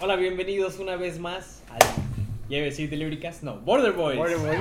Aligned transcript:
Hola, 0.00 0.14
bienvenidos 0.14 0.78
una 0.78 0.94
vez 0.96 1.18
más 1.18 1.62
al 1.70 1.78
ya 2.48 2.58
iba 2.58 2.66
a 2.66 2.70
decir 2.70 2.88
Delivery 2.88 3.18
Cast, 3.18 3.42
no, 3.42 3.56
Border 3.58 3.90
Boys. 3.92 4.16
Border 4.16 4.38
Boys. 4.38 4.58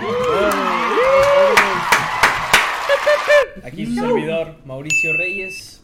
Aquí 3.64 3.86
su 3.86 3.94
servidor 3.96 4.56
Mauricio 4.66 5.14
Reyes. 5.16 5.84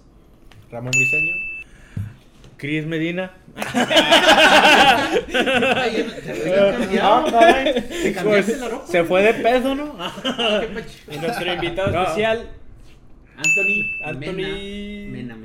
Ramón 0.71 0.89
Briseño. 0.91 1.35
Cris 2.57 2.85
Medina. 2.87 3.31
Ah, 3.55 3.63
caray. 7.29 7.73
¿Te 7.89 8.13
cambiaste 8.13 8.57
la 8.57 8.69
ropa? 8.69 8.87
Se 8.87 9.03
fue 9.03 9.21
de 9.21 9.33
peso, 9.35 9.75
¿no? 9.75 9.95
¿Qué 9.95 10.67
pacho? 10.67 10.97
Y 11.11 11.17
nuestro 11.17 11.53
invitado 11.53 11.91
No. 11.91 12.01
especial, 12.03 12.49
Anthony. 13.37 13.83
Anthony- 14.03 15.09
Mena, 15.11 15.35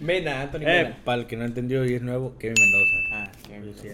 Mena, 0.00 0.42
Anthony 0.42 0.62
Eh, 0.62 0.82
Mena. 0.84 0.96
para 1.04 1.20
el 1.22 1.26
que 1.26 1.36
no 1.36 1.44
entendió 1.44 1.84
y 1.84 1.94
es 1.94 2.02
nuevo, 2.02 2.36
Kevin 2.38 2.56
Mendoza. 2.60 2.96
Ah, 3.12 3.30
sí, 3.46 3.88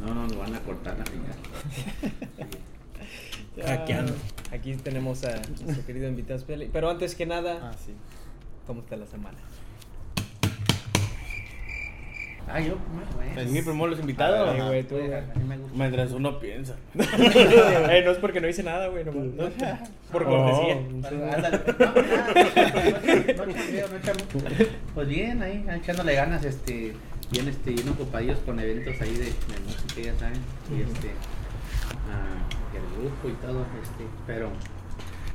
No, 0.00 0.14
no, 0.14 0.22
nos 0.26 0.36
van 0.36 0.54
a 0.54 0.60
cortar 0.60 0.96
la. 0.98 1.04
Ya, 3.56 3.66
Hackeando. 3.66 4.12
Aquí 4.52 4.74
tenemos 4.76 5.24
a 5.24 5.40
nuestro 5.64 5.84
querido 5.84 6.08
invitado 6.08 6.38
especial. 6.38 6.68
Pero 6.72 6.88
antes 6.88 7.14
que 7.16 7.26
nada, 7.26 7.58
Ah, 7.62 7.72
sí. 7.84 7.92
¿cómo 8.66 8.80
está 8.80 8.96
la 8.96 9.06
semana? 9.06 9.38
Ah, 12.52 12.60
yo, 12.60 12.76
bueno. 13.14 13.40
Es 13.40 13.48
mi 13.48 13.62
primero 13.62 13.86
los 13.86 14.00
invitados. 14.00 14.50
Ay, 14.50 14.60
güey, 14.60 14.82
tú. 14.82 14.96
A 14.96 15.38
mí 15.38 15.44
me 15.46 15.56
gusta. 15.56 15.76
Mientras 15.76 16.12
uno 16.12 16.38
piensa. 16.38 16.76
Eh, 17.90 18.02
no 18.04 18.12
es 18.12 18.18
porque 18.18 18.40
no 18.40 18.48
hice 18.48 18.62
nada, 18.62 18.88
güey, 18.88 19.04
nomás. 19.04 19.24
No, 19.24 19.50
por 20.10 20.24
cortesía. 20.24 20.76
Oh. 20.76 21.00
Pues 24.94 25.08
bien, 25.08 25.42
ahí, 25.42 25.64
echándole 25.76 26.14
ganas, 26.14 26.44
este, 26.44 26.92
bien, 27.30 27.48
este, 27.48 27.70
bien 27.70 27.88
ocupadillos 27.88 28.38
con 28.40 28.58
eventos 28.58 29.00
ahí 29.00 29.14
de, 29.14 29.24
de 29.24 29.60
música, 29.64 30.00
ya 30.02 30.18
saben, 30.18 30.40
y 30.70 30.82
este, 30.82 31.10
ah, 32.10 32.42
el 32.74 33.00
grupo 33.00 33.28
y 33.28 33.32
todo, 33.44 33.66
este, 33.82 34.04
pero, 34.26 34.50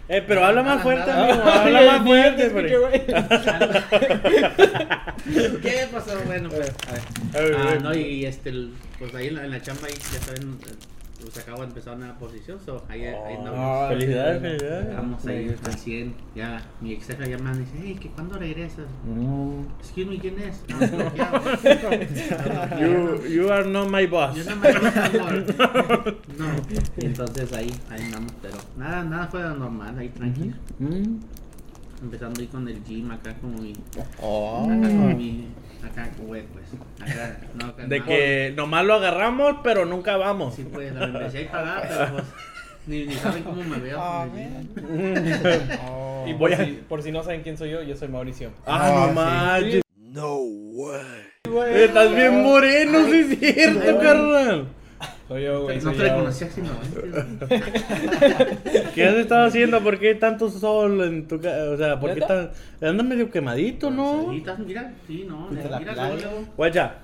Eh, 0.07 0.23
pero 0.27 0.45
habla 0.45 0.61
más 0.61 0.77
Ah, 0.79 0.83
fuerte, 0.83 1.09
amigo. 1.11 1.41
Habla 1.43 1.81
más 1.81 2.03
fuerte, 2.03 2.49
güey. 2.49 2.69
¿qué 5.61 5.87
pasó? 5.91 6.17
Bueno, 6.25 6.49
pues, 6.49 6.71
a 6.87 6.91
ver. 6.91 7.01
Eh, 7.51 7.55
Ah, 7.57 7.73
eh, 7.73 7.79
no, 7.81 7.93
y 7.95 8.25
este, 8.25 8.49
el- 8.49 8.73
pues 8.99 9.13
ahí 9.15 9.27
en 9.27 9.35
la, 9.35 9.45
en 9.45 9.51
la 9.51 9.61
chamba, 9.61 9.87
ahí, 9.87 9.93
ya 10.13 10.19
saben, 10.21 10.57
pues 11.25 11.37
acabo 11.39 11.61
de 11.61 11.67
empezar 11.67 11.95
una 11.97 12.17
posición, 12.17 12.59
so, 12.65 12.83
ahí, 12.89 13.03
ahí 13.05 13.15
Oh, 13.15 13.37
andamos. 13.39 13.89
felicidades, 13.89 14.41
felicidades. 14.41 14.87
Estamos 14.87 15.25
ahí 15.25 15.55
al 15.65 15.73
100, 15.77 16.15
ya, 16.35 16.61
mi 16.81 16.93
ex 16.93 17.07
jefa 17.07 17.25
ya 17.25 17.37
me 17.37 17.57
dice, 17.57 17.71
hey, 17.81 17.97
¿que 17.99 18.09
cuándo 18.09 18.37
regresas? 18.37 18.85
Mm. 19.05 19.61
Excuse 19.79 20.09
me, 20.09 20.19
¿quién 20.19 20.35
es? 20.39 20.63
No. 20.75 20.79
You, 22.79 23.25
you 23.27 23.49
are 23.51 23.65
not 23.65 23.89
my 23.89 24.05
boss. 24.05 24.35
Yo 24.35 24.43
no 24.43 24.55
me 24.57 24.69
amor. 24.69 25.55
No. 26.37 26.45
Entonces 26.97 27.53
ahí, 27.53 27.73
ahí 27.89 28.01
andamos, 28.03 28.33
pero 28.41 28.55
nada, 28.77 29.03
nada 29.03 29.27
fue 29.27 29.41
normal, 29.41 29.97
ahí 29.97 30.09
tranquilo. 30.09 30.55
Mm. 30.79 31.19
Empezando 32.01 32.41
ahí 32.41 32.47
con 32.47 32.67
el 32.67 32.83
gym 32.83 33.11
acá 33.11 33.33
como 33.41 33.57
mi. 33.59 33.73
Oh. 34.21 34.65
Acá 34.65 34.87
con 34.87 35.17
mi. 35.17 35.47
Acá, 35.83 36.09
güey, 36.19 36.43
pues. 36.47 36.65
Acá, 37.01 37.39
no, 37.55 37.67
acá, 37.67 37.83
De 37.85 38.03
que 38.03 38.53
nomás 38.55 38.85
lo 38.85 38.95
agarramos, 38.95 39.57
pero 39.63 39.85
nunca 39.85 40.17
vamos. 40.17 40.55
Sí, 40.55 40.65
pues, 40.71 40.93
la 40.93 41.05
empecé 41.05 41.47
a 41.47 41.51
pagar, 41.51 41.87
pero 41.87 42.11
pues. 42.13 42.23
Ni, 42.87 43.05
ni 43.07 43.13
saben 43.15 43.43
cómo 43.43 43.63
me 43.63 43.77
veo. 43.77 43.97
Ah, 43.99 44.27
gym. 44.33 44.67
Y 46.27 46.33
Oh. 46.33 46.37
por, 46.39 46.49
Voy 46.49 46.53
a- 46.53 46.65
si, 46.65 46.71
por 46.89 47.03
si 47.03 47.11
no 47.11 47.21
saben 47.23 47.41
quién 47.43 47.55
soy 47.57 47.69
yo, 47.69 47.83
yo 47.83 47.95
soy 47.95 48.07
Mauricio. 48.07 48.49
Ah, 48.65 48.79
Ah, 48.81 48.89
no 49.01 49.07
sí. 49.09 49.13
manches. 49.15 49.81
No 49.99 50.37
way. 50.37 51.83
Estás 51.83 52.15
bien 52.15 52.41
moreno, 52.41 53.05
sí 53.09 53.27
es 53.31 53.39
cierto, 53.39 53.99
carnal. 53.99 54.67
Yo, 55.29 55.63
güey. 55.63 55.81
No 55.81 55.91
te 55.91 55.97
yo. 55.97 56.03
reconocí 56.03 56.43
así, 56.43 56.61
no. 56.63 56.69
¿Qué 58.93 59.05
has 59.05 59.15
estado 59.15 59.45
haciendo? 59.47 59.81
¿Por 59.81 59.97
qué 59.99 60.13
tanto 60.15 60.49
sol 60.51 61.01
en 61.03 61.27
tu 61.27 61.41
casa? 61.41 61.71
O 61.71 61.77
sea, 61.77 61.99
¿por 61.99 62.13
qué 62.13 62.21
tan... 62.21 62.51
Andas 62.81 63.05
medio 63.07 63.31
quemadito, 63.31 63.89
¿no? 63.89 64.27
Mira, 64.27 64.93
sí, 65.07 65.25
no. 65.27 65.49
Mira. 65.49 65.81
Guacha. 66.55 66.95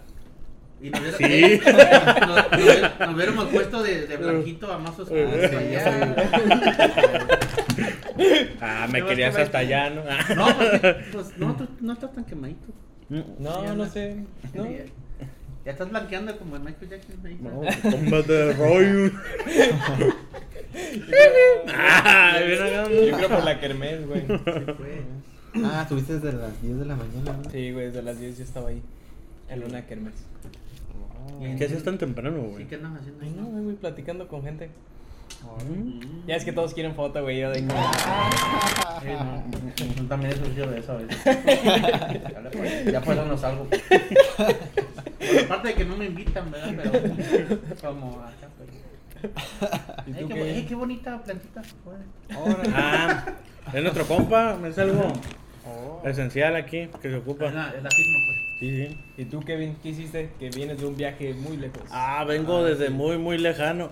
Y 0.83 0.89
nos 0.89 0.99
hubiera- 0.99 1.17
Sí. 1.17 1.61
nos, 2.27 2.99
nos 3.07 3.15
hubiéramos 3.15 3.45
puesto 3.45 3.83
de, 3.83 4.07
de 4.07 4.17
blanquito 4.17 4.71
a 4.71 4.77
más 4.77 4.97
oscuro. 4.99 5.21
Ah, 8.61 8.87
me 8.91 8.99
No, 8.99 9.07
querías 9.07 9.33
me- 9.33 9.41
hasta 9.41 9.57
allá, 9.59 9.89
¿no? 9.89 10.03
No, 10.35 10.57
pues, 10.57 10.95
pues 11.11 11.37
no, 11.37 11.55
tú 11.55 11.67
no 11.81 11.93
estás 11.93 12.13
tan 12.13 12.23
quemadito. 12.25 12.67
No, 13.09 13.73
no 13.75 13.85
sé. 13.87 14.17
No. 14.53 14.67
Ya, 15.65 15.71
estás 15.73 15.89
blanqueando 15.89 16.37
como 16.37 16.55
el 16.55 16.63
Michael 16.63 16.89
Jackson. 16.89 17.15
ahí. 17.25 17.37
No, 17.41 17.61
combate 17.91 18.33
de 18.33 18.53
rollo. 18.53 19.11
Ah. 21.67 22.39
Yo 22.39 23.17
creo 23.17 23.29
por 23.29 23.43
la 23.43 23.59
kermés, 23.59 24.07
güey. 24.07 24.21
Sí, 24.21 24.27
pues. 24.45 25.65
Ah, 25.65 25.85
tuviste 25.87 26.13
desde 26.19 26.31
las 26.37 26.61
10 26.61 26.79
de 26.79 26.85
la 26.85 26.95
mañana, 26.95 27.37
¿no? 27.43 27.49
Sí, 27.49 27.71
güey, 27.71 27.87
desde 27.87 28.01
las 28.01 28.19
10 28.19 28.37
yo 28.37 28.43
estaba 28.43 28.69
ahí. 28.69 28.81
En 29.49 29.63
una 29.63 29.85
kermés. 29.85 30.13
¿Qué 31.57 31.65
haces 31.65 31.83
tan 31.83 31.97
temprano, 31.97 32.41
Sí, 32.41 32.51
güey? 32.51 32.67
¿qué 32.67 32.75
andas 32.75 33.01
haciendo 33.01 33.23
ahí? 33.23 33.35
No? 33.37 33.45
güey, 33.61 33.75
platicando 33.75 34.27
con 34.27 34.43
gente. 34.43 34.69
Mm. 35.67 36.27
Ya 36.27 36.35
es 36.35 36.45
que 36.45 36.51
todos 36.53 36.73
quieren 36.73 36.95
foto, 36.95 37.21
güey. 37.21 37.39
Yo 37.39 37.49
de 37.51 37.65
como. 37.67 37.81
Sí, 39.01 39.07
no. 39.99 40.07
También 40.07 40.33
sufrido 40.35 40.67
de 40.71 40.79
eso 40.79 40.91
a 40.93 40.95
veces. 40.97 41.17
Ya, 42.91 43.01
por 43.01 43.13
eso 43.15 43.25
no 43.25 43.37
salgo. 43.37 43.67
Aparte 45.45 45.67
de 45.69 45.73
que 45.75 45.85
no 45.85 45.95
me 45.97 46.05
invitan, 46.05 46.51
¿verdad? 46.51 46.73
Pero 47.31 47.59
como 47.81 48.21
acá, 48.21 48.47
pero. 48.57 48.71
¿Y 50.07 50.13
Ay, 50.13 50.21
tú 50.21 50.27
qué, 50.29 50.33
qué? 50.33 50.41
ay, 50.41 50.65
qué 50.67 50.75
bonita 50.75 51.21
plantita. 51.21 51.61
Ah, 52.73 53.25
es 53.73 53.81
nuestro 53.81 54.05
compa, 54.05 54.57
es 54.67 54.77
algo 54.77 55.11
Oh. 55.63 56.01
esencial 56.03 56.55
aquí 56.55 56.87
que 57.03 57.09
se 57.09 57.15
Es 57.17 57.21
ocupa. 57.21 57.45
la, 57.51 57.67
es 57.69 57.83
la 57.83 57.89
firma, 57.91 58.17
pues. 58.25 58.37
Sí, 58.59 58.87
sí. 58.87 58.97
¿Y 59.17 59.25
tú, 59.25 59.41
Kevin, 59.41 59.77
qué 59.83 59.89
hiciste? 59.89 60.31
Que 60.39 60.49
vienes 60.49 60.79
de 60.79 60.87
un 60.87 60.97
viaje 60.97 61.35
muy 61.35 61.55
lejos. 61.57 61.83
Ah, 61.91 62.23
vengo 62.27 62.63
desde 62.63 62.89
muy, 62.89 63.19
muy 63.19 63.37
lejano. 63.37 63.89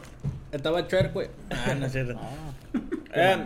Estaba 0.52 0.88
chuerco, 0.88 1.14
güey. 1.16 1.28
Ah, 1.50 1.76
no 1.78 1.86
es 1.86 1.92
cierto. 1.92 2.20
Eh, 3.12 3.38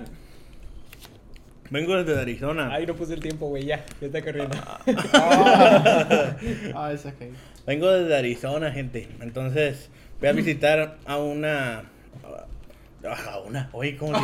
vengo 1.69 1.95
desde 2.03 2.19
Arizona. 2.19 2.69
Ay, 2.73 2.85
no 2.85 2.95
puse 2.95 3.13
el 3.13 3.21
tiempo, 3.21 3.47
güey, 3.47 3.63
ya. 3.63 3.85
Ya 4.01 4.07
está 4.07 4.21
corriendo. 4.21 4.57
Ah, 4.61 4.81
ah, 6.75 6.91
esa 6.91 7.13
que. 7.13 7.31
Vengo 7.65 7.89
desde 7.89 8.13
Arizona, 8.13 8.71
gente. 8.73 9.07
Entonces, 9.21 9.89
voy 10.19 10.27
a 10.27 10.33
visitar 10.33 10.97
a 11.05 11.17
una. 11.17 11.83
A 13.05 13.39
una. 13.39 13.69
Oye, 13.71 13.95
¿cómo 13.95 14.11
le 14.11 14.19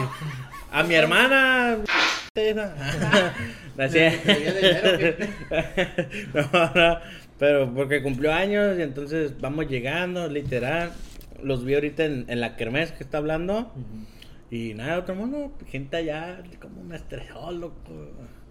A 0.73 0.83
mi 0.83 0.95
hermana. 0.95 1.77
esa. 2.35 2.75
No 3.77 3.87
sé. 3.87 4.19
¿Te 4.25 4.35
dio 4.35 4.53
dinero 4.53 4.93
o 4.93 4.97
qué? 4.97 5.29
No, 6.33 6.71
no, 6.75 6.99
pero 7.37 7.73
porque 7.73 8.03
cumplió 8.03 8.33
años 8.33 8.77
y 8.77 8.81
entonces 8.81 9.39
vamos 9.39 9.69
llegando, 9.69 10.27
literal. 10.27 10.91
Los 11.43 11.63
vi 11.65 11.75
ahorita 11.75 12.05
en, 12.05 12.25
en 12.27 12.39
la 12.41 12.55
kermés 12.55 12.91
que 12.91 13.03
está 13.03 13.17
hablando. 13.19 13.71
Y 14.51 14.73
nada, 14.73 14.97
otro 14.97 15.13
mundo, 15.15 15.51
gente 15.67 15.97
allá, 15.97 16.41
como 16.59 16.83
me 16.83 16.95
estresó, 16.95 17.51
loco. 17.51 17.75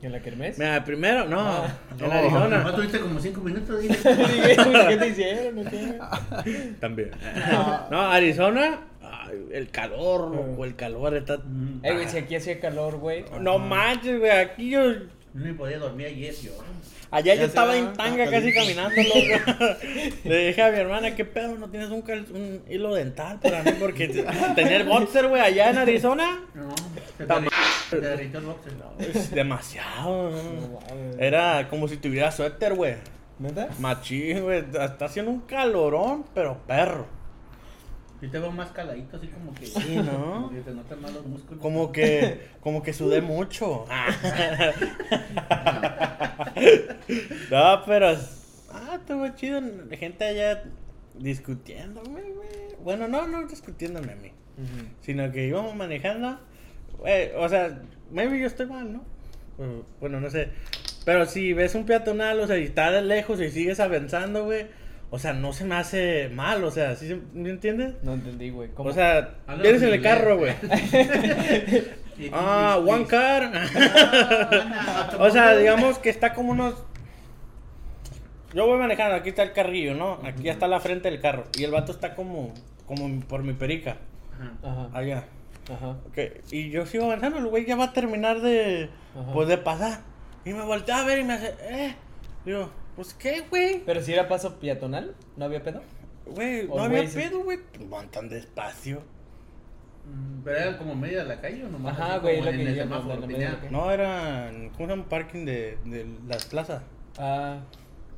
¿En 0.00 0.12
la 0.12 0.20
kermés? 0.20 0.56
Mira, 0.56 0.84
primero, 0.84 1.26
no, 1.28 1.40
Ah. 1.40 1.76
en 1.98 2.06
No, 2.06 2.12
Arizona. 2.12 2.58
nomás 2.58 2.76
tuviste 2.76 3.00
como 3.00 3.18
5 3.18 3.40
minutos, 3.40 3.80
dile. 3.80 3.96
¿Qué 4.88 4.96
te 4.96 5.08
hicieron? 5.08 5.64
También. 6.80 7.10
No, 7.90 8.00
Arizona, 8.02 8.78
ay, 9.02 9.46
el 9.52 9.70
calor, 9.70 10.30
loco, 10.34 10.64
el 10.64 10.76
calor 10.76 11.16
está. 11.16 11.34
Eh, 11.82 11.92
güey, 11.94 12.08
si 12.08 12.18
aquí 12.18 12.36
hacía 12.36 12.60
calor, 12.60 12.98
güey. 12.98 13.24
No 13.40 13.58
manches, 13.58 14.20
güey, 14.20 14.30
aquí 14.30 14.70
yo. 14.70 14.84
No 15.34 15.44
me 15.44 15.54
podía 15.54 15.78
dormir 15.80 16.06
ayer, 16.06 16.34
yo. 16.36 16.52
Allá 17.10 17.34
yo 17.34 17.44
estaba 17.44 17.76
en 17.76 17.92
tanga 17.94 18.24
ah, 18.24 18.30
casi 18.30 18.52
caminando, 18.52 18.94
loco. 19.02 19.76
Le 20.24 20.46
dije 20.48 20.62
a 20.62 20.70
mi 20.70 20.78
hermana, 20.78 21.14
¿qué 21.14 21.24
pedo? 21.24 21.56
¿No 21.56 21.68
tienes 21.70 21.88
un, 21.88 22.02
cal- 22.02 22.26
un 22.30 22.62
hilo 22.68 22.94
dental 22.94 23.38
para 23.40 23.62
mí? 23.62 23.70
Porque 23.80 24.08
te- 24.08 24.24
tenía 24.54 24.76
el 24.76 24.84
boxer, 24.84 25.26
güey, 25.28 25.40
allá 25.40 25.70
en 25.70 25.78
Arizona. 25.78 26.40
No, 26.54 26.74
te 27.16 27.26
Tam- 27.26 27.38
el 27.38 27.44
boxer. 27.44 28.00
Es 28.98 29.30
demasiado. 29.30 30.30
No. 30.30 30.80
Era 31.18 31.68
como 31.70 31.88
si 31.88 31.96
tuviera 31.96 32.30
suéter, 32.30 32.74
güey. 32.74 32.96
¿Neta? 33.38 33.68
Machín, 33.78 34.42
güey. 34.42 34.58
Está 34.58 35.04
haciendo 35.06 35.30
un 35.30 35.40
calorón, 35.40 36.24
pero 36.34 36.58
perro. 36.66 37.06
Yo 38.20 38.30
te 38.30 38.38
veo 38.38 38.50
más 38.50 38.70
caladito, 38.72 39.16
así 39.16 39.28
como 39.28 39.54
que. 39.54 39.66
Sí, 39.66 39.96
¿no? 39.96 40.34
Como 40.34 40.50
que 40.50 40.60
te 40.60 40.72
notan 40.72 41.00
más 41.00 41.12
los 41.12 41.26
músculos. 41.26 41.62
Como 41.62 41.92
que, 41.92 42.48
como 42.60 42.82
que 42.82 42.92
sudé 42.92 43.20
mucho. 43.20 43.86
no, 47.50 47.82
pero. 47.86 48.08
Ah, 48.72 48.94
estuvo 48.94 49.28
chido. 49.36 49.60
Gente 49.92 50.24
allá 50.24 50.64
discutiéndome, 51.16 52.22
güey. 52.22 52.48
Bueno, 52.82 53.06
no, 53.06 53.28
no 53.28 53.46
discutiéndome 53.46 54.12
a 54.12 54.16
mí. 54.16 54.32
Sino 55.00 55.30
que 55.30 55.46
íbamos 55.46 55.76
manejando. 55.76 56.40
o 57.36 57.48
sea, 57.48 57.80
maybe 58.10 58.40
yo 58.40 58.48
estoy 58.48 58.66
mal, 58.66 58.92
¿no? 58.92 59.04
Bueno, 60.00 60.20
no 60.20 60.30
sé. 60.30 60.50
Pero 61.04 61.26
si 61.26 61.52
ves 61.52 61.74
un 61.74 61.86
peatonal, 61.86 62.40
o 62.40 62.46
sea, 62.46 62.58
y 62.58 62.64
estás 62.64 62.92
de 62.92 63.02
lejos 63.02 63.40
y 63.40 63.50
sigues 63.50 63.80
avanzando, 63.80 64.44
güey. 64.44 64.66
O 65.10 65.18
sea, 65.18 65.32
no 65.32 65.52
se 65.54 65.64
me 65.64 65.74
hace 65.74 66.28
mal, 66.28 66.62
o 66.64 66.70
sea, 66.70 66.94
¿sí 66.96 67.08
se- 67.08 67.20
¿me 67.32 67.48
entiendes? 67.50 67.94
No 68.02 68.12
entendí, 68.14 68.50
güey. 68.50 68.68
¿Cómo? 68.74 68.90
O 68.90 68.92
sea, 68.92 69.36
vienes 69.62 69.82
en 69.82 69.94
el 69.94 70.02
carro, 70.02 70.36
güey. 70.38 70.52
Ah, 72.32 72.78
one 72.84 73.06
car. 73.06 73.52
Ah, 73.54 75.10
o 75.20 75.30
sea, 75.30 75.56
digamos 75.56 75.98
que 75.98 76.10
está 76.10 76.34
como 76.34 76.50
unos. 76.50 76.74
Yo 78.54 78.66
voy 78.66 78.78
manejando, 78.78 79.14
aquí 79.14 79.28
está 79.28 79.42
el 79.44 79.52
carrillo, 79.52 79.94
¿no? 79.94 80.18
Aquí 80.24 80.42
ya 80.42 80.52
está 80.52 80.66
la 80.66 80.80
frente 80.80 81.10
del 81.10 81.20
carro. 81.20 81.44
Y 81.56 81.64
el 81.64 81.70
vato 81.70 81.92
está 81.92 82.14
como, 82.14 82.52
como 82.86 83.20
por 83.26 83.44
mi 83.44 83.52
perica. 83.52 83.98
Ajá. 84.34 84.52
Ajá, 84.68 84.98
Allá. 84.98 85.24
ajá. 85.72 85.96
Y 86.50 86.70
yo 86.70 86.86
sigo 86.86 87.04
avanzando, 87.04 87.38
el 87.38 87.46
güey 87.46 87.66
ya 87.66 87.76
va 87.76 87.84
a 87.84 87.92
terminar 87.92 88.40
de. 88.40 88.90
Ajá. 89.16 89.32
Pues 89.32 89.46
de 89.48 89.58
pasar. 89.58 90.00
Y 90.44 90.52
me 90.52 90.62
voltea 90.64 90.98
a 91.00 91.04
ver 91.04 91.20
y 91.20 91.24
me 91.24 91.34
hace. 91.34 91.54
Eh. 91.68 91.94
Digo, 92.44 92.70
pues 92.98 93.14
qué, 93.14 93.44
güey. 93.48 93.80
Pero 93.86 94.02
si 94.02 94.12
era 94.12 94.26
paso 94.26 94.56
peatonal, 94.58 95.14
¿no 95.36 95.44
había 95.44 95.62
pedo? 95.62 95.82
Güey, 96.26 96.66
no 96.66 96.82
había 96.82 97.02
güey, 97.02 97.14
pedo, 97.14 97.44
güey. 97.44 97.60
Van 97.88 98.08
tan 98.10 98.28
despacio. 98.28 99.02
Mm, 100.04 100.42
¿Pero 100.42 100.56
era 100.58 100.78
como 100.78 100.96
media 100.96 101.18
de 101.18 101.28
la 101.28 101.40
calle 101.40 101.64
o 101.64 101.68
nomás? 101.68 101.96
Ajá, 101.96 102.18
güey, 102.18 102.38
en 102.38 102.44
que 102.44 102.62
el 102.62 102.74
semáforo 102.76 103.20
de. 103.24 103.58
No, 103.70 103.88
era. 103.92 104.50
¿Cómo 104.76 104.88
se 104.88 104.96
llama? 104.96 105.08
Parking 105.08 105.44
de, 105.44 105.78
de 105.84 106.06
las 106.26 106.44
plazas. 106.46 106.82
Ah, 107.18 107.60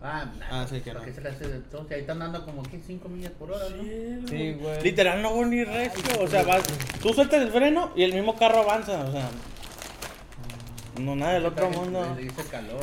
Ah, 0.02 0.32
Ah, 0.50 0.66
sí, 0.66 0.80
que 0.80 0.92
¿para 0.92 1.00
no. 1.00 1.04
qué 1.04 1.12
se 1.12 1.20
le 1.20 1.28
hace 1.28 1.46
de 1.46 1.58
todo? 1.60 1.86
Que 1.86 1.96
ahí 1.96 2.00
están 2.00 2.20
dando 2.20 2.42
como 2.46 2.62
que 2.62 2.80
5 2.80 3.06
millas 3.10 3.32
por 3.32 3.52
hora, 3.52 3.66
¿no? 3.68 3.82
sí, 4.28 4.54
güey. 4.54 4.82
Literal, 4.82 5.20
no 5.20 5.34
voy 5.34 5.50
ni 5.50 5.62
recio. 5.62 6.22
O 6.22 6.26
sea, 6.26 6.42
vas, 6.42 6.64
tú 7.02 7.12
sueltas 7.12 7.42
el 7.42 7.50
freno 7.50 7.92
y 7.94 8.04
el 8.04 8.14
mismo 8.14 8.34
carro 8.34 8.60
avanza. 8.60 9.04
O 9.04 9.12
sea, 9.12 9.28
no 10.98 11.14
nada 11.16 11.34
del 11.34 11.44
otro 11.44 11.68
mundo. 11.68 12.14
Le 12.16 12.22
dice 12.22 12.42
calor. 12.50 12.82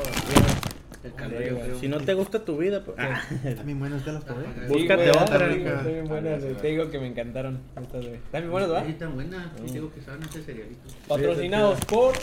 El 1.07 1.29
Sí, 1.29 1.49
güey. 1.53 1.63
creo. 1.63 1.79
Si 1.79 1.87
no 1.87 1.99
te 1.99 2.13
gusta 2.13 2.43
tu 2.45 2.57
vida, 2.57 2.83
pues. 2.83 2.97
ah. 2.99 3.21
También 3.55 3.79
buenos 3.79 4.05
de 4.05 4.13
los. 4.13 4.23
Sí, 4.23 4.29
Búscate 4.67 5.09
güey, 5.11 5.23
otra. 5.23 5.47
Bien, 5.47 5.63
bien 6.07 6.41
sí, 6.41 6.47
Te 6.61 6.67
digo 6.67 6.89
que 6.89 6.99
me 6.99 7.07
encantaron. 7.07 7.59
Estas, 7.79 8.01
güey. 8.05 8.15
Están 8.15 8.41
bien 8.41 8.51
buenas, 8.51 8.69
Sí, 8.69 8.73
¿verdad? 8.75 8.89
están 8.89 9.15
buenas. 9.15 9.47
Sí, 9.65 9.73
digo 9.73 9.91
que 9.93 10.01
saben 10.01 10.23
ese 10.23 10.43
cerealito. 10.43 10.89
Patrocinados 11.07 11.79
por. 11.85 12.13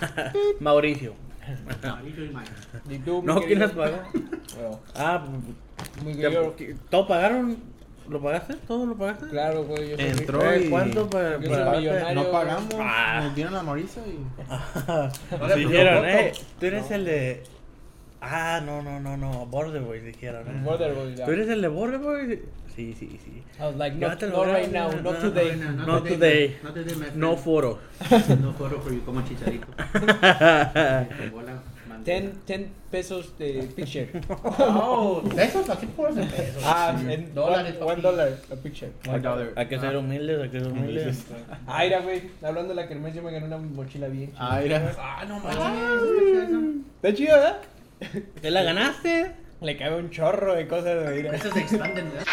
Mauricio. 0.60 1.14
Amarillo 1.82 2.24
y 2.24 2.30
mayo. 2.30 2.50
¿Y 2.88 2.98
tú, 2.98 3.22
No, 3.24 3.40
¿quién 3.42 3.58
las 3.60 3.72
pagó? 3.72 3.96
Bueno, 4.54 4.80
Ah, 4.94 5.24
muy 6.02 6.14
¿te- 6.14 6.54
qué- 6.56 6.76
¿todo 6.88 7.06
pagaron? 7.06 7.58
¿Lo 8.08 8.20
pagaste? 8.20 8.54
¿Todo 8.68 8.84
lo 8.86 8.94
pagaste? 8.96 9.28
Claro, 9.28 9.64
güey. 9.64 9.90
Yo 9.90 9.96
soy 9.96 10.06
Entró 10.06 10.56
y- 10.56 10.68
¿Cuánto 10.68 11.08
para, 11.08 11.38
para. 11.38 12.14
No 12.14 12.30
pagamos, 12.30 12.74
Ah. 12.78 13.20
nos 13.24 13.34
dieron 13.34 13.56
a 13.56 13.62
Mauricio 13.62 14.02
y... 14.06 14.18
Ahora, 15.34 15.54
Dijeron, 15.56 16.04
eh, 16.06 16.32
tú 16.60 16.66
eres 16.66 16.90
el 16.90 17.04
de... 17.06 17.42
Ah, 18.26 18.60
no, 18.64 18.80
no, 18.80 18.98
no, 19.00 19.16
no, 19.18 19.44
Border 19.46 19.82
Boys 19.82 20.02
dijeron. 20.02 20.46
eh. 20.48 20.60
Border 20.64 20.94
Boys, 20.94 21.16
ya. 21.16 21.26
¿Tú 21.26 21.32
eres 21.32 21.48
el 21.48 21.60
de 21.60 21.68
Border 21.68 21.98
Boys? 22.00 22.38
Sí, 22.74 22.94
sí, 22.98 23.20
sí. 23.22 23.42
I 23.60 23.62
was 23.66 23.76
like, 23.76 23.96
not, 23.96 24.18
grabo, 24.18 24.44
right 24.46 24.72
now, 24.72 24.90
no, 24.90 25.02
not 25.02 25.22
no, 25.22 25.30
today. 25.30 25.56
No, 25.56 25.70
no, 25.72 25.86
Not 25.86 26.02
today, 26.04 26.16
today. 26.48 26.56
No 26.64 26.72
today, 26.72 26.94
my 26.96 27.06
No 27.14 27.36
foro. 27.36 27.78
No 28.40 28.52
foro 28.54 28.80
for 28.80 28.92
you, 28.92 29.00
como 29.04 29.20
chicharito. 29.22 29.66
Ten, 32.04 32.32
ten 32.44 32.68
pesos 32.90 33.32
de 33.38 33.62
picture. 33.74 34.08
Oh, 34.58 35.22
pesos, 35.34 35.70
aquí 35.70 35.86
por 35.86 36.12
de 36.14 36.24
pesos. 36.24 36.62
ah, 36.64 36.94
en 37.08 37.34
dólares. 37.34 37.76
One, 37.80 38.02
dollar 38.02 38.28
a 38.52 38.56
picture. 38.56 38.92
One 39.08 39.20
dollar. 39.20 39.52
Hay 39.56 39.66
que 39.68 39.78
ser 39.78 39.96
humildes, 39.96 40.42
hay 40.42 40.50
que 40.50 40.60
ser 40.60 40.70
humildes. 40.70 41.24
Ah, 41.66 41.80
mira, 41.84 42.00
güey. 42.00 42.22
Hablando 42.42 42.70
de 42.70 42.74
la 42.74 42.88
kermés, 42.88 43.14
yo 43.14 43.22
me 43.22 43.30
gané 43.32 43.46
una 43.46 43.56
mochila 43.56 44.08
bien. 44.08 44.32
chida. 44.32 44.38
Ah, 44.38 44.60
mira. 44.62 44.94
Ah, 44.98 45.24
no 45.26 45.40
manches. 45.40 46.84
Está 46.96 47.14
chido, 47.14 47.34
¿verdad? 47.34 47.58
¿Te 48.40 48.50
la 48.50 48.62
ganaste? 48.62 49.32
Le 49.60 49.76
cabe 49.76 49.96
un 49.96 50.10
chorro 50.10 50.54
de 50.54 50.66
cosas, 50.68 51.02
güey. 51.04 51.22
mira. 51.22 51.34
Esos 51.36 51.52
se 51.54 51.60
expanden, 51.60 52.10
¿verdad? 52.10 52.26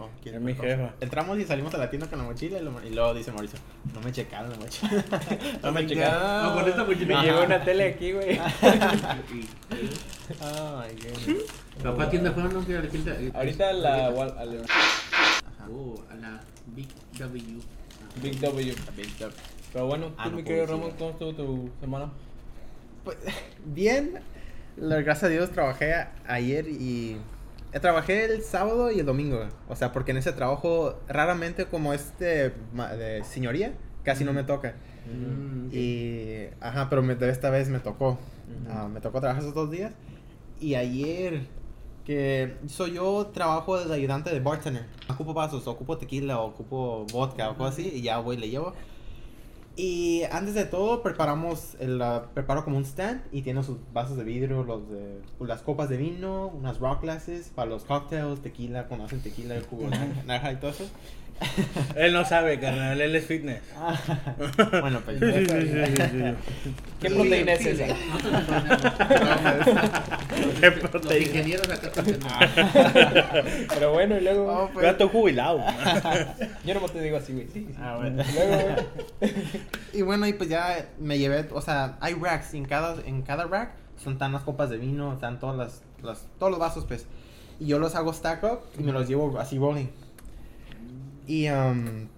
Oh, 0.00 0.08
¿quién 0.22 0.36
Es 0.36 0.40
mi 0.40 0.54
jefa. 0.54 0.92
Entramos 1.00 1.38
y 1.40 1.44
salimos 1.44 1.74
a 1.74 1.78
la 1.78 1.90
tienda 1.90 2.06
con 2.08 2.18
la 2.20 2.24
mochila 2.24 2.58
y, 2.58 2.62
lo- 2.62 2.84
y 2.86 2.90
luego 2.90 3.12
dice 3.14 3.32
Mauricio, 3.32 3.58
no 3.92 4.00
me 4.00 4.12
checaron 4.12 4.50
la 4.50 4.56
mochila. 4.56 5.04
No 5.62 5.72
me 5.72 5.86
checaron. 5.86 6.42
No, 6.44 6.54
con 6.54 6.68
esta 6.68 6.84
mochila. 6.84 7.20
Me 7.20 7.26
llegó 7.26 7.42
una 7.42 7.64
tele 7.64 7.84
aquí, 7.88 8.12
güey. 8.12 8.38
Ah, 10.40 10.84
my 10.86 10.94
goodness. 10.94 11.44
Papá, 11.82 12.10
tienda 12.10 12.32
fueron, 12.32 12.54
no? 12.54 12.64
La 12.68 13.38
Ahorita 13.38 13.72
la 13.72 14.10
Wal- 14.10 14.38
a 14.38 14.44
la 14.44 14.62
Oh, 15.70 16.02
a 16.10 16.14
la 16.14 16.40
Big 16.66 16.88
W. 17.18 17.58
Big 18.22 18.40
W. 18.40 18.74
Pero 19.72 19.86
bueno, 19.86 20.12
Ah, 20.16 20.24
tú, 20.24 20.30
no 20.30 20.36
mi 20.36 20.44
querido 20.44 20.66
Ramón. 20.66 20.92
¿cómo 20.98 21.10
estuvo 21.10 21.32
tu 21.34 21.70
semana? 21.80 22.10
Pues, 23.08 23.16
bien, 23.64 24.20
gracias 24.76 25.24
a 25.24 25.28
Dios 25.28 25.50
trabajé 25.50 25.94
a- 25.94 26.12
ayer 26.26 26.68
y... 26.68 27.16
Trabajé 27.80 28.24
el 28.26 28.42
sábado 28.42 28.90
y 28.90 29.00
el 29.00 29.06
domingo, 29.06 29.46
o 29.66 29.76
sea, 29.76 29.92
porque 29.94 30.10
en 30.10 30.18
ese 30.18 30.32
trabajo 30.32 30.98
raramente 31.08 31.64
como 31.66 31.94
es 31.94 32.18
de, 32.18 32.52
señoría, 33.30 33.72
casi 34.04 34.24
no 34.24 34.32
me 34.34 34.42
toca. 34.44 34.74
Mm, 35.06 35.68
Y, 35.72 36.48
ajá, 36.60 36.88
pero 36.90 37.02
me- 37.02 37.14
de 37.14 37.30
esta 37.30 37.48
vez 37.50 37.68
me 37.70 37.78
tocó. 37.78 38.18
Ah, 38.70 38.88
me 38.92 39.00
tocó 39.00 39.20
trabajar 39.20 39.42
esos 39.42 39.54
dos 39.54 39.70
días. 39.70 39.92
Y 40.60 40.74
ayer, 40.76 41.42
que 42.06 42.56
soy 42.68 42.92
yo, 42.94 43.30
trabajo 43.32 43.82
de 43.82 43.94
ayudante 43.94 44.30
de 44.30 44.40
bartender. 44.40 44.84
Ocupo 45.08 45.32
vasos, 45.34 45.66
ocupo 45.66 45.96
tequila, 45.98 46.40
ocupo 46.40 47.06
vodka 47.12 47.48
o 47.50 47.56
cosas 47.56 47.74
así, 47.74 47.88
y 47.96 48.00
ya 48.02 48.18
voy, 48.18 48.36
le 48.38 48.48
llevo. 48.50 48.72
Y 49.78 50.24
antes 50.32 50.54
de 50.54 50.64
todo, 50.64 51.04
preparamos, 51.04 51.76
el, 51.78 52.02
ah, 52.02 52.30
preparo 52.34 52.64
como 52.64 52.78
un 52.78 52.84
stand 52.84 53.22
y 53.30 53.42
tiene 53.42 53.62
sus 53.62 53.76
vasos 53.92 54.16
de 54.16 54.24
vidrio, 54.24 54.64
los 54.64 54.90
de, 54.90 55.20
las 55.38 55.62
copas 55.62 55.88
de 55.88 55.96
vino, 55.96 56.48
unas 56.48 56.80
rock 56.80 57.02
glasses 57.02 57.52
para 57.54 57.70
los 57.70 57.84
cocktails, 57.84 58.42
tequila, 58.42 58.88
cuando 58.88 59.06
hacen 59.06 59.20
tequila, 59.20 59.54
el 59.54 59.62
jugo 59.62 59.84
de 59.84 59.90
naranja 60.26 60.50
y 60.50 60.56
todo 60.56 60.72
eso. 60.72 60.84
Él 61.96 62.12
no 62.12 62.24
sabe, 62.24 62.58
carnal, 62.58 63.00
él 63.00 63.14
es 63.14 63.26
fitness. 63.26 63.62
bueno, 64.80 65.00
pues. 65.04 65.18
Sí, 65.28 65.46
sí, 65.46 65.46
sí, 65.46 65.96
sí, 65.96 66.02
sí. 66.10 66.74
¿Qué 67.00 67.10
proteína 67.10 67.52
es 67.52 67.66
esa? 67.66 67.86
Qué 70.60 70.70
Los 70.70 70.90
proteína. 70.90 71.26
ingenieros 71.26 71.68
acá 71.68 71.90
también. 71.92 72.18
Pero 73.68 73.92
bueno, 73.92 74.16
y 74.16 74.20
luego. 74.20 74.46
Oh, 74.52 74.70
pues. 74.72 74.84
Ya 74.84 74.90
estoy 74.90 75.08
jubilado. 75.08 75.64
Yo 76.64 76.74
no 76.74 76.88
te 76.88 77.00
digo 77.00 77.16
así, 77.18 77.32
güey. 77.32 77.46
Sí, 77.52 77.66
sí. 77.68 77.74
Ah, 77.78 77.96
bueno. 77.98 78.22
Y 78.28 78.32
luego, 78.32 78.52
güey. 79.20 79.32
Y 79.92 80.02
bueno, 80.02 80.26
y 80.26 80.32
pues 80.32 80.48
ya 80.50 80.86
me 80.98 81.18
llevé, 81.18 81.46
o 81.52 81.60
sea, 81.60 81.96
hay 82.00 82.14
racks, 82.14 82.54
y 82.54 82.58
en 82.58 82.64
cada, 82.64 82.96
en 83.06 83.22
cada 83.22 83.44
rack 83.44 83.72
son 84.02 84.18
tan 84.18 84.32
las 84.32 84.42
copas 84.42 84.70
de 84.70 84.78
vino, 84.78 85.12
están 85.12 85.38
todas 85.40 85.56
las, 85.56 85.82
las, 86.02 86.26
todos 86.38 86.50
los 86.50 86.60
vasos, 86.60 86.84
pues. 86.84 87.06
Y 87.60 87.66
yo 87.66 87.78
los 87.78 87.94
hago 87.94 88.12
stack 88.12 88.42
up 88.44 88.60
y 88.78 88.82
me 88.82 88.92
los 88.92 89.08
llevo 89.08 89.38
así 89.38 89.58
rolling. 89.58 89.86
Y, 91.28 91.48
um, 91.50 92.08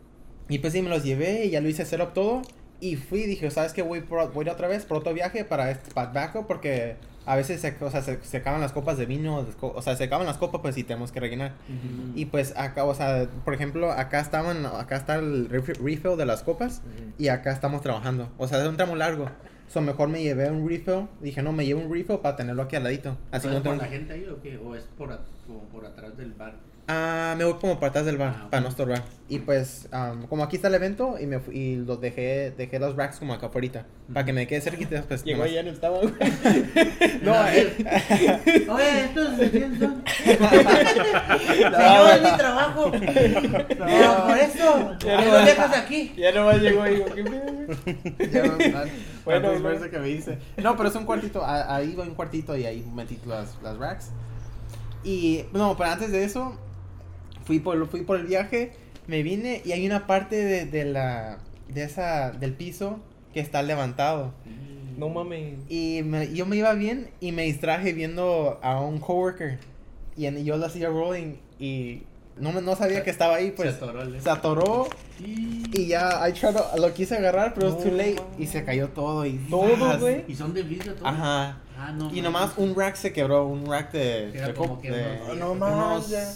y 0.49 0.59
pues 0.61 0.73
sí, 0.73 0.81
me 0.81 0.89
los 0.89 1.05
llevé 1.05 1.45
y 1.45 1.51
ya 1.51 1.61
lo 1.61 1.69
hice 1.69 1.85
setup 1.85 2.15
todo. 2.15 2.41
Y 2.81 2.97
fui 2.97 3.21
y 3.21 3.27
dije, 3.27 3.51
¿sabes 3.51 3.75
qué? 3.75 3.83
Voy, 3.83 4.01
por, 4.01 4.33
voy 4.33 4.49
otra 4.49 4.67
vez 4.67 4.87
por 4.87 4.97
otro 4.97 5.13
viaje 5.13 5.45
para, 5.45 5.71
este, 5.71 5.93
para 5.93 6.33
porque 6.47 6.97
a 7.27 7.37
veces 7.37 7.61
se, 7.61 7.77
o 7.81 7.91
sea, 7.91 8.01
se, 8.01 8.19
se 8.25 8.39
acaban 8.39 8.63
las 8.63 8.73
copas 8.73 8.97
de 8.97 9.05
vino, 9.05 9.47
o 9.61 9.83
sea, 9.83 9.95
se 9.97 10.05
acaban 10.05 10.27
las 10.27 10.39
copas 10.39 10.63
pues 10.63 10.79
y 10.79 10.85
tenemos 10.85 11.13
que 11.13 11.21
rellenar. 11.21 11.53
Y 12.15 12.25
pues 12.25 12.55
acá, 12.57 12.85
o 12.85 12.95
sea, 12.95 13.27
por 13.45 13.53
ejemplo, 13.53 13.93
acá 13.93 14.21
estaban, 14.21 14.65
acá 14.65 14.97
está 14.97 15.17
el 15.17 15.51
ref- 15.51 15.77
refill 15.79 16.17
de 16.17 16.25
las 16.25 16.43
copas 16.43 16.81
y 17.19 17.29
acá 17.29 17.53
estamos 17.53 17.83
trabajando. 17.83 18.31
O 18.39 18.49
sea, 18.49 18.63
es 18.63 18.67
un 18.69 18.77
tramo 18.79 18.97
largo. 18.97 19.27
So, 19.69 19.81
mejor 19.83 20.09
me 20.09 20.23
llevé 20.23 20.51
un 20.51 20.67
refill. 20.69 21.07
Dije, 21.21 21.43
no, 21.43 21.53
me 21.53 21.65
llevo 21.67 21.81
un 21.83 21.93
refill 21.93 22.19
para 22.19 22.35
tenerlo 22.37 22.63
aquí 22.63 22.75
al 22.77 22.85
ladito. 22.85 23.17
Así 23.31 23.47
¿Pero 23.47 23.51
no 23.53 23.57
es 23.59 23.63
por 23.63 23.73
tengo... 23.73 23.83
la 23.85 23.89
gente 23.89 24.13
ahí 24.15 24.27
o 24.27 24.41
qué? 24.43 24.57
¿O 24.57 24.75
es 24.75 24.85
por, 24.97 25.13
a- 25.13 25.21
como 25.47 25.61
por 25.65 25.85
atrás 25.85 26.17
del 26.17 26.33
bar? 26.33 26.55
Ah, 26.93 27.37
me 27.39 27.45
voy 27.45 27.55
como 27.61 27.79
para 27.79 27.91
atrás 27.91 28.05
del 28.07 28.17
bar, 28.17 28.35
Ah, 28.37 28.49
para 28.51 28.63
no 28.63 28.69
estorbar. 28.69 29.05
Y 29.29 29.39
pues, 29.39 29.87
am, 29.93 30.27
como 30.27 30.43
aquí 30.43 30.57
está 30.57 30.67
el 30.67 30.75
evento, 30.75 31.17
y 31.21 31.27
me 31.27 31.39
fui- 31.39 31.57
y 31.57 31.77
los 31.77 32.01
dejé, 32.01 32.51
dejé 32.51 32.81
los 32.81 32.97
racks 32.97 33.21
como 33.21 33.33
acá 33.33 33.47
afuera. 33.47 33.87
Para 34.13 34.27
que 34.27 34.33
me 34.33 34.49
quede 34.49 34.61
cerquita, 34.61 35.05
pues. 35.07 35.23
Llegó 35.23 35.47
ya 35.47 35.63
no 35.63 35.71
estaba, 35.71 35.99
güey. 35.99 36.13
No, 37.23 37.35
eh, 37.49 38.67
Oye, 38.69 39.01
estos 39.05 39.39
de 39.39 39.51
quién 39.53 39.79
son? 39.79 40.03
Señor, 41.47 42.11
es 42.15 42.23
mi 42.23 42.37
trabajo. 42.39 42.91
Pero 42.91 44.27
por 44.27 44.39
eso, 44.39 44.91
Ya 44.99 44.99
¿qué 44.99 45.25
no 45.25 45.33
lo 45.33 45.45
dejas 45.45 45.77
aquí? 45.77 46.13
Ya 46.17 46.33
nomás 46.33 46.61
llegó 46.61 46.87
y 46.89 46.95
digo, 46.97 47.07
¿qué 47.15 47.23
pedo, 47.23 47.53
güey? 47.53 48.31
Ya 48.33 48.43
no, 48.43 48.53
no, 48.57 48.91
Bueno, 49.25 49.91
que 49.91 49.99
me 50.01 50.09
dice. 50.09 50.39
No, 50.57 50.77
pero 50.77 50.89
es 50.89 50.95
un 50.97 51.05
cuartito. 51.05 51.45
Ahí 51.47 51.95
va 51.95 52.03
un 52.03 52.15
cuartito 52.17 52.57
y 52.57 52.67
ahí 52.67 52.85
metí 52.95 53.17
las, 53.27 53.57
las 53.63 53.77
racks. 53.79 54.11
Y 55.05 55.45
no, 55.53 55.77
pero 55.77 55.91
antes 55.91 56.11
de 56.11 56.25
eso, 56.25 56.59
fui 57.51 57.59
por, 57.59 57.85
fui 57.89 58.03
por 58.03 58.17
el 58.21 58.27
viaje, 58.27 58.71
me 59.09 59.25
vine 59.25 59.61
y 59.65 59.73
hay 59.73 59.85
una 59.85 60.07
parte 60.07 60.37
de, 60.37 60.67
de 60.67 60.85
la 60.85 61.39
de 61.69 61.83
esa 61.83 62.31
del 62.31 62.53
piso 62.53 63.01
que 63.35 63.41
está 63.41 63.61
levantado. 63.65 64.33
No 64.97 65.09
mames. 65.09 65.55
Y 65.69 66.03
me- 66.05 66.33
yo 66.33 66.47
me 66.47 66.55
iba 66.55 66.73
bien 66.75 67.11
y 67.21 67.33
me 67.33 67.43
distraje 67.43 67.93
viendo 67.93 68.61
a 68.63 68.81
un 68.81 69.01
coworker. 69.01 69.59
Y 70.17 70.27
en- 70.27 70.45
yo 70.45 70.59
lo 70.59 70.67
hacía 70.67 70.91
rolling 70.91 71.39
y 71.59 72.03
no, 72.39 72.53
no 72.61 72.77
sabía 72.77 73.03
que 73.03 73.11
estaba 73.11 73.35
ahí, 73.35 73.51
pues 73.51 73.71
Se 73.71 73.75
atoró 73.79 74.03
el- 74.03 74.21
se 74.21 74.31
atoró 74.31 74.89
y 75.19 75.87
ya 75.89 76.21
I 76.29 76.33
tried 76.33 76.55
to- 76.55 76.77
lo 76.77 76.95
quise 76.95 77.17
agarrar, 77.17 77.53
pero 77.55 77.67
es 77.71 77.75
No, 77.75 77.81
too 77.81 77.91
late 77.91 78.15
mames. 78.15 78.39
y 78.39 78.47
se 78.47 78.65
cayó 78.65 78.91
todo 78.91 79.27
y 79.27 79.39
Todo, 79.51 79.99
güey. 79.99 80.25
Y 80.29 80.37
son 80.37 80.55
de 80.55 80.63
vidrio 80.63 80.95
todos. 80.95 81.09
Ajá. 81.09 81.59
Ah, 81.77 81.93
no. 81.97 82.15
Y 82.15 82.21
nomás 82.21 82.53
un 82.59 82.77
rack 82.77 82.95
se 82.95 83.13
quebró, 83.13 83.45
un 83.49 83.67
rack 83.67 83.91
de. 83.91 84.31
Era 84.39 84.47
de 84.49 84.55
como 84.55 84.77
co- 84.77 84.83
que 84.83 84.91
de-. 84.93 85.35
No 85.37 85.55
más, 85.57 86.09
ya. 86.11 86.33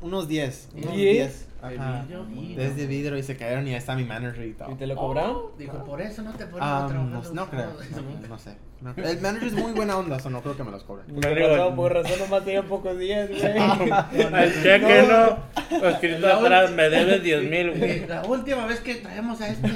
Unos, 0.00 0.12
unos 0.12 0.28
10. 0.28 0.68
Unos 0.74 0.92
¿Diez? 0.94 1.14
10. 1.16 1.48
¿De 1.58 1.76
Ajá. 1.76 2.02
vidrio? 2.02 2.26
Y 2.40 2.54
Desde 2.54 2.86
vidrio 2.86 3.18
y 3.18 3.22
se 3.24 3.36
cayeron 3.36 3.66
y 3.66 3.70
ahí 3.70 3.76
está 3.78 3.96
mi 3.96 4.04
manager 4.04 4.46
y 4.46 4.52
todo. 4.52 4.70
¿Y 4.70 4.76
te 4.76 4.86
lo 4.86 4.94
cobraron? 4.94 5.38
Dijo, 5.58 5.82
por 5.84 6.00
eso 6.00 6.22
no 6.22 6.32
te 6.34 6.44
Ah, 6.60 6.84
a 6.84 6.86
trabajar. 6.86 7.32
no, 7.34 7.50
creo. 7.50 7.62
sábados". 7.62 7.84
No, 8.22 8.28
no 8.28 8.38
sé. 8.38 8.56
No. 8.80 8.94
El 8.96 9.20
manager 9.20 9.48
es 9.48 9.54
muy 9.54 9.72
buena 9.72 9.96
onda, 9.98 10.18
o 10.24 10.30
no 10.30 10.40
creo 10.40 10.56
que 10.56 10.62
me 10.62 10.70
los 10.70 10.84
cobre. 10.84 11.02
Por 11.12 11.24
razón, 11.24 11.74
por 11.74 11.92
razón 11.92 12.16
nomás 12.20 12.44
tenía 12.44 12.62
pocos 12.62 12.96
días, 12.96 13.28
güey. 13.28 13.42
El 14.44 14.62
cheque 14.62 15.02
no. 15.08 15.88
Escrito 15.88 16.20
La 16.28 16.36
atrás, 16.36 16.70
me 16.70 16.88
debes 16.88 17.24
10 17.24 17.42
mil, 17.50 17.70
güey. 17.76 18.06
La 18.06 18.24
última 18.24 18.64
vez 18.66 18.78
que 18.78 18.94
traemos 18.94 19.40
a 19.40 19.48
este. 19.48 19.68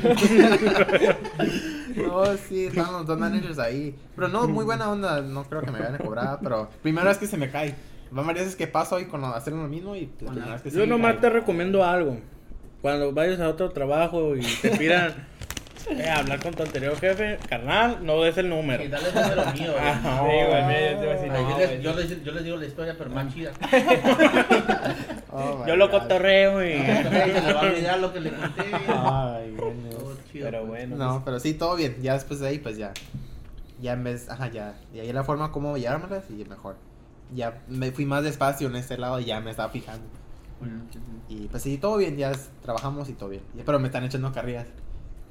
No, 1.97 2.25
sí, 2.49 2.67
estaban 2.67 2.93
los 2.93 3.07
dos 3.07 3.19
managers 3.19 3.59
ahí. 3.59 3.95
Pero 4.15 4.29
no, 4.29 4.47
muy 4.47 4.65
buena 4.65 4.89
onda. 4.89 5.21
No 5.21 5.43
creo 5.45 5.63
que 5.63 5.73
me 5.73 5.81
vayan 5.81 5.97
a 5.97 5.99
cobrar. 5.99 6.39
Pero 6.41 6.69
primera 6.81 7.09
vez 7.09 7.19
que 7.19 7.27
se 7.27 7.37
me 7.37 7.51
cae. 7.51 7.75
Va 8.17 8.23
varias 8.23 8.45
veces 8.45 8.57
que 8.57 8.67
paso 8.67 9.01
y 9.01 9.07
con 9.07 9.25
hacer 9.25 9.55
lo 9.55 9.67
mismo 9.69 9.97
y 9.97 10.11
la 10.21 10.31
primera 10.33 10.53
vez 10.53 10.63
que 10.63 10.71
Yo 10.71 10.87
nomás 10.87 11.21
te 11.21 11.31
recomiendo 11.31 11.85
algo. 11.85 12.19
Cuando 12.83 13.13
vayas 13.13 13.41
a 13.41 13.49
otro 13.49 13.71
trabajo 13.71 14.37
y 14.37 14.41
te 14.41 14.71
pidan 14.79 15.15
eh, 15.91 16.09
hablar 16.09 16.41
con 16.41 16.53
tu 16.55 16.63
anterior 16.63 16.97
jefe, 16.99 17.39
carnal, 17.49 18.05
no 18.05 18.21
des 18.23 18.37
el 18.39 18.49
número. 18.49 18.85
Y 18.85 18.89
dale 18.89 19.09
el 19.09 19.15
número 19.15 19.53
mío. 19.53 19.73
Sí, 20.13 21.09
güey, 21.09 21.29
no, 21.29 21.51
yo, 21.51 21.59
les, 21.59 21.69
güey. 21.69 21.83
yo, 21.83 21.95
les, 21.95 22.25
yo 22.25 22.33
les 22.33 22.45
digo 22.45 22.57
la 22.57 22.67
historia, 22.67 22.95
pero 22.99 23.11
más 23.11 23.33
chida. 23.35 23.53
Oh, 25.35 25.61
my 25.61 25.67
Yo 25.67 25.77
lo 25.77 25.89
God. 25.89 26.01
cotorreo 26.03 26.63
y. 26.63 26.73
Se 26.73 27.41
le 27.41 27.55
va 27.55 27.61
a 27.61 27.65
olvidar 27.65 27.99
lo 28.01 28.13
que 28.13 28.21
le 28.21 28.31
conté. 28.33 28.63
Ay, 28.89 29.57
chido, 30.31 30.45
Pero 30.45 30.59
pues. 30.59 30.69
bueno. 30.69 30.97
No, 30.97 31.23
pero 31.25 31.41
sí, 31.41 31.55
todo 31.55 31.75
bien. 31.75 31.97
Ya 32.03 32.13
después 32.13 32.41
de 32.41 32.49
ahí, 32.49 32.59
pues 32.59 32.77
ya. 32.77 32.93
Ya 33.81 33.95
en 33.95 34.05
vez. 34.05 34.29
Ajá, 34.29 34.49
ya. 34.51 34.75
Y 34.93 35.01
ahí 35.01 35.11
la 35.11 35.25
forma 35.25 35.51
como 35.51 35.79
llevármelas 35.79 36.25
y 36.29 36.45
mejor. 36.45 36.77
Ya 37.35 37.63
me 37.69 37.91
fui 37.93 38.05
más 38.07 38.23
despacio 38.23 38.69
en 38.69 38.77
este 38.77 38.99
lado 38.99 39.19
y 39.21 39.25
ya 39.27 39.41
me 39.41 39.51
estaba 39.51 39.69
fijando. 39.71 40.05
Bueno. 40.61 40.83
Y 41.29 41.49
pues 41.49 41.63
sí, 41.63 41.79
todo 41.79 41.97
bien, 41.97 42.17
ya 42.17 42.33
trabajamos 42.63 43.09
y 43.09 43.15
todo 43.15 43.31
bien. 43.31 43.43
Pero 43.65 43.79
me 43.79 43.87
están 43.89 44.05
echando 44.05 44.31
carrillas. 44.33 44.67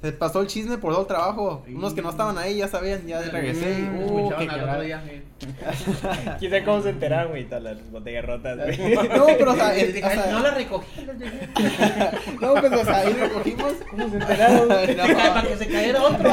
Se 0.02 0.10
pasó 0.10 0.40
el 0.40 0.48
chisme 0.48 0.78
por 0.78 0.90
todo 0.92 1.02
el 1.02 1.06
trabajo. 1.06 1.62
Unos 1.72 1.94
que 1.94 2.02
no 2.02 2.10
estaban 2.10 2.36
ahí 2.36 2.56
ya 2.56 2.66
sabían, 2.66 3.06
ya 3.06 3.22
regresé. 3.22 3.78
y, 3.78 3.82
Mm, 3.82 4.02
uh, 4.10 4.28
qué 4.36 4.48
al 4.48 4.64
otro 4.68 4.80
día. 4.82 5.00
Quién 6.40 6.50
sabe 6.50 6.64
cómo 6.64 6.82
se 6.82 6.90
enteraron, 6.90 7.30
güey, 7.30 7.44
todas 7.46 7.62
las 7.62 7.90
botellas 7.92 8.24
rotas, 8.26 8.58
güey. 8.58 8.94
No, 9.16 9.26
pero 9.26 9.52
o 9.52 9.54
sea, 9.54 9.76
el- 9.76 9.90
o 10.04 10.08
sea, 10.08 10.26
no 10.32 10.40
la 10.40 10.50
recogí. 10.54 10.86
les 11.06 12.40
no, 12.40 12.54
pues 12.54 12.72
o 12.72 12.84
sea, 12.84 12.96
ahí 12.96 13.12
recogimos. 13.12 13.72
¿Cómo 13.90 14.08
se 14.10 14.16
enteraron? 14.16 14.68
Para 14.68 15.42
que 15.48 15.56
se 15.56 15.66
cayera 15.68 16.02
otro. 16.02 16.30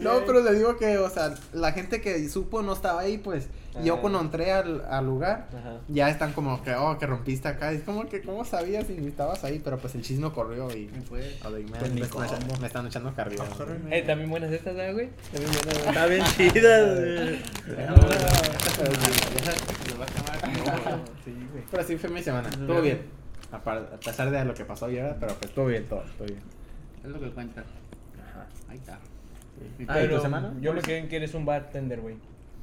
No, 0.00 0.10
pero 0.26 0.42
le 0.42 0.54
digo 0.54 0.76
que, 0.76 0.96
o 0.98 1.10
sea, 1.10 1.34
la 1.52 1.72
gente 1.72 2.00
que 2.00 2.26
supo 2.28 2.62
no 2.62 2.72
estaba 2.72 3.00
ahí, 3.02 3.18
pues. 3.18 3.48
Yo 3.82 3.94
Ah. 3.96 4.00
cuando 4.00 4.20
entré 4.20 4.52
al, 4.52 4.84
al 4.88 5.04
lugar, 5.04 5.48
Ajá. 5.50 5.78
ya 5.88 6.08
están 6.08 6.32
como 6.32 6.62
que, 6.62 6.74
oh, 6.74 6.96
que 6.98 7.06
rompiste 7.06 7.48
acá. 7.48 7.72
Es 7.72 7.82
como 7.82 8.06
que, 8.06 8.22
¿cómo 8.22 8.44
sabías 8.44 8.86
si 8.86 8.94
estabas 9.06 9.42
ahí? 9.44 9.60
Pero 9.64 9.78
pues 9.78 9.94
el 9.96 10.02
chisme 10.02 10.30
corrió 10.30 10.70
y. 10.70 10.86
Fue. 11.08 11.36
oh, 11.44 11.50
man, 11.50 11.64
Pues 11.78 11.92
me, 11.92 12.00
están 12.02 12.24
echando, 12.24 12.56
me 12.60 12.66
están 12.66 12.86
echando 12.86 13.14
carrillas. 13.14 13.48
Eh, 13.90 14.02
también 14.06 14.30
buenas 14.30 14.52
estas, 14.52 14.76
¿eh, 14.76 14.92
güey? 14.92 15.08
También 15.32 15.52
buenas, 15.52 15.74
güey. 15.74 15.88
Está 15.88 16.06
bien 16.06 16.24
chida, 16.36 16.94
güey. 16.94 17.38
Sí, 21.24 21.32
güey. 21.52 21.64
Pero 21.70 21.84
sí 21.84 21.96
fue 21.96 22.10
mi 22.10 22.22
semana. 22.22 22.50
Todo 22.50 22.80
bien. 22.82 23.02
A, 23.52 23.60
pesar 24.04 24.30
de 24.30 24.44
lo 24.44 24.54
que 24.54 24.64
pasó 24.64 24.90
ya, 24.90 25.16
pero 25.20 25.34
pues 25.34 25.52
todo 25.54 25.66
bien, 25.66 25.86
todo, 25.86 26.02
todo 26.18 26.26
bien. 26.26 26.40
Es 27.04 27.10
lo 27.10 27.20
que 27.20 27.30
cuenta. 27.30 27.62
Ahí 28.68 28.76
está. 28.78 28.98
¿Y 29.78 29.84
Ah, 29.88 30.02
¿y 30.02 30.08
tu 30.08 30.20
semana? 30.20 30.52
Yo 30.60 30.72
me 30.72 30.80
quedé 30.82 30.98
en 30.98 31.08
que 31.08 31.16
eres 31.16 31.34
un 31.34 31.44
bartender, 31.44 32.00
güey. 32.00 32.16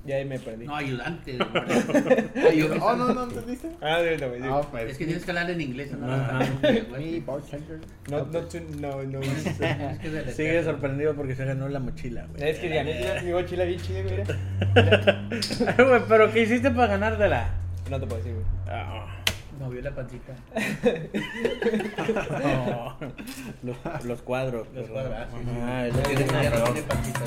Ya 0.03 0.15
ahí 0.15 0.25
me 0.25 0.39
perdí. 0.39 0.65
No, 0.65 0.75
ayudante. 0.75 1.33
de 1.33 1.37
guardia. 1.37 2.67
oh, 2.81 2.95
no, 2.95 3.13
no, 3.13 3.23
¿entendiste? 3.23 3.69
Ah, 3.81 3.99
de 3.99 4.09
verdad, 4.11 4.29
güey. 4.29 4.41
Ah, 4.45 4.61
pues. 4.71 4.91
Es 4.91 4.97
que 4.97 5.05
tienes 5.05 5.23
que 5.23 5.31
hablar 5.31 5.49
en 5.51 5.61
inglés. 5.61 5.91
¿no? 5.91 6.07
Mi 6.97 7.19
bartender. 7.19 7.79
No, 8.09 8.25
no, 8.25 8.39
tú- 8.41 8.59
no, 8.79 9.03
no. 9.03 9.19
Es 9.21 9.43
que 9.99 10.09
deletrear. 10.09 10.31
Sigue 10.33 10.63
sorprendido 10.63 11.13
porque 11.15 11.35
se 11.35 11.45
ganó 11.45 11.69
la 11.69 11.79
mochila, 11.79 12.25
güey. 12.31 12.49
Es 12.49 12.57
que 12.57 12.69
gané 12.69 12.99
mira, 12.99 13.21
mi 13.21 13.31
mochila 13.31 13.63
bien 13.65 13.79
chida, 13.79 14.01
güey. 14.01 14.17
mira. 14.17 15.27
Ay, 15.77 15.85
güey, 15.85 16.01
pero 16.09 16.31
¿qué 16.31 16.41
hiciste 16.41 16.71
para 16.71 16.87
ganártela? 16.87 17.49
No 17.89 17.99
te 17.99 18.07
puedo 18.07 18.17
decir, 18.17 18.33
güey. 18.33 18.45
Ah, 18.67 19.17
Movió 19.59 19.81
la 19.83 19.91
pancita. 19.93 20.33
no. 22.43 22.97
Los, 23.63 23.77
los 24.05 24.21
cuadros. 24.23 24.67
Los 24.73 24.87
cuadros, 24.89 25.13
ah, 25.15 25.87
no 25.93 26.01
tiene 26.01 26.81
pancita. 26.81 27.21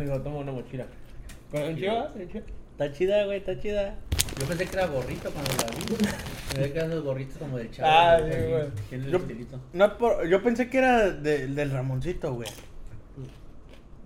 Digo, 0.00 0.20
toma 0.22 0.38
una 0.38 0.52
mochila. 0.52 0.86
¿Con 1.50 1.62
un 1.62 1.76
chiva? 1.76 2.12
Está 2.72 2.92
chida, 2.92 3.24
güey, 3.24 3.38
está 3.38 3.58
chida. 3.60 3.94
Yo 4.38 4.46
pensé 4.46 4.66
que 4.66 4.76
era 4.76 4.86
gorrito 4.86 5.30
cuando 5.30 5.50
la 5.56 5.70
vi. 5.70 5.94
Me 6.56 6.62
ve 6.62 6.72
que 6.72 6.78
eran 6.78 6.90
los 6.90 7.02
gorritos 7.04 7.36
como 7.38 7.58
del 7.58 7.70
chavo. 7.70 7.88
Ah, 7.90 8.18
güey, 8.20 8.32
sí, 8.32 8.38
güey. 8.48 8.64
Tiene 8.88 9.04
el 9.06 9.10
Yo, 9.10 9.18
estilito. 9.18 9.60
no 9.72 9.84
es 9.84 9.90
por- 9.92 10.26
yo 10.28 10.42
pensé 10.42 10.70
que 10.70 10.78
era 10.78 11.10
de- 11.10 11.46
del 11.48 11.70
Ramoncito, 11.70 12.34
güey. 12.34 12.48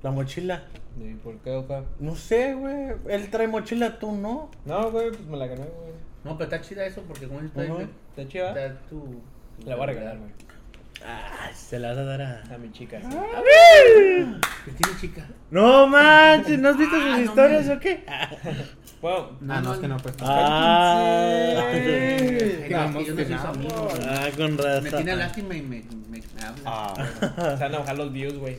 La 0.03 0.11
mochila. 0.11 0.65
¿Y 1.01 1.15
por 1.15 1.37
qué? 1.39 1.63
No 2.01 2.17
sé, 2.17 2.55
güey. 2.55 2.93
Él 3.09 3.31
trae 3.31 3.47
mochila, 3.47 3.99
tú 3.99 4.13
no. 4.13 4.51
No, 4.65 4.91
güey, 4.91 5.11
pues 5.11 5.25
me 5.27 5.37
la 5.37 5.47
gané, 5.47 5.63
güey. 5.65 5.93
No, 6.25 6.37
pero 6.37 6.45
está 6.51 6.61
chida 6.61 6.85
eso 6.87 7.03
porque 7.07 7.27
como 7.29 7.41
está 7.41 7.63
Ajá. 7.63 7.75
¿Está 8.17 8.29
chiva? 8.29 8.49
está 8.49 8.81
tu. 8.89 9.01
tu 9.61 9.69
La 9.69 9.77
voy 9.77 9.85
a 9.85 9.87
regalar, 9.87 10.19
güey. 10.19 10.31
Ah, 11.05 11.51
se 11.55 11.79
la 11.79 11.89
vas 11.89 11.99
a 11.99 12.05
dar 12.05 12.23
a. 12.23 12.43
A 12.55 12.59
mi 12.59 12.71
chica, 12.73 12.99
sí. 13.01 13.07
¿Qué 14.65 14.71
tiene 14.73 15.01
chica? 15.01 15.27
No 15.51 15.87
manches, 15.87 16.59
¿no 16.59 16.69
has 16.71 16.79
visto 16.79 16.95
Ah, 16.97 17.01
sus 17.03 17.11
no 17.19 17.21
historias 17.25 17.69
o 17.69 17.79
qué? 17.81 18.05
Bueno, 19.03 19.31
Ah, 19.49 19.61
no, 19.61 19.75
es 19.75 19.81
que 19.81 19.89
no, 19.89 19.97
pues. 19.97 20.15
Ah, 20.21 21.65
Ay, 21.73 22.69
no, 22.71 23.01
yo 23.01 23.11
no 23.11 23.17
que 23.17 23.25
soy 23.27 23.37
su 23.37 23.43
no. 23.43 23.49
amigo. 23.49 23.89
güey. 23.91 24.01
ah, 24.09 24.29
con 24.37 24.55
Me 24.55 24.63
razón. 24.63 24.91
tiene 24.91 25.17
lástima 25.17 25.57
y 25.57 25.63
me, 25.63 25.83
me, 26.09 26.23
me 26.37 26.43
habla. 26.47 26.63
Ah, 26.65 26.95
se 27.59 27.65
van 27.65 27.75
a 27.75 27.79
bajar 27.81 27.97
los 27.99 28.13
views, 28.13 28.35
güey. 28.39 28.59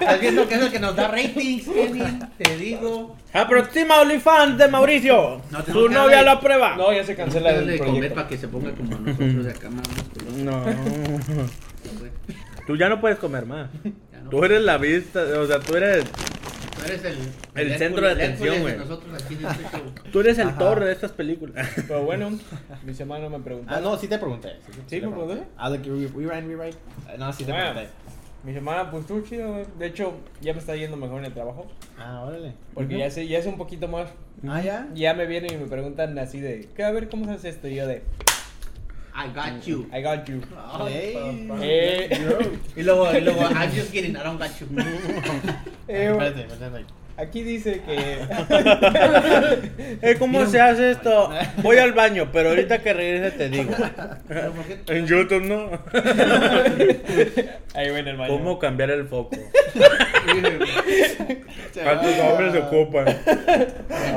Estás 0.00 0.20
viendo 0.20 0.48
que 0.48 0.54
es 0.54 0.62
el 0.62 0.70
que 0.72 0.80
nos 0.80 0.96
da 0.96 1.08
ratings, 1.08 1.68
Kevin. 1.68 2.20
Te 2.38 2.56
digo. 2.56 3.16
Aproxima 3.34 4.00
OnlyFans 4.00 4.56
de 4.56 4.68
Mauricio. 4.68 5.42
No, 5.50 5.62
Su 5.64 5.88
novia 5.90 6.22
lo 6.22 6.30
aprueba. 6.32 6.76
No, 6.76 6.90
ya 6.92 7.04
se 7.04 7.14
cancela 7.14 7.50
el 7.50 7.76
proyecto. 7.78 8.14
para 8.14 8.28
que 8.28 8.38
se 8.38 8.48
ponga 8.48 8.70
como 8.72 8.96
nosotros 8.98 9.44
de 9.44 9.50
acá, 9.50 9.68
más 9.68 9.82
No. 10.36 10.64
Tú 12.66 12.76
ya 12.76 12.88
no 12.88 13.00
puedes 13.00 13.18
comer 13.18 13.46
más. 13.46 13.68
Ya 14.12 14.20
no. 14.20 14.30
Tú 14.30 14.44
eres 14.44 14.62
la 14.62 14.78
vista, 14.78 15.20
o 15.38 15.46
sea, 15.46 15.58
tú 15.60 15.74
eres, 15.74 16.04
Tú 16.04 16.84
eres 16.86 17.04
el, 17.04 17.16
El 17.54 17.72
Hércules- 17.72 17.78
centro 17.78 18.06
de 18.06 18.12
el 18.12 18.18
atención, 18.20 18.54
de 18.54 18.60
güey. 18.60 18.76
Nosotros 18.78 19.22
aquí 19.22 19.34
en 19.34 19.46
este 19.46 19.64
tú 20.12 20.20
eres 20.20 20.38
el 20.38 20.48
Ajá. 20.48 20.58
Thor 20.58 20.84
de 20.84 20.92
estas 20.92 21.12
películas. 21.12 21.68
Pero 21.88 22.04
bueno, 22.04 22.30
mi 22.84 22.94
semana 22.94 23.28
me 23.28 23.40
preguntó. 23.40 23.72
Ah, 23.74 23.80
no, 23.80 23.96
sí 23.98 24.06
te 24.08 24.18
pregunté. 24.18 24.56
¿Sí 24.86 25.00
me 25.00 25.08
pregunté? 25.08 25.42
Ah, 25.56 25.68
like, 25.70 25.88
re- 25.88 26.08
rewind, 26.08 26.48
rewind. 26.48 26.76
Ah, 27.08 27.12
No, 27.18 27.32
sí 27.32 27.44
te 27.44 27.52
Bueno, 27.52 27.72
pregunté. 27.72 27.92
mi 28.44 28.52
semana 28.54 28.90
pues 28.90 29.00
estuvo 29.02 29.20
chido, 29.22 29.52
güey. 29.52 29.64
De 29.78 29.86
hecho, 29.86 30.14
ya 30.40 30.52
me 30.52 30.60
está 30.60 30.76
yendo 30.76 30.96
mejor 30.96 31.18
en 31.18 31.24
el 31.26 31.34
trabajo. 31.34 31.66
Ah, 31.98 32.22
órale. 32.26 32.54
Porque 32.74 32.96
ya 32.98 33.10
sé, 33.10 33.26
ya 33.26 33.38
es 33.38 33.46
un 33.46 33.56
poquito 33.58 33.88
más. 33.88 34.08
Ah, 34.46 34.60
ya. 34.60 34.88
Ya 34.94 35.14
me 35.14 35.26
vienen 35.26 35.52
y 35.52 35.56
me 35.56 35.66
preguntan 35.68 36.16
así 36.18 36.40
de, 36.40 36.68
¿qué? 36.76 36.84
A 36.84 36.90
ver, 36.92 37.08
¿cómo 37.08 37.24
se 37.26 37.32
hace 37.32 37.48
esto? 37.48 37.68
Y 37.68 37.74
yo 37.76 37.86
de, 37.86 38.02
I 39.14 39.28
got 39.28 39.66
you. 39.66 39.86
I 39.92 40.00
got 40.02 40.26
you. 40.28 40.40
Hey. 40.88 41.46
papá. 41.48 41.60
Eh, 41.62 42.58
Y 42.76 42.82
luego, 42.82 43.12
y 43.12 43.20
luego, 43.20 43.40
I'm 43.42 43.70
just 43.72 43.92
kidding, 43.92 44.16
I 44.16 44.22
don't 44.22 44.38
got 44.38 44.50
you. 44.60 44.66
güey, 44.68 44.86
Espérate, 45.86 46.46
espérate. 46.46 46.84
Aquí 47.22 47.42
dice 47.42 47.80
que... 47.86 48.18
Eh, 50.02 50.16
¿Cómo 50.18 50.46
se 50.46 50.60
hace 50.60 50.90
esto? 50.92 51.30
Voy 51.62 51.76
al 51.78 51.92
baño, 51.92 52.28
pero 52.32 52.48
ahorita 52.50 52.82
que 52.82 52.92
regrese 52.92 53.36
te 53.36 53.48
digo. 53.48 53.72
En 54.88 55.06
YouTube 55.06 55.42
no. 55.44 55.70
Ahí 57.74 57.90
voy 57.90 58.00
en 58.00 58.08
el 58.08 58.16
baño. 58.16 58.32
¿Cómo 58.32 58.58
cambiar 58.58 58.90
el 58.90 59.06
foco? 59.06 59.36
¿Cuántos 61.82 62.18
hombres 62.18 62.52
se 62.52 62.58
ocupan? 62.58 63.04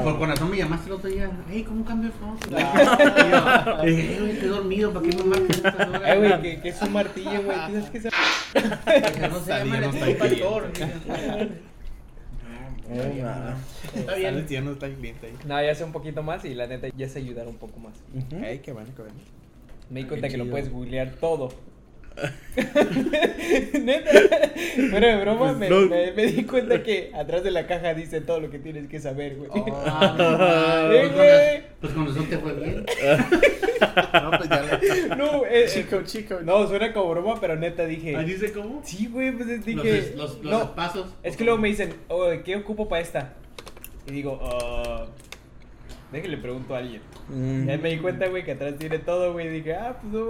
Por 0.03 0.17
corazón 0.17 0.49
me 0.51 0.57
llamaste 0.57 0.87
el 0.87 0.93
otro 0.93 1.09
día. 1.09 1.29
Hey, 1.51 1.63
¿cómo 1.67 1.85
cambio 1.85 2.09
el 2.09 2.13
foco? 2.13 2.37
Ah. 2.57 3.81
"Ey, 3.83 4.17
güey, 4.19 4.31
estoy 4.31 4.49
dormido, 4.49 4.91
¿para 4.91 5.07
qué 5.07 5.15
me 5.17 5.23
marcas? 5.23 5.61
Ay, 6.03 6.17
güey, 6.17 6.41
que, 6.41 6.61
que 6.61 6.69
es 6.69 6.81
un 6.81 6.93
martillo, 6.93 7.43
güey. 7.43 7.57
¿Tienes 7.67 7.89
que 7.91 8.01
saber? 8.01 9.29
No 9.29 9.39
se 9.39 9.51
llama 9.51 9.77
el 9.77 9.83
está 9.83 11.47
Oh, 12.89 13.21
nada. 13.23 13.57
Está 13.95 15.25
ahí. 15.27 15.35
No, 15.45 15.61
ya 15.63 15.73
sé 15.73 15.83
un 15.83 15.91
poquito 15.91 16.21
más 16.23 16.45
y 16.45 16.53
la 16.53 16.67
neta 16.67 16.87
ya 16.95 17.09
sé 17.09 17.19
ayudar 17.19 17.47
un 17.47 17.55
poco 17.57 17.79
más. 17.79 17.93
Ujú. 18.13 18.43
Ey, 18.43 18.59
qué 18.59 18.71
bueno, 18.71 18.89
qué 18.95 19.01
bueno. 19.01 19.17
Me 19.89 19.99
di 20.01 20.05
Ah, 20.05 20.09
cuenta 20.09 20.29
que 20.29 20.37
lo 20.37 20.49
puedes 20.49 20.71
googlear 20.71 21.11
todo. 21.19 21.49
Neta, 23.81 24.09
fuera 24.89 25.07
de 25.07 25.21
broma, 25.21 25.53
me, 25.53 25.69
No. 25.69 25.81
me- 25.81 26.11
me 26.13 26.25
di 26.27 26.43
cuenta 26.45 26.81
que 26.83 27.11
atrás 27.13 27.43
de 27.43 27.51
la 27.51 27.67
caja 27.67 27.93
dice 27.93 28.21
todo 28.21 28.39
lo 28.39 28.49
que 28.49 28.59
tienes 28.59 28.87
que 28.87 28.99
saber, 28.99 29.35
güey. 29.35 29.49
Ah, 29.75 30.15
ah, 30.19 30.85
pues, 30.89 31.07
con 31.07 31.15
güey. 31.15 31.27
raz- 31.29 31.63
pues 31.81 31.93
con 31.93 32.07
razón 32.07 32.29
te 32.29 32.37
fue 32.37 32.53
bien. 32.53 32.85
No, 34.13 34.31
pues 34.31 34.49
ya 34.49 34.61
le- 34.63 35.15
No, 35.15 35.45
eh, 35.45 35.65
Chico, 35.67 36.01
chico. 36.03 36.39
no, 36.41 36.67
suena 36.67 36.93
como 36.93 37.11
broma, 37.11 37.39
pero 37.41 37.55
neta 37.55 37.85
dije. 37.85 38.15
Ahí 38.15 38.25
dice 38.25 38.51
cómo. 38.53 38.81
Sí, 38.83 39.07
güey, 39.07 39.31
pues 39.33 39.65
dije. 39.65 40.13
los, 40.15 40.41
los 40.43 40.51
no, 40.51 40.75
pasos. 40.75 41.13
es 41.23 41.35
que 41.37 41.43
luego 41.43 41.59
me 41.59 41.67
dicen, 41.67 41.93
oh, 42.07 42.29
¿qué 42.43 42.55
ocupo 42.55 42.87
para 42.87 43.01
esta? 43.01 43.33
Y 44.07 44.11
digo, 44.11 44.39
ah. 44.41 45.07
déjale 46.11 46.37
pregunto 46.37 46.73
a 46.75 46.79
alguien. 46.79 47.01
Mm. 47.29 47.67
Ya 47.67 47.77
me 47.77 47.89
di 47.89 47.97
cuenta, 47.97 48.27
güey, 48.27 48.43
que 48.43 48.51
atrás 48.53 48.75
tiene 48.77 48.99
todo, 48.99 49.33
güey. 49.33 49.49
Dije, 49.49 49.73
ah, 49.75 49.97
pues 50.01 50.13
no. 50.13 50.29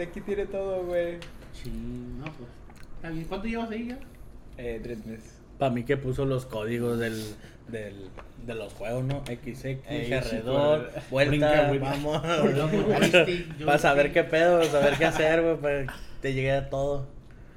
De 0.00 0.06
aquí 0.06 0.22
tiene 0.22 0.46
todo, 0.46 0.82
güey. 0.86 1.18
Sí, 1.52 1.70
no, 1.70 2.24
pues. 2.24 2.48
Está 2.96 3.10
bien. 3.10 3.24
¿Cuánto 3.26 3.46
llevas 3.48 3.70
ahí 3.70 3.88
ya? 3.88 3.98
Eh, 4.56 4.80
tres 4.82 5.04
meses. 5.04 5.34
Para 5.58 5.70
mí 5.72 5.84
que 5.84 5.98
puso 5.98 6.24
los 6.24 6.46
códigos 6.46 6.98
del, 6.98 7.22
del, 7.68 8.08
de 8.46 8.54
los 8.54 8.72
juegos, 8.72 9.04
¿no? 9.04 9.22
XX, 9.26 9.64
Ey, 9.90 10.10
alrededor, 10.10 10.90
sí, 10.94 11.00
vuelta, 11.10 11.68
brinca, 11.68 11.90
vamos. 11.90 12.22
Joystick, 13.02 13.62
Para 13.66 13.76
saber 13.76 14.06
joystick. 14.06 14.24
qué 14.24 14.24
pedo, 14.24 14.64
saber 14.64 14.94
qué 14.96 15.04
hacer, 15.04 15.42
güey, 15.42 15.56
para 15.58 15.80
que 15.84 15.92
te 16.22 16.32
llegue 16.32 16.52
a 16.52 16.70
todo. 16.70 17.06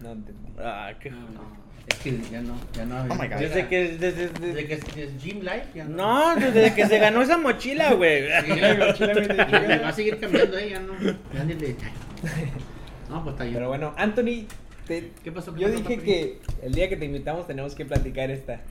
No 0.01 0.11
entendí. 0.11 0.49
Ah, 0.59 0.91
qué... 1.01 1.11
No, 1.11 1.19
no. 1.29 1.63
Es 1.87 1.95
que 1.99 2.17
ya 2.29 2.41
no, 2.41 2.55
ya 2.75 2.85
no. 2.85 3.03
Oh 3.03 3.15
my 3.15 3.27
God. 3.29 3.37
Desde 3.37 3.67
que, 3.69 3.97
desde, 3.97 4.27
desde- 4.29 4.47
Desde 4.47 4.67
que 4.67 4.73
es, 4.73 4.97
es 4.97 5.23
Gym 5.23 5.39
Life, 5.39 5.67
ya 5.75 5.85
no. 5.85 6.33
No, 6.35 6.35
desde 6.41 6.73
que 6.75 6.87
se 6.87 6.99
ganó 6.99 7.21
esa 7.21 7.37
mochila, 7.37 7.93
güey. 7.93 8.23
Sí, 8.45 8.59
La 8.59 8.75
mochila, 8.75 9.13
güey, 9.13 9.79
va 9.79 9.87
a 9.87 9.93
seguir 9.93 10.19
cambiando, 10.19 10.57
eh, 10.57 10.69
ya 10.71 10.79
no. 10.81 10.93
Ya 11.33 11.43
ni 11.45 11.53
le. 11.53 11.75
No, 13.09 13.23
pues 13.23 13.33
está 13.33 13.43
bien. 13.43 13.55
Pero 13.55 13.67
bueno, 13.67 13.93
Anthony, 13.97 14.47
te- 14.87 15.11
¿Qué 15.23 15.31
pasó? 15.31 15.53
¿Qué 15.53 15.61
yo 15.61 15.67
pasó, 15.67 15.79
dije 15.79 15.95
papi? 15.95 16.05
que 16.05 16.39
el 16.63 16.73
día 16.73 16.89
que 16.89 16.97
te 16.97 17.05
invitamos 17.05 17.45
tenemos 17.47 17.75
que 17.75 17.85
platicar 17.85 18.31
esta. 18.31 18.61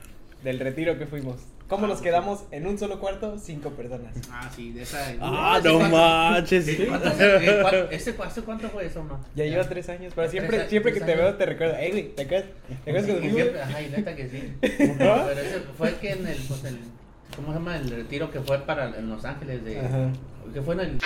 Del 0.42 0.58
retiro 0.58 0.98
que 0.98 1.06
fuimos. 1.06 1.36
¿Cómo 1.68 1.84
Ah, 1.86 1.88
nos 1.90 1.98
sí. 1.98 2.04
quedamos 2.04 2.44
en 2.50 2.66
un 2.66 2.76
solo 2.78 2.98
cuarto? 2.98 3.38
Cinco 3.38 3.70
personas. 3.70 4.12
Ah, 4.30 4.50
sí, 4.54 4.72
de 4.72 4.82
esa. 4.82 4.98
Ah, 5.20 5.56
¿Ese 5.60 5.68
no 5.68 5.78
manches. 5.88 6.66
ese 6.66 6.86
cuánto 6.86 7.10
fue- 7.12 7.36
eh, 7.46 7.58
cuál- 7.62 7.88
¿Ese 7.92 8.14
cu- 8.16 8.22
hace 8.24 8.42
cuánto 8.42 8.68
fue 8.70 8.86
eso, 8.86 9.04
no? 9.04 9.20
Ya 9.36 9.44
lleva 9.44 9.68
tres 9.68 9.88
años, 9.88 10.12
pero 10.16 10.28
Tres 10.28 10.30
siempre, 10.32 10.60
a- 10.62 10.68
siempre 10.68 10.92
que 10.92 11.00
te 11.00 11.14
veo 11.14 11.34
te 11.36 11.46
recuerdo. 11.46 11.76
Ey, 11.76 11.90
güey, 11.92 12.08
¿te 12.14 12.22
acuerdas? 12.22 12.46
¿Te 12.84 12.90
acuerdas 12.90 13.20
siempre- 13.20 13.62
Ajá, 13.62 13.82
y 13.82 13.88
neta 13.90 14.16
que 14.16 14.28
sí. 14.28 14.52
Pero 14.60 15.30
ese 15.30 15.60
fue 15.78 15.94
que 15.96 16.10
en 16.12 16.26
el, 16.26 16.38
pues 16.48 16.64
el, 16.64 16.78
¿cómo 17.36 17.48
se 17.48 17.54
llama? 17.54 17.76
El 17.76 17.90
retiro 17.90 18.30
que 18.32 18.40
fue 18.40 18.58
para 18.60 18.98
en 18.98 19.08
Los 19.08 19.24
Ángeles 19.24 19.64
de, 19.64 19.78
Ajá. 19.80 20.08
que 20.52 20.60
fue 20.62 20.74
en 20.74 20.80
el, 20.80 20.98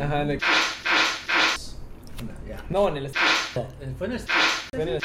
Ajá, 0.00 0.22
en 0.22 0.30
el- 0.30 0.40
ya. 2.48 2.62
No, 2.70 2.88
en 2.88 2.96
el... 2.98 3.06
Eh, 3.06 3.10
Fue 3.96 4.06
en 4.06 4.12
el, 4.14 4.20
fue 4.20 4.82
en 4.82 4.88
el- 4.88 5.00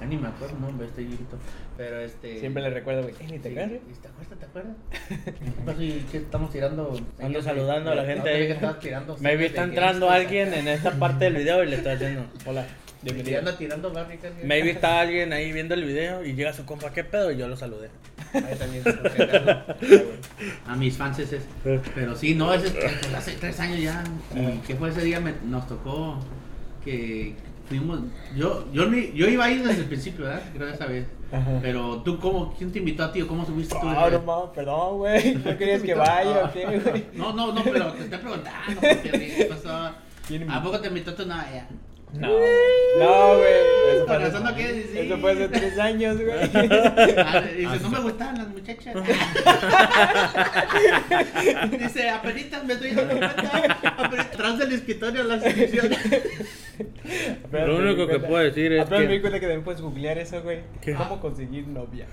ya 0.00 0.06
ni 0.06 0.16
me 0.16 0.28
acuerdo, 0.28 0.56
no, 0.60 0.68
hombre, 0.68 0.86
estoy 0.86 1.04
viejito, 1.06 1.36
pero 1.76 1.98
este. 2.00 2.38
Siempre 2.38 2.62
le 2.62 2.70
recuerdo, 2.70 3.02
güey. 3.02 3.14
Ey, 3.20 3.38
¿te 3.40 3.50
Sí, 3.50 3.58
acuerdas? 3.58 3.80
¿Te 4.00 4.08
acuerdas? 4.46 4.76
¿Te 5.08 5.60
acuerdas? 5.60 5.82
¿y 5.82 6.06
¿Qué 6.12 6.18
estamos 6.18 6.50
tirando? 6.52 7.00
Ando 7.20 7.42
saludando 7.42 7.90
a 7.90 7.94
la 7.96 8.04
gente 8.04 8.28
ahí. 8.28 8.56
tirando 8.80 9.16
Maybe 9.20 9.46
está 9.46 9.64
entrando 9.64 10.08
alguien 10.08 10.54
en 10.54 10.68
esta 10.68 10.92
parte 10.92 11.24
del 11.24 11.36
video 11.36 11.64
y 11.64 11.66
le 11.68 11.76
está 11.76 11.90
diciendo, 11.96 12.26
hola, 12.46 12.64
bienvenido. 13.02 13.40
anda 13.40 13.56
tirando 13.58 13.92
barricas. 13.92 14.32
Maybe 14.44 14.70
está 14.70 15.00
alguien 15.00 15.32
ahí 15.32 15.50
viendo 15.52 15.74
el 15.74 15.84
video 15.84 16.24
y 16.24 16.34
llega 16.34 16.52
su 16.52 16.64
compa, 16.64 16.92
¿qué 16.92 17.02
pedo? 17.02 17.32
Y 17.32 17.36
yo 17.36 17.48
lo 17.48 17.56
saludé. 17.56 17.90
Ahí 18.34 18.54
también, 18.56 18.84
a 20.66 20.76
mis 20.76 20.96
fans 20.96 21.18
ese. 21.18 21.40
Pero 21.94 22.14
sí, 22.16 22.34
no, 22.34 22.52
ese 22.54 22.70
pues, 22.70 23.14
hace 23.14 23.32
tres 23.32 23.58
años 23.58 23.80
ya. 23.80 24.04
¿Y 24.36 24.58
qué 24.66 24.76
fue 24.76 24.90
ese 24.90 25.02
día? 25.02 25.18
Me- 25.20 25.34
nos 25.44 25.66
tocó 25.66 26.18
que 26.84 27.34
fuimos. 27.68 28.00
Yo, 28.36 28.64
yo, 28.72 28.86
ni- 28.86 29.12
yo 29.12 29.28
iba 29.28 29.44
a 29.44 29.50
ir 29.50 29.62
desde 29.66 29.82
el 29.82 29.86
principio, 29.88 30.24
¿verdad? 30.24 30.42
Creo 30.54 30.68
esa 30.68 30.86
vez. 30.86 31.06
Ajá. 31.30 31.58
Pero 31.60 31.98
tú, 32.02 32.18
¿cómo, 32.18 32.54
¿quién 32.56 32.72
te 32.72 32.78
invitó 32.78 33.04
a 33.04 33.12
ti 33.12 33.20
o 33.20 33.28
cómo 33.28 33.44
subiste 33.44 33.74
tú? 33.80 33.86
Ah, 33.88 34.08
no 34.10 34.20
mames, 34.22 34.50
perdón, 34.54 34.98
güey. 34.98 35.34
¿No 35.34 35.56
querías 35.58 35.82
que 35.82 35.94
vaya 35.94 36.44
o 36.46 36.52
qué, 36.52 36.64
güey? 36.64 37.06
No, 37.14 37.32
no, 37.34 37.52
no, 37.52 37.62
pero 37.62 37.92
te 37.92 38.04
estoy 38.04 38.18
preguntando. 38.18 38.80
porque, 38.80 39.34
¿Qué 39.36 39.44
pasó? 39.50 39.90
¿Quién 40.26 40.50
¿A 40.50 40.62
poco 40.62 40.80
te 40.80 40.88
invitó 40.88 41.14
tú? 41.14 41.24
No. 42.14 42.28
No, 42.98 43.36
güey. 43.36 43.52
Eso 43.52 44.06
fue 44.06 44.06
Con 44.06 44.16
hace- 44.16 44.24
razón 44.24 44.44
no 44.44 44.54
quieres 44.54 44.76
decir. 44.76 44.96
Eso 44.98 45.18
fue 45.18 45.32
hace 45.32 45.48
tres 45.48 45.78
años, 45.78 46.16
güey. 46.16 46.38
Ah, 47.18 47.42
dice, 47.56 47.78
no 47.82 47.90
me 47.90 48.00
gustaban 48.00 48.38
las 48.38 48.48
muchachas. 48.48 48.94
dice, 51.78 52.08
apenitas 52.10 52.64
me 52.64 52.74
estoy 52.74 52.90
dando 52.92 53.18
cuenta. 53.18 54.20
Atrás 54.20 54.58
del 54.58 54.72
escritorio 54.72 55.24
las 55.24 55.44
inscripciones. 55.44 55.98
Lo 57.52 57.76
único 57.76 58.06
que 58.06 58.18
puedo 58.20 58.42
decir 58.44 58.72
es 58.72 58.82
apenas 58.82 59.00
me 59.02 59.08
di 59.08 59.14
que... 59.16 59.20
cuenta 59.20 59.40
que 59.40 59.46
también 59.46 59.64
puedes 59.64 59.80
googlear 59.80 60.18
eso, 60.18 60.40
güey. 60.42 60.60
¿Cómo 60.96 61.20
conseguir 61.20 61.66
novia? 61.68 62.06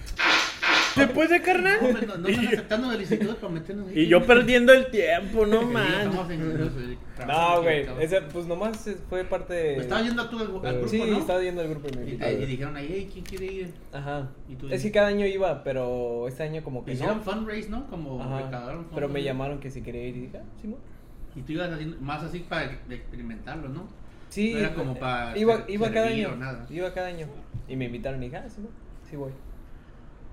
¿Se 0.95 1.08
puede, 1.08 1.41
carnal? 1.41 1.77
No, 1.81 1.91
no, 2.08 2.17
no 2.17 2.27
están 2.29 2.47
aceptando 2.47 2.93
instituto 2.99 3.36
para 3.36 3.53
meternos 3.53 3.88
ahí. 3.89 3.99
Y 3.99 4.08
yo 4.08 4.25
perdiendo 4.25 4.73
el 4.73 4.89
tiempo, 4.89 5.45
no 5.45 5.63
man. 5.63 6.05
los- 6.05 7.27
No, 7.27 7.62
güey. 7.62 7.86
Ese, 7.99 8.21
pues 8.21 8.45
nomás 8.47 8.89
fue 9.10 9.23
parte 9.25 9.53
de. 9.53 9.77
Estaba 9.77 10.01
yendo 10.01 10.29
tú 10.29 10.39
al, 10.39 10.45
al 10.65 10.73
grupo, 10.75 10.88
sí, 10.88 11.03
¿no? 11.08 11.17
estaba 11.17 11.41
yendo 11.41 11.62
al 11.62 11.69
grupo 11.69 11.88
y 11.91 11.95
me 11.97 12.01
Y, 12.01 12.05
invitaron. 12.12 12.36
te- 12.38 12.43
y 12.43 12.45
dijeron 12.45 12.75
ahí, 12.75 12.88
hey, 12.89 13.10
¿quién 13.12 13.25
quiere 13.25 13.45
ir? 13.45 13.73
Ajá. 13.93 14.29
Y 14.49 14.55
tú 14.55 14.67
Es 14.69 14.81
que 14.84 14.91
cada 14.91 15.08
año 15.08 15.25
iba, 15.25 15.63
pero 15.63 16.27
este 16.27 16.43
año 16.43 16.63
como 16.63 16.84
que 16.86 16.93
Hicieron 16.93 17.17
no. 17.17 17.23
fundraise, 17.23 17.69
¿no? 17.69 17.88
Como 17.88 18.21
Ajá. 18.21 18.41
recaudaron 18.43 18.88
Pero 18.93 19.10
me 19.10 19.23
llamaron 19.23 19.60
que 19.60 19.69
si 19.71 19.81
quería 19.81 20.05
ir 20.08 20.15
y 20.17 20.21
dije, 20.21 20.38
ah, 20.38 20.43
sí, 20.62 20.67
no. 20.67 20.77
Y 21.36 21.41
tú 21.41 21.51
ibas 21.53 21.69
haciendo 21.71 21.97
más 22.01 22.23
así 22.23 22.39
para 22.39 22.71
experimentarlo, 22.89 23.67
¿no? 23.69 23.88
Sí. 24.29 24.53
No 24.53 24.60
era 24.60 24.73
como 24.73 24.93
eh, 24.93 24.97
para 24.99 25.38
Iba, 25.38 25.65
iba 25.67 25.91
cada 25.91 26.08
año. 26.08 26.29
Iba 26.69 26.93
cada 26.93 27.08
año. 27.08 27.27
Y 27.67 27.75
me 27.75 27.86
invitaron 27.86 28.21
y 28.21 28.25
dije, 28.27 28.38
ah, 28.38 28.49
sí, 28.49 28.62
no. 28.62 28.69
Sí, 29.10 29.15
voy. 29.15 29.31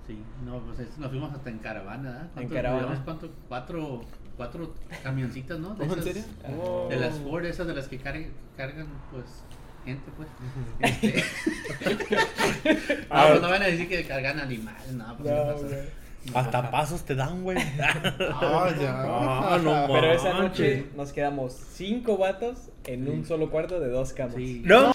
Sí, 0.06 0.18
no, 0.44 0.58
pues 0.60 0.80
es- 0.80 0.98
nos 0.98 1.10
fuimos 1.10 1.32
hasta 1.32 1.48
en 1.50 1.58
caravana, 1.58 2.10
¿verdad? 2.10 2.22
En 2.24 2.30
¿Cuántos 2.34 2.54
caravana. 2.54 3.02
¿Cuánto? 3.04 3.30
Cuatro, 3.48 4.00
cuatro 4.36 4.74
camioncitas, 5.02 5.58
¿no? 5.58 5.74
De 5.74 5.82
¿Oh, 5.84 5.84
en 5.84 5.90
esas- 5.92 6.04
serio? 6.04 6.22
Ajá. 6.44 6.88
De 6.88 6.96
las 7.00 7.14
Ford, 7.18 7.44
esas 7.44 7.66
de 7.66 7.74
las 7.74 7.88
que 7.88 7.98
cargan, 7.98 8.26
cargan 8.56 8.86
pues, 9.12 9.24
gente, 9.84 10.10
pues. 10.16 10.28
Este... 10.80 11.24
Ah, 13.10 13.24
no, 13.24 13.28
pues 13.30 13.42
no 13.42 13.48
van 13.50 13.62
a 13.62 13.66
decir 13.66 13.88
que 13.88 14.04
cargan 14.04 14.40
animales, 14.40 14.92
no, 14.92 15.16
pues 15.16 15.30
No, 15.30 15.56
¿qué 15.56 15.62
pasa? 15.62 15.76
Hasta 16.38 16.70
pasos 16.70 17.04
te 17.04 17.16
dan, 17.16 17.42
güey. 17.42 17.58
Ah, 17.58 18.70
ya. 18.80 18.94
Ah, 19.04 19.58
no 19.62 19.86
Pero 19.92 20.12
esa 20.12 20.34
noche 20.34 20.86
nos 20.96 21.12
quedamos 21.12 21.52
cinco 21.72 22.16
vatos 22.16 22.70
en 22.84 23.08
un 23.08 23.24
solo 23.24 23.50
cuarto 23.50 23.80
de 23.80 23.88
dos 23.88 24.12
camas. 24.12 24.36
Sí. 24.36 24.62
No, 24.64 24.92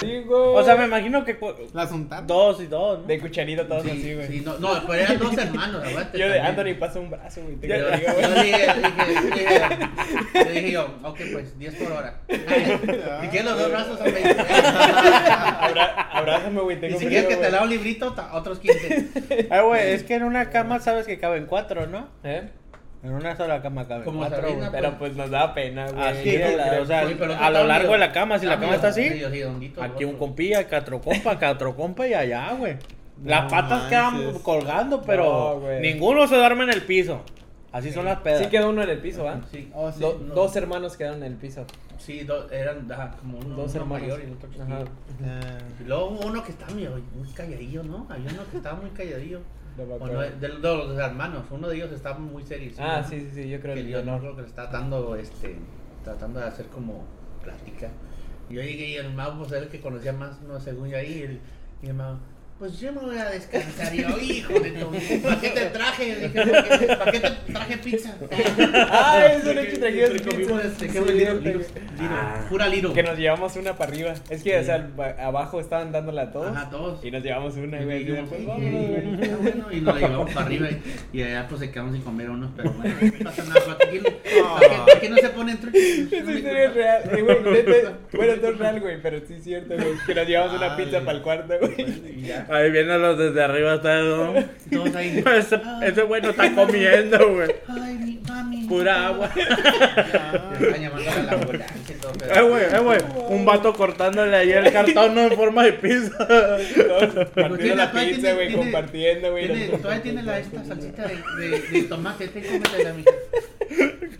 Sí, 0.00 0.20
güey. 0.26 0.40
o 0.40 0.62
sea, 0.64 0.76
me 0.76 0.84
imagino 0.86 1.24
que 1.24 1.36
Las 1.72 1.90
untadas. 1.90 2.26
dos 2.26 2.60
y 2.60 2.66
dos, 2.66 3.00
¿no? 3.00 3.04
De 3.06 3.18
cucharita 3.18 3.66
todos 3.66 3.82
Sí, 3.82 3.90
así, 3.90 4.14
güey. 4.14 4.26
sí, 4.28 4.42
no, 4.44 4.58
no, 4.58 4.70
pero 4.86 4.94
eran 5.02 5.18
dos 5.18 5.36
hermanos, 5.36 5.84
aguante. 5.84 6.18
Yo 6.18 6.28
de 6.28 6.38
también. 6.38 6.46
Anthony 6.46 6.78
pasa 6.78 7.00
un 7.00 7.10
brazo, 7.10 7.40
güey. 7.42 7.56
te 7.56 7.68
Yo, 7.68 7.74
digo, 7.74 7.88
yo 7.90 8.14
güey. 8.30 8.44
dije, 8.44 8.66
dije, 8.74 9.30
dije, 9.34 10.44
le 10.44 10.52
dije 10.52 10.70
yo, 10.70 10.94
ok, 11.02 11.20
pues 11.32 11.58
10 11.58 11.74
por 11.74 11.92
hora. 11.92 12.20
Y 12.28 13.28
que 13.28 13.42
los 13.42 13.58
dos 13.58 13.70
brazos 13.70 13.98
son 13.98 14.12
20. 14.12 14.36
Abra- 14.40 16.08
Abrázame, 16.12 16.60
güey. 16.60 16.76
Y 16.76 16.80
Tengo 16.80 16.98
si 16.98 17.06
frío, 17.06 17.20
quieres 17.20 17.36
que 17.36 17.42
te 17.44 17.50
lea 17.50 17.62
un 17.62 17.70
librito, 17.70 18.14
otros 18.32 18.58
15. 18.60 19.46
Ah, 19.50 19.62
güey, 19.62 19.92
es 19.92 20.02
que 20.04 20.14
en 20.14 20.22
una 20.24 20.50
cama 20.50 20.78
sabes 20.80 21.06
que 21.06 21.18
caben 21.18 21.46
cuatro, 21.46 21.86
¿no? 21.86 22.08
¿Eh? 22.24 22.48
En 23.02 23.12
una 23.12 23.36
sola 23.36 23.62
cama 23.62 23.86
Como 24.04 24.18
cuatro. 24.18 24.42
Pero 24.72 24.88
pues. 24.90 24.98
pues 24.98 25.16
nos 25.16 25.30
daba 25.30 25.54
pena, 25.54 25.88
güey. 25.90 26.04
Así, 26.04 26.28
Mira 26.30 26.50
la- 26.50 26.80
o 26.82 26.84
sea, 26.84 27.00
a 27.46 27.50
lo 27.50 27.64
largo 27.64 27.92
de 27.92 27.98
la 27.98 28.10
cama, 28.12 28.38
si 28.38 28.46
la 28.46 28.54
está 28.54 28.64
cama 28.64 28.74
está 28.76 28.88
así, 28.88 29.08
aquí 29.80 30.04
un 30.04 30.16
compilla, 30.16 30.66
cuatro 30.68 31.00
compa, 31.00 31.38
cuatro 31.38 31.76
compa 31.76 32.08
y 32.08 32.14
allá, 32.14 32.52
güey. 32.54 32.76
Las 33.24 33.44
No 33.44 33.48
patas 33.50 33.88
quedan 33.88 34.32
colgando, 34.40 35.02
pero 35.02 35.60
No, 35.62 35.80
ninguno 35.80 36.26
se 36.26 36.36
duerme 36.36 36.64
en 36.64 36.70
el 36.70 36.82
piso. 36.82 37.20
Así 37.70 37.92
son 37.92 38.04
las 38.06 38.20
pedas. 38.20 38.40
Sí 38.40 38.46
quedó 38.46 38.70
uno 38.70 38.82
en 38.82 38.88
el 38.90 38.98
piso, 38.98 39.24
¿va? 39.24 39.40
Sí, 39.50 39.70
Oh, 39.74 39.92
sí. 39.92 40.00
Do- 40.00 40.18
no. 40.24 40.34
Dos 40.34 40.56
hermanos 40.56 40.96
quedaron 40.96 41.18
en 41.22 41.32
el 41.32 41.34
piso. 41.38 41.66
sí 41.98 42.20
do- 42.24 42.48
eran 42.50 42.90
ajá, 42.90 43.16
como 43.20 43.38
uno, 43.38 43.56
Dos 43.56 43.72
uno 43.74 43.82
hermanos. 43.82 44.02
mayor 44.08 44.20
y 44.20 44.24
el 44.26 44.32
otro 44.32 44.48
chiquillo. 44.50 44.74
Ajá. 44.74 44.84
Ah. 45.24 45.58
Y 45.80 45.84
luego 45.84 46.18
uno 46.24 46.42
que 46.44 46.52
estaba 46.52 46.72
muy 46.72 47.28
calladillo, 47.34 47.82
¿no? 47.82 48.06
Había 48.08 48.30
uno 48.32 48.42
que 48.50 48.56
estaba 48.56 48.80
muy 48.80 48.90
calladillo. 48.90 49.40
No 49.78 49.86
me 49.86 49.92
O 49.92 49.96
acuerdo. 49.96 50.14
no, 50.14 50.20
de, 50.20 50.48
de 50.48 50.48
los 50.58 50.98
hermanos, 50.98 51.44
uno 51.50 51.68
de 51.68 51.76
ellos 51.76 51.92
estaba 51.92 52.18
muy 52.18 52.42
serio. 52.44 52.72
Ah, 52.78 53.02
sí, 53.08 53.20
sí, 53.20 53.30
sí, 53.42 53.48
yo 53.48 53.60
creo 53.60 53.74
que 53.74 53.82
que 53.82 53.88
yo 53.90 54.02
no 54.04 54.18
creo 54.18 54.34
que 54.36 54.42
le 54.42 54.48
estaba 54.48 54.70
dando, 54.70 55.16
este, 55.16 55.56
tratando 56.04 56.40
de 56.40 56.46
hacer 56.46 56.66
como 56.66 57.04
plática. 57.42 57.88
Yo 58.48 58.60
llegué 58.62 58.88
y 58.90 58.96
el 58.96 59.12
mago, 59.14 59.38
pues 59.40 59.52
era 59.52 59.62
el 59.62 59.68
que 59.68 59.80
conocía 59.80 60.12
más, 60.12 60.40
no 60.42 60.58
según 60.60 60.88
yo 60.88 60.96
ahí, 60.96 61.18
y 61.18 61.22
el, 61.22 61.40
y 61.82 61.86
el 61.88 61.94
mago, 61.94 62.18
pues 62.58 62.80
yo 62.80 62.92
me 62.92 63.00
voy 63.00 63.16
a 63.18 63.26
descansar. 63.30 63.94
Y 63.94 64.02
yo, 64.02 64.18
hijo 64.18 64.52
de 64.58 64.70
tu, 64.72 64.90
¿para 65.22 65.40
qué 65.40 65.48
te 65.50 65.66
traje? 65.66 66.16
Dije, 66.16 66.28
¿para 66.52 66.78
qué, 66.78 66.86
¿para 66.96 67.12
qué 67.12 67.20
te 67.20 67.52
traje 67.52 67.76
pizza? 67.78 68.16
Ah, 68.90 69.26
eso 69.32 69.54
no 69.54 69.60
que 69.62 69.76
trajimos 69.78 70.10
Te 70.10 70.22
comimos, 70.22 70.52
pizza. 70.62 70.68
este, 70.68 70.86
Sí, 70.86 70.92
qué 70.92 71.00
buen 71.00 71.16
liro, 71.18 71.30
cierto, 71.40 71.48
liro, 71.48 71.58
güey. 71.60 71.98
liro, 72.00 72.14
Ah. 72.14 72.46
pura 72.48 72.68
liro. 72.68 72.92
Que 72.92 73.02
nos 73.04 73.16
llevamos 73.18 73.54
una 73.56 73.76
para 73.76 73.92
arriba. 73.92 74.14
Es 74.28 74.42
que, 74.42 74.58
o 74.58 74.64
sea, 74.64 74.90
ba- 74.96 75.14
abajo 75.20 75.60
estaban 75.60 75.92
dándola 75.92 76.22
a 76.22 76.32
todos. 76.32 76.56
Ajá, 76.56 76.68
todos. 76.70 77.04
Y 77.04 77.10
nos 77.12 77.22
llevamos 77.22 77.54
una, 77.56 77.80
Y 77.80 77.84
güey. 77.84 78.02
Y 78.02 78.04
dijimos, 78.06 78.30
después, 78.30 78.40
"Ey, 78.40 78.46
vámonos, 78.46 78.74
ey, 78.74 78.86
güey. 78.88 79.22
está 79.22 79.36
bueno", 79.36 79.66
y 79.72 79.80
nos 79.80 79.94
la 79.94 80.00
llevamos 80.08 80.30
para 80.34 80.46
arriba 80.46 80.68
y, 80.70 81.18
y 81.18 81.22
allá 81.22 81.46
pues 81.48 81.60
se 81.60 81.70
quedamos 81.70 81.92
sin 81.94 82.02
comer 82.02 82.30
unos, 82.30 82.50
pero 82.56 82.72
bueno, 82.72 82.94
no 83.00 83.24
pasa 83.24 83.44
nada, 83.44 83.60
¿para 83.66 85.00
qué, 85.00 85.08
no 85.08 85.16
se 85.16 85.28
ponen 85.28 85.58
truchos? 85.58 85.80
Esa 85.80 86.32
historia 86.32 86.64
es 86.64 86.74
real, 86.74 87.02
eh, 87.16 87.22
bueno, 88.16 88.36
no 88.36 88.48
es 88.48 88.58
real, 88.58 88.80
güey, 88.80 89.00
pero 89.00 89.20
sí 89.26 89.34
es 89.34 89.44
cierto, 89.44 89.74
güey, 89.74 89.88
que 90.06 90.14
nos 90.14 90.26
llevamos 90.26 90.56
una 90.56 90.74
Ay. 90.74 90.84
pizza 90.84 91.00
para 91.00 91.12
el 91.18 91.22
cuarto, 91.22 91.54
güey. 91.60 91.74
Ahí 92.50 92.70
viéndolos 92.70 93.18
desde 93.18 93.42
arriba, 93.42 93.74
está 93.74 94.00
todos 94.70 94.94
ahí. 94.94 95.22
Ese, 95.36 95.60
ese 95.82 96.02
güey 96.02 96.22
no 96.22 96.30
está 96.30 96.54
comiendo, 96.54 97.32
güey. 97.34 97.54
Ay, 97.68 97.94
mi 97.94 98.17
mami. 98.28 98.66
Pura 98.66 99.06
agua. 99.08 99.30
Eh, 102.34 102.42
güey, 102.42 102.64
eh, 102.64 102.78
güey. 102.80 102.98
Un 103.28 103.44
vato 103.44 103.72
cortándole 103.72 104.36
ahí 104.36 104.50
el 104.52 104.72
cartón 104.72 105.14
¿no? 105.14 105.22
en 105.22 105.32
forma 105.32 105.64
de 105.64 105.72
pizza. 105.74 106.26
Todos 106.26 106.62
tiene- 106.74 107.26
partiendo 107.34 107.74
la 107.76 107.92
pizza, 107.92 108.32
güey, 108.34 108.52
compartiendo, 108.54 109.30
güey. 109.32 109.70
Todavía 109.70 110.02
tiene 110.02 110.22
la, 110.22 110.38
esta 110.38 110.64
salsita 110.64 111.06
de, 111.06 111.48
de, 111.48 111.60
de 111.60 111.82
tomate, 111.82 112.28
te 112.28 112.42
cómetela, 112.42 112.92
mija. 112.94 113.10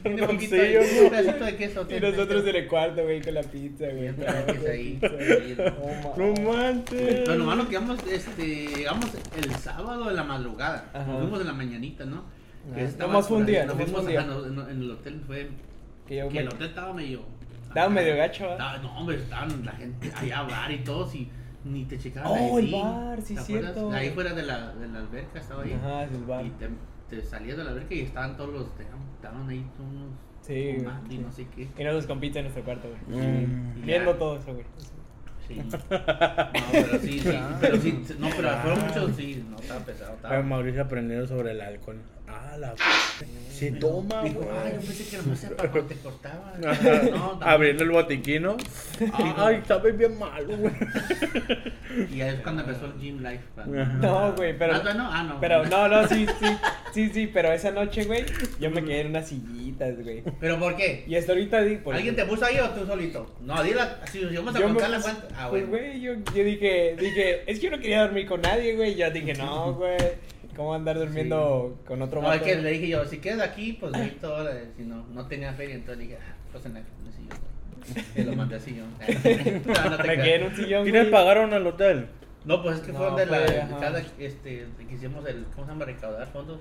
Tiene 0.03 0.27
poquito 0.27 0.57
sello, 0.57 0.81
de, 0.81 1.01
un 1.03 1.11
pedacito 1.11 1.45
de 1.45 1.57
queso. 1.57 1.87
Y 1.91 2.01
nosotros 2.01 2.47
en 2.47 2.57
el 2.57 2.69
cuarto, 2.69 3.03
güey, 3.03 3.21
con 3.21 3.35
la 3.35 3.43
pizza, 3.43 3.87
güey. 3.93 4.09
Ahí. 4.71 4.99
No 6.17 6.35
manches. 6.53 7.21
Pero 7.25 7.35
nomás 7.37 7.57
nos 7.57 7.69
quedamos, 7.69 7.99
este, 8.11 8.43
llegamos 8.77 9.07
el 9.43 9.55
sábado 9.57 10.09
en 10.11 10.17
la 10.17 10.25
madrugada. 10.25 10.91
Nos 10.95 11.21
fuimos 11.21 11.41
en 11.41 11.47
la 11.47 11.53
mañanita, 11.53 12.05
¿no? 12.05 12.38
Fue 13.23 13.37
un 13.37 13.47
día, 13.47 13.65
Nos 13.67 13.77
fue 13.77 13.85
un 13.87 13.95
ajá, 13.97 14.09
día. 14.09 14.23
no, 14.25 14.69
en, 14.69 14.83
el 14.83 14.91
hotel 14.91 15.21
fue. 15.27 15.49
Que 16.07 16.17
yo 16.17 16.29
Que 16.29 16.35
me- 16.35 16.41
el 16.41 16.49
hotel 16.49 16.69
estaba 16.69 16.93
medio. 16.93 17.23
Estaba 17.69 17.89
medio 17.89 18.17
gacho, 18.17 18.45
¿verdad? 18.49 18.77
Estaba- 18.77 18.79
no, 18.79 18.99
hombre, 18.99 19.17
estaban 19.17 19.65
la 19.65 19.73
gente 19.73 20.11
allá 20.15 20.39
a 20.39 20.43
bar 20.45 20.73
y 20.73 20.79
todos 20.79 21.15
y 21.15 21.29
ni 21.65 21.85
te 21.85 21.99
checaban. 21.99 22.31
Oh, 22.33 22.57
ahí, 22.57 22.67
el 22.67 22.73
bar, 22.73 23.21
sí, 23.23 23.35
¿te 23.35 23.41
acuerdas? 23.41 23.75
cierto. 23.75 23.93
Ahí 23.93 24.11
fuera 24.11 24.33
de 24.33 24.43
la, 24.43 24.75
de 24.75 24.89
la 24.89 24.99
alberca 25.01 25.39
estaba 25.39 25.63
ahí. 25.63 25.73
Ajá, 25.73 26.05
es 26.05 26.13
el 26.13 26.25
bar. 26.25 26.47
Y 26.47 26.51
te, 26.51 26.69
te 27.11 27.23
salías 27.23 27.57
de 27.57 27.65
la 27.65 27.71
alberca 27.71 27.95
y 27.95 28.01
estaban 28.01 28.37
todos 28.37 28.53
los. 28.53 28.67
Estaban 29.17 29.49
ahí 29.49 29.67
todos 29.77 29.91
unos. 29.91 30.11
Sí, 30.41 30.77
fumando 30.79 31.15
y 31.15 31.19
no 31.19 31.33
sé 31.33 31.47
qué. 31.55 31.63
Y 31.77 31.85
nosotros 31.85 32.07
con 32.07 32.21
pizza 32.21 32.39
en 32.39 32.45
nuestro 32.47 32.65
cuarto, 32.65 32.89
güey. 32.89 33.21
Mm. 33.47 33.85
Viendo 33.85 34.13
ya. 34.13 34.19
todo 34.19 34.37
eso, 34.39 34.55
güey. 34.55 34.65
Sí. 35.47 35.55
No, 35.71 35.79
pero 36.73 36.99
sí, 37.01 37.21
sí. 37.21 37.39
Pero 37.61 37.77
sí, 37.79 38.05
no, 38.19 38.29
pero 38.37 38.51
fueron 38.59 38.87
muchos, 38.87 39.17
sí. 39.17 39.45
No, 39.49 39.57
estaba 39.57 39.81
pesado. 39.81 40.15
Estaba... 40.15 40.43
Mauricio 40.43 40.83
aprendiendo 40.83 41.27
sobre 41.27 41.53
el 41.53 41.61
alcohol. 41.61 41.97
Ah, 42.31 42.57
la 42.59 42.75
Se 43.53 43.73
toma, 43.73 44.23
Dijo, 44.23 44.41
güey. 44.41 44.49
ay, 44.65 44.73
yo 44.75 44.81
pensé 44.81 45.09
que 45.11 45.17
nomás 45.23 45.45
era 45.45 45.57
para 45.57 45.71
cuando 45.71 45.89
te 45.89 45.95
cortaban. 45.97 46.65
Ajá. 46.69 46.83
No, 47.11 47.29
también. 47.31 47.49
Abriendo 47.49 47.85
el 47.85 47.91
botiquino. 47.91 48.57
Ay, 49.37 49.63
sabe 49.67 49.93
bien 49.93 50.19
malo, 50.19 50.57
güey. 50.57 50.73
Y 52.13 52.21
ahí 52.21 52.35
es 52.35 52.41
cuando 52.43 52.63
empezó 52.63 52.87
el 52.87 52.93
Gym 53.01 53.23
Life. 53.23 53.43
No, 54.01 54.33
güey, 54.35 54.57
pero. 54.57 54.75
Ah, 54.77 54.95
no, 54.95 55.11
ah, 55.13 55.23
no. 55.25 55.41
Pero 55.41 55.65
no, 55.65 55.89
no, 55.89 56.07
sí, 56.09 56.27
sí. 56.41 56.47
Sí, 56.93 57.11
sí, 57.13 57.27
pero 57.33 57.53
esa 57.53 57.71
noche, 57.71 58.05
güey, 58.05 58.25
yo 58.61 58.71
me 58.71 58.83
quedé 58.85 59.01
en 59.03 59.09
unas 59.09 59.29
sillitas, 59.29 60.03
güey. 60.03 60.23
¿Pero 60.41 60.59
por 60.59 60.77
qué? 60.77 61.05
Y 61.07 61.17
hasta 61.17 61.33
ahorita 61.33 61.63
di. 61.63 61.77
por- 61.77 61.95
¿Alguien 61.95 62.15
te 62.17 62.25
puso 62.25 62.45
ahí 62.45 62.59
o 62.61 62.69
tú 62.71 62.87
solito? 62.87 63.35
No, 63.41 63.63
dile, 63.63 63.81
si 64.11 64.21
nos 64.23 64.33
íbamos 64.33 64.55
a 64.57 64.61
contar 64.63 64.91
la 64.91 65.01
cuenta. 65.01 65.29
Ah, 65.37 65.49
Pues, 65.51 65.69
bueno. 65.69 65.85
güey, 65.87 66.01
yo, 66.01 66.13
yo 66.35 66.45
dije, 66.45 66.97
dije, 66.99 67.43
es 67.51 67.59
que 67.59 67.65
yo 67.67 67.71
no 67.71 67.79
quería 67.81 68.03
dormir 68.03 68.27
con 68.27 68.41
nadie, 68.41 68.75
güey. 68.77 68.95
Yo 68.95 69.11
dije, 69.11 69.35
no, 69.35 69.75
güey, 69.79 69.97
¿cómo 70.59 70.75
andar 70.75 70.99
durmiendo 70.99 71.79
con 71.87 72.03
otro 72.03 72.21
No, 72.21 72.33
es 72.33 72.43
que 72.43 72.57
le 72.57 72.71
dije 72.73 72.89
yo, 72.89 73.05
si 73.07 73.19
quedas 73.19 73.49
aquí, 73.49 73.75
pues 73.75 73.95
ahí 73.95 74.19
todo, 74.21 74.51
eh, 74.51 74.73
si 74.77 74.83
no, 74.83 75.07
no 75.15 75.25
tenía 75.27 75.53
feria, 75.53 75.77
entonces 75.77 76.01
dije, 76.01 76.19
ah, 76.21 76.35
pues 76.51 76.67
en 76.67 76.77
el 76.77 76.85
sillón. 77.15 78.09
Y 78.17 78.23
lo 78.25 78.37
mandé 78.37 78.57
al 78.57 78.61
sillón. 78.61 78.89
No, 79.67 79.91
no 79.91 79.97
te 79.97 80.09
Me 80.09 80.17
quedé 80.17 80.35
en 80.35 80.43
un 80.47 80.57
sillón, 80.57 80.83
¿Quiénes 80.83 81.07
pagaron 81.07 81.53
el 81.55 81.65
hotel? 81.67 82.09
No, 82.45 82.63
pues 82.63 82.79
es 82.79 82.83
que 82.83 82.93
fue 82.93 83.07
donde 83.07 83.27
la, 83.27 83.79
cada, 83.79 84.01
este, 84.01 84.67
que 84.89 84.95
hicimos 84.95 85.25
el, 85.27 85.45
¿cómo 85.55 85.67
se 85.67 85.73
llama? 85.73 85.85
Recaudar 85.85 86.27
fondos. 86.29 86.59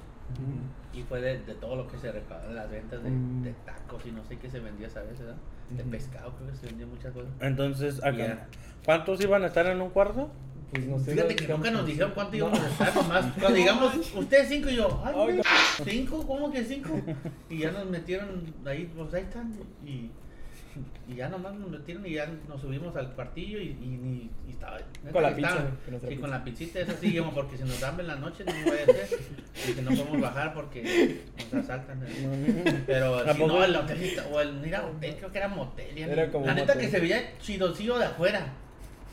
Y 0.93 1.01
fue 1.03 1.21
de, 1.21 1.39
de 1.39 1.53
todo 1.55 1.75
lo 1.75 1.87
que 1.87 1.97
se 1.97 2.11
recaudó, 2.11 2.49
de 2.49 2.53
las 2.55 2.69
ventas 2.69 3.03
de, 3.03 3.09
Mm. 3.09 3.43
de 3.43 3.53
tacos 3.65 4.05
y 4.05 4.11
no 4.11 4.23
sé 4.25 4.37
qué 4.37 4.49
se 4.49 4.59
vendía 4.59 4.87
esa 4.87 5.01
vez, 5.01 5.17
¿verdad? 5.19 5.37
De 5.71 5.83
pescado, 5.83 6.33
creo 6.37 6.51
que 6.51 6.55
se 6.57 6.65
vendía 6.67 6.85
muchas 6.85 7.13
cosas. 7.13 7.29
Entonces, 7.39 8.03
acá. 8.03 8.17
Ya. 8.17 8.47
¿Cuántos 8.85 9.21
iban 9.21 9.43
a 9.43 9.47
estar 9.47 9.65
en 9.67 9.81
un 9.81 9.89
cuarto? 9.89 10.29
Pues 10.71 10.85
no 10.85 10.99
sé. 10.99 11.13
Fíjate 11.13 11.35
que 11.35 11.47
nunca 11.47 11.71
nos 11.71 11.85
dijeron 11.85 12.11
cuánto 12.13 12.35
íbamos 12.35 12.59
a 12.59 12.67
estar, 12.69 12.95
nomás 12.95 13.25
cuando 13.39 13.57
digamos, 13.57 13.93
ustedes 14.15 14.49
cinco 14.49 14.69
y 14.69 14.75
yo, 14.75 15.01
ay, 15.05 15.13
güey, 15.13 15.41
cinco, 15.85 16.27
¿cómo 16.27 16.51
que 16.51 16.63
cinco? 16.65 16.89
Y 17.49 17.59
ya 17.59 17.71
nos 17.71 17.85
metieron 17.85 18.53
ahí, 18.65 18.91
pues 18.95 19.13
ahí 19.13 19.21
están, 19.23 19.53
y, 19.85 20.09
y 21.07 21.15
ya 21.15 21.29
nomás 21.29 21.53
nos 21.55 21.69
metieron 21.71 22.05
y 22.05 22.13
ya 22.15 22.29
nos 22.49 22.59
subimos 22.61 22.93
al 22.97 23.13
cuartillo 23.13 23.59
y, 23.59 23.67
y, 23.69 24.29
y 24.47 24.51
estaba, 24.51 24.77
Con 25.11 25.23
la 25.23 25.33
pizza, 25.35 25.65
güey, 26.01 26.17
con 26.17 26.29
la 26.31 26.43
pizzita, 26.43 26.79
esa 26.81 26.97
sí, 26.97 27.07
íbamos, 27.13 27.33
porque 27.33 27.55
si 27.57 27.63
nos 27.63 27.79
dan 27.79 27.97
en 28.01 28.07
la 28.07 28.15
noche 28.17 28.43
no 28.43 28.51
a 28.51 28.55
hacer, 28.73 29.07
y 29.69 29.71
que 29.71 29.81
no 29.81 29.91
podemos 29.91 30.19
bajar 30.21 30.53
porque 30.53 31.21
nos 31.53 31.63
asaltan. 31.63 32.03
¿eh? 32.05 32.83
Pero 32.85 33.15
¿A 33.19 33.33
si 33.33 33.43
no, 33.45 33.63
el 33.63 33.73
hotel, 33.75 34.03
está- 34.03 34.27
o 34.27 34.41
el, 34.41 34.53
mira, 34.55 34.85
hotel, 34.85 35.15
creo 35.17 35.31
que 35.31 35.37
era 35.37 35.47
motel, 35.47 36.31
la 36.45 36.53
neta 36.53 36.77
que 36.77 36.89
se 36.89 36.99
veía 36.99 37.37
chidocillo 37.39 37.97
de 37.97 38.05
afuera, 38.05 38.53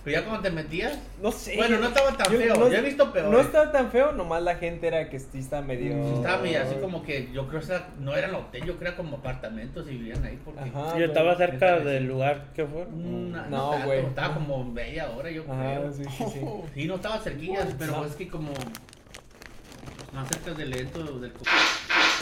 pero 0.05 0.21
ya 0.21 0.25
cuando 0.27 0.43
te 0.43 0.51
metías, 0.51 0.99
No 1.21 1.33
sé. 1.33 1.57
bueno, 1.57 1.79
no 1.79 1.89
estaba 1.89 2.17
tan 2.17 2.33
Yo- 2.33 2.39
feo. 2.39 2.55
no- 2.57 2.69
yo 2.69 2.77
he 2.77 2.81
visto 2.83 3.13
peor. 3.13 3.31
No 3.31 3.41
estaba 3.41 3.73
tan 3.73 3.91
feo, 3.91 4.13
nomás 4.13 4.43
la 4.43 4.55
gente 4.57 4.87
era 4.87 5.09
que 5.09 5.19
sí 5.19 5.39
está 5.39 5.63
medio. 5.63 5.93
Sí, 5.95 6.15
estaba 6.17 6.43
medio 6.43 6.63
así 6.63 6.75
como 6.81 7.03
que 7.03 7.31
yo 7.33 7.49
creo 7.49 7.61
que 7.61 7.81
no 7.99 8.15
era 8.15 8.29
el 8.29 8.35
hotel, 8.35 8.65
yo 8.65 8.77
creo 8.77 8.85
era 8.85 8.97
como 8.99 9.17
apartamentos 9.17 9.87
y 9.89 9.93
vivían 9.97 10.23
ahí 10.25 10.39
porque. 10.45 10.61
Ajá. 10.61 11.01
¿Y 11.01 11.03
estaba 11.05 11.35
cerca 11.37 11.79
que 11.79 11.85
del 11.85 12.05
lugar 12.07 12.49
que 12.55 12.67
fue? 12.67 12.87
No, 12.93 13.83
güey. 13.85 14.01
Estaba 14.01 14.35
como 14.35 14.63
media 14.63 15.09
hora, 15.11 15.31
yo 15.31 15.43
Ajá, 15.51 15.77
creo. 15.81 15.93
sí, 15.93 16.05
sí, 16.05 16.25
sí. 16.35 16.41
Sí, 16.75 16.87
no 16.87 16.97
estaba 16.97 17.19
cerquilla, 17.19 17.67
pero 17.79 17.93
No. 17.93 18.05
es 18.05 18.15
que 18.15 18.29
como 18.29 18.53
más 20.13 20.29
cerca 20.29 20.53
del 20.53 20.73
evento 20.73 21.03
del 21.19 21.33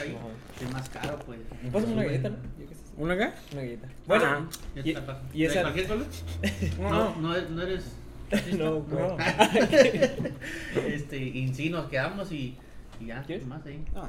ahí, 0.00 0.16
Ajá. 0.16 0.26
es 0.66 0.72
más 0.72 0.88
caro, 0.90 1.18
pues. 1.26 1.38
Pásame 1.72 1.92
una 1.92 2.02
Sube. 2.02 2.06
galleta, 2.06 2.28
¿no? 2.30 2.36
Yo 2.58 2.68
qué 2.68 2.74
sé. 2.74 2.80
¿Una 2.96 3.16
qué? 3.16 3.30
Una 3.52 3.62
galleta. 3.62 3.88
Bueno. 4.06 4.48
Ya 4.76 4.82
y, 4.84 4.90
y 5.34 5.40
¿De 5.42 5.46
esa. 5.46 5.60
cualquier 5.62 5.86
color? 5.86 6.06
No, 6.80 7.16
no, 7.16 7.36
es- 7.36 7.50
no 7.50 7.62
eres. 7.62 7.84
No. 8.58 8.86
No. 8.88 9.16
este, 10.86 11.16
y 11.18 11.52
sí, 11.54 11.70
nos 11.70 11.88
quedamos 11.88 12.30
y, 12.32 12.56
y 13.00 13.06
ya, 13.06 13.22
¿Quieres? 13.22 13.46
más 13.46 13.64
ahí. 13.66 13.84
No, 13.94 14.08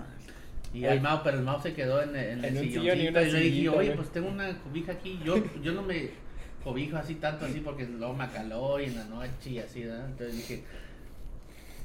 Y 0.74 0.86
el 0.86 1.02
Mao, 1.02 1.22
pero 1.24 1.38
el 1.40 1.44
Mao 1.44 1.62
se 1.62 1.74
quedó 1.74 2.02
en, 2.02 2.16
en 2.16 2.44
En 2.46 2.58
el 2.58 2.64
sillón. 2.72 3.00
y 3.00 3.08
una 3.08 3.22
y 3.22 3.32
le 3.32 3.40
dije, 3.40 3.70
oye, 3.70 3.92
pues 3.92 4.12
tengo 4.12 4.30
una 4.30 4.58
cobija 4.60 4.94
aquí. 4.94 5.20
Yo, 5.26 5.36
yo 5.62 5.74
no 5.74 5.82
me 5.84 6.10
cobijo 6.64 6.96
así 6.98 7.16
tanto 7.16 7.46
así 7.46 7.60
porque 7.60 7.84
luego 7.86 8.14
me 8.14 8.24
acaló 8.24 8.80
y 8.80 8.86
en 8.86 8.96
la 8.96 9.04
noche 9.06 9.50
y 9.50 9.60
así, 9.60 9.84
¿verdad? 9.84 10.06
Entonces 10.08 10.38
dije, 10.38 10.64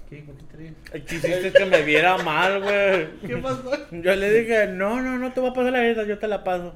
¿qué? 0.08 0.24
¿Por 0.24 0.36
qué 0.36 1.00
Quisiste 1.04 1.52
que 1.52 1.64
me 1.66 1.82
viera 1.82 2.18
mal, 2.18 2.60
güey. 2.62 3.08
¿Qué 3.26 3.36
pasó? 3.36 3.70
Yo 3.90 4.14
le 4.16 4.32
dije, 4.32 4.66
no, 4.68 5.00
no, 5.00 5.18
no 5.18 5.32
te 5.32 5.40
voy 5.40 5.50
a 5.50 5.52
pasar 5.52 5.72
la 5.72 5.80
galleta, 5.80 6.04
yo 6.04 6.18
te 6.18 6.28
la 6.28 6.42
paso. 6.44 6.74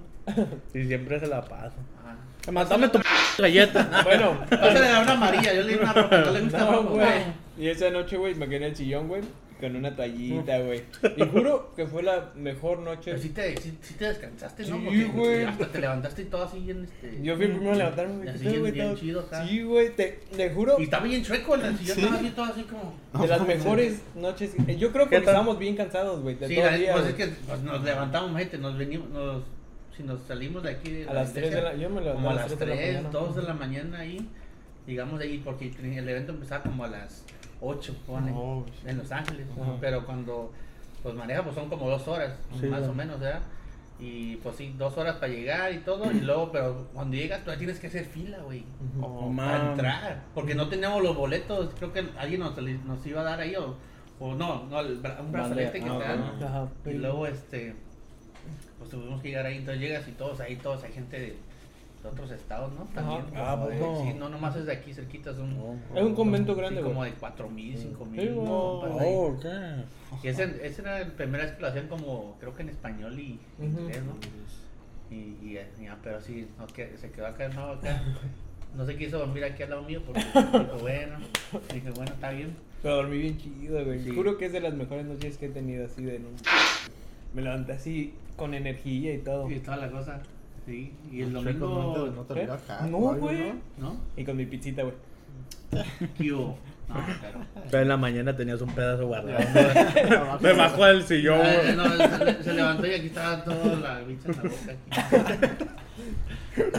Y 0.74 0.84
siempre 0.84 1.18
se 1.18 1.26
la 1.26 1.42
paso. 1.44 1.74
Ah. 2.04 2.50
Matame 2.52 2.88
tu 2.88 3.00
galleta. 3.38 4.02
Bueno, 4.04 4.44
Pásale 4.48 4.88
a 4.88 5.00
una 5.00 5.12
amarilla, 5.12 5.52
yo 5.54 5.62
le 5.62 5.72
di 5.72 5.78
una 5.78 5.92
roja, 5.92 6.18
no 6.18 6.30
le 6.30 6.40
gusta 6.40 6.58
no, 6.58 6.82
güey. 6.84 7.22
Y 7.58 7.68
esa 7.68 7.90
noche, 7.90 8.16
güey, 8.16 8.34
me 8.34 8.46
quedé 8.46 8.56
en 8.56 8.62
el 8.64 8.76
sillón, 8.76 9.08
güey, 9.08 9.22
con 9.62 9.76
una 9.76 9.96
toallita, 9.96 10.58
güey. 10.58 10.82
Y 11.16 11.22
juro 11.26 11.72
que 11.74 11.86
fue 11.86 12.02
la 12.02 12.32
mejor 12.36 12.80
noche. 12.80 13.12
Pero 13.12 13.18
sí 13.18 13.28
te, 13.30 13.56
sí, 13.56 13.78
sí 13.80 13.94
te 13.94 14.04
descansaste, 14.06 14.66
¿no? 14.66 14.76
Sí, 14.76 14.82
Porque 14.84 15.06
güey. 15.18 15.44
hasta 15.44 15.68
te 15.68 15.78
levantaste 15.80 16.22
y 16.22 16.24
todo 16.26 16.44
así 16.44 16.70
en 16.70 16.84
este... 16.84 17.18
Yo 17.22 17.36
fui 17.36 17.44
el 17.46 17.52
primero 17.52 17.72
a 17.72 17.76
levantarme, 17.76 18.16
güey. 18.16 18.28
Así 18.28 18.38
¿qué 18.40 18.44
pedo, 18.44 18.52
bien- 18.52 18.60
güey? 18.60 18.72
bien 18.72 18.86
Todo- 18.88 18.96
chido 18.98 19.20
acá. 19.20 19.46
Sí, 19.46 19.62
güey, 19.62 19.96
te, 19.96 20.20
te 20.36 20.50
juro. 20.50 20.76
Y 20.78 20.82
estaba 20.82 21.04
bien 21.06 21.22
chueco 21.24 21.56
sillón, 21.56 21.76
Sí. 21.78 21.90
estaba 22.02 22.16
así 22.18 22.30
todo 22.30 22.44
así 22.44 22.62
como... 22.64 23.22
De 23.22 23.28
las 23.28 23.46
mejores 23.46 24.02
noches. 24.14 24.52
eh, 24.66 24.76
Yo 24.76 24.92
creo 24.92 25.08
que 25.08 25.16
estábamos 25.16 25.58
bien 25.58 25.76
cansados, 25.76 26.20
güey. 26.20 26.34
De 26.36 26.48
Sí, 26.48 26.56
todo 26.56 26.64
la- 26.66 26.74
el 26.74 26.80
día. 26.80 26.92
pues 26.92 27.06
es 27.06 27.14
que 27.14 27.26
pues, 27.28 27.60
nos 27.62 27.82
levantamos, 27.84 28.36
gente, 28.38 28.58
nos 28.58 28.76
venimos, 28.76 29.08
nos, 29.10 29.42
si 29.96 30.02
nos 30.02 30.20
salimos 30.22 30.62
de 30.62 30.70
aquí 30.70 30.90
de 30.90 31.08
A 31.08 31.14
las 31.14 31.32
3 31.32 31.50
de 31.50 31.62
la. 31.62 31.74
Yo 31.76 31.88
me 31.90 32.02
como 32.02 32.30
a 32.30 32.34
las 32.34 32.46
3 32.46 32.58
de 32.58 32.66
la 32.66 32.72
3, 32.74 32.86
mañana. 32.94 33.10
2 33.10 33.36
de 33.36 33.42
la 33.42 33.54
mañana 33.54 33.98
ahí, 34.00 34.26
digamos 34.86 35.18
de 35.18 35.26
ahí, 35.26 35.42
porque 35.44 35.70
el 35.82 36.08
evento 36.08 36.32
empezaba 36.32 36.62
como 36.64 36.84
a 36.84 36.88
las 36.88 37.24
8, 37.62 37.94
pone, 38.06 38.32
No, 38.32 38.64
en 38.84 38.98
Los 38.98 39.10
Ángeles, 39.12 39.46
Ajá. 39.60 39.76
pero 39.80 40.04
cuando 40.04 40.52
pues 41.02 41.14
maneja 41.14 41.42
pues 41.42 41.54
son 41.54 41.68
como 41.68 41.88
dos 41.88 42.06
horas, 42.08 42.34
Sí, 42.60 42.66
más 42.66 42.86
o 42.88 42.92
menos, 42.92 43.18
¿verdad? 43.20 43.40
Y 44.00 44.36
pues 44.36 44.56
sí, 44.56 44.74
dos 44.76 44.96
horas 44.98 45.16
para 45.16 45.32
llegar 45.32 45.72
y 45.72 45.78
todo, 45.78 46.10
y 46.10 46.20
luego, 46.20 46.50
pero 46.50 46.88
cuando 46.92 47.16
llegas 47.16 47.40
todavía 47.40 47.58
tienes 47.60 47.78
que 47.78 47.86
hacer 47.86 48.04
fila, 48.04 48.38
güey. 48.38 48.64
Oh, 49.00 49.32
Para 49.36 49.58
man. 49.58 49.70
entrar, 49.72 50.22
porque 50.34 50.54
no 50.56 50.68
teníamos 50.68 51.02
los 51.02 51.16
boletos, 51.16 51.70
creo 51.78 51.92
que 51.92 52.04
alguien 52.18 52.40
nos, 52.40 52.56
nos 52.84 53.06
iba 53.06 53.20
a 53.20 53.24
dar 53.24 53.40
ahí, 53.40 53.54
o, 53.54 53.76
o 54.18 54.34
no, 54.34 54.64
no, 54.66 54.80
el 54.80 55.00
bra- 55.00 55.20
un 55.20 55.30
brazalete 55.30 55.80
que 55.80 55.88
Ah, 55.88 55.98
te 56.36 56.44
dan. 56.44 56.96
Y 56.96 56.98
luego, 56.98 57.26
este, 57.28 57.76
pues 58.78 58.90
tuvimos 58.90 59.22
que 59.22 59.28
llegar 59.28 59.46
ahí, 59.46 59.58
entonces 59.58 59.80
llegas 59.80 60.08
y 60.08 60.12
todos 60.12 60.40
ahí, 60.40 60.56
todos, 60.56 60.82
hay 60.82 60.92
gente 60.92 61.20
de 61.20 61.36
otros 62.04 62.30
estados, 62.30 62.72
¿no? 62.72 62.84
También. 62.94 63.22
Ajá. 63.34 63.56
como 63.56 64.00
Ah, 64.00 64.02
sí, 64.02 64.14
no 64.18 64.28
nomás 64.28 64.56
es 64.56 64.66
de 64.66 64.72
aquí 64.72 64.92
cerquita, 64.92 65.30
es 65.30 65.38
un, 65.38 65.56
No. 65.56 65.78
Es 65.94 66.02
un 66.02 66.14
convento 66.14 66.54
sí, 66.54 66.60
grande, 66.60 66.82
como 66.82 66.96
güey. 66.96 67.12
de 67.12 67.16
4 67.18 67.48
mil, 67.48 67.78
5 67.78 68.04
Sí, 68.04 68.10
mil. 68.10 68.34
güey. 68.34 68.48
Oh. 68.50 69.36
Y 70.22 70.28
ese, 70.28 70.44
ese 70.66 70.82
era 70.82 71.00
la 71.00 71.06
primera 71.06 71.44
vez 71.44 71.54
que 71.54 71.62
lo 71.62 71.68
hacían 71.68 71.88
como, 71.88 72.36
creo 72.40 72.54
que 72.54 72.62
en 72.62 72.68
español 72.70 73.18
y 73.18 73.38
inglés, 73.60 74.02
¿no? 74.04 74.16
Y, 75.10 75.14
y, 75.14 75.58
y 75.78 75.84
ya, 75.84 75.98
pero 76.02 76.20
sí, 76.20 76.48
no, 76.58 76.66
que, 76.66 76.96
se 76.96 77.10
quedó 77.10 77.26
acá, 77.26 77.48
no, 77.48 77.66
acá. 77.66 78.02
No 78.76 78.86
se 78.86 78.96
quiso 78.96 79.18
dormir 79.18 79.44
aquí 79.44 79.62
al 79.62 79.70
lado 79.70 79.82
mío 79.82 80.00
porque 80.06 80.22
dijo, 80.34 80.78
bueno, 80.80 81.16
dije, 81.74 81.90
bueno, 81.90 82.12
está 82.14 82.30
bien. 82.30 82.56
Pero 82.82 82.96
dormí 82.96 83.18
bien 83.18 83.36
chido, 83.38 83.84
güey. 83.84 84.02
Sí. 84.02 84.10
Juro 84.14 84.38
que 84.38 84.46
es 84.46 84.52
de 84.52 84.60
las 84.60 84.74
mejores 84.74 85.04
noches 85.04 85.36
que 85.36 85.46
he 85.46 85.50
tenido 85.50 85.84
así 85.86 86.02
de 86.02 86.18
no. 86.18 86.28
Me 87.34 87.42
levanté 87.42 87.72
así 87.72 88.14
con 88.36 88.54
energía 88.54 89.12
y 89.14 89.18
todo. 89.18 89.48
Y 89.50 89.60
toda 89.60 89.76
la 89.76 89.90
cosa, 89.90 90.22
sí. 90.66 90.92
Y 91.10 91.22
el 91.22 91.32
domingo, 91.32 92.10
no 92.14 92.22
te- 92.22 92.46
no 92.88 92.98
güey. 92.98 93.52
¿no? 93.78 93.96
Y 94.16 94.24
con 94.24 94.36
mi 94.36 94.46
pizzita, 94.46 94.82
güey. 94.82 94.94
¿Qué 96.18 96.32
hubo? 96.32 96.58
No, 96.88 96.94
pero... 97.22 97.38
Pero 97.70 97.82
en 97.82 97.88
la 97.88 97.96
mañana 97.96 98.36
tenías 98.36 98.60
un 98.60 98.74
pedazo 98.74 99.06
guardado. 99.06 99.38
Me 100.40 100.52
bajó 100.52 100.84
del 100.84 101.04
sillón, 101.04 101.38
güey. 101.38 101.76
no, 101.76 101.84
se, 101.96 102.42
se 102.44 102.52
levantó 102.54 102.86
y 102.86 102.90
aquí 102.94 103.06
estaba 103.06 103.42
toda 103.44 103.76
la 103.76 104.00
bicha 104.00 104.28
en 104.28 104.36
la 104.36 104.42
boca. 104.42 104.72
Aquí. 105.52 105.64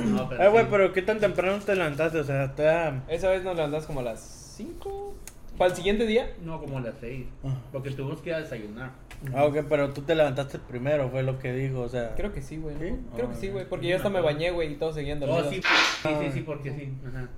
No, 0.05 0.31
Eh, 0.33 0.49
güey, 0.49 0.63
sí. 0.65 0.69
pero 0.69 0.93
¿qué 0.93 1.01
tan 1.01 1.19
temprano 1.19 1.57
te 1.63 1.75
levantaste? 1.75 2.19
O 2.19 2.23
sea, 2.23 2.53
te... 2.53 2.63
Esa 3.07 3.29
vez 3.29 3.43
nos 3.43 3.55
levantamos 3.55 3.87
como 3.87 4.01
a 4.01 4.03
las 4.03 4.19
5. 4.55 5.15
Para 5.57 5.69
el 5.69 5.75
siguiente 5.75 6.05
día. 6.05 6.33
No, 6.43 6.59
como 6.59 6.79
a 6.79 6.81
las 6.81 6.95
seis. 6.99 7.27
Ah. 7.43 7.55
Porque 7.71 7.91
tuvimos 7.91 8.21
que 8.21 8.29
ir 8.29 8.35
a 8.35 8.39
desayunar. 8.39 8.91
Ah, 9.33 9.45
ok, 9.45 9.59
pero 9.69 9.93
tú 9.93 10.01
te 10.01 10.15
levantaste 10.15 10.59
primero, 10.59 11.09
fue 11.09 11.23
lo 11.23 11.39
que 11.39 11.53
dijo, 11.53 11.81
o 11.81 11.89
sea... 11.89 12.13
Creo 12.15 12.33
que 12.33 12.41
sí, 12.41 12.57
güey. 12.57 12.75
¿no? 12.75 12.81
¿Sí? 12.81 12.95
Creo 13.15 13.29
que 13.29 13.35
sí, 13.35 13.49
güey. 13.49 13.65
Porque 13.69 13.87
yo 13.87 13.95
hasta 13.95 14.09
me 14.09 14.19
bañé, 14.19 14.51
güey, 14.51 14.73
y 14.73 14.75
todos 14.75 14.95
seguían 14.95 15.21
Oh, 15.23 15.43
sí, 15.49 15.61
sí, 15.61 16.09
sí, 16.21 16.31
sí, 16.33 16.41
porque 16.41 16.71
sí. 16.71 16.93
Ajá. 17.07 17.29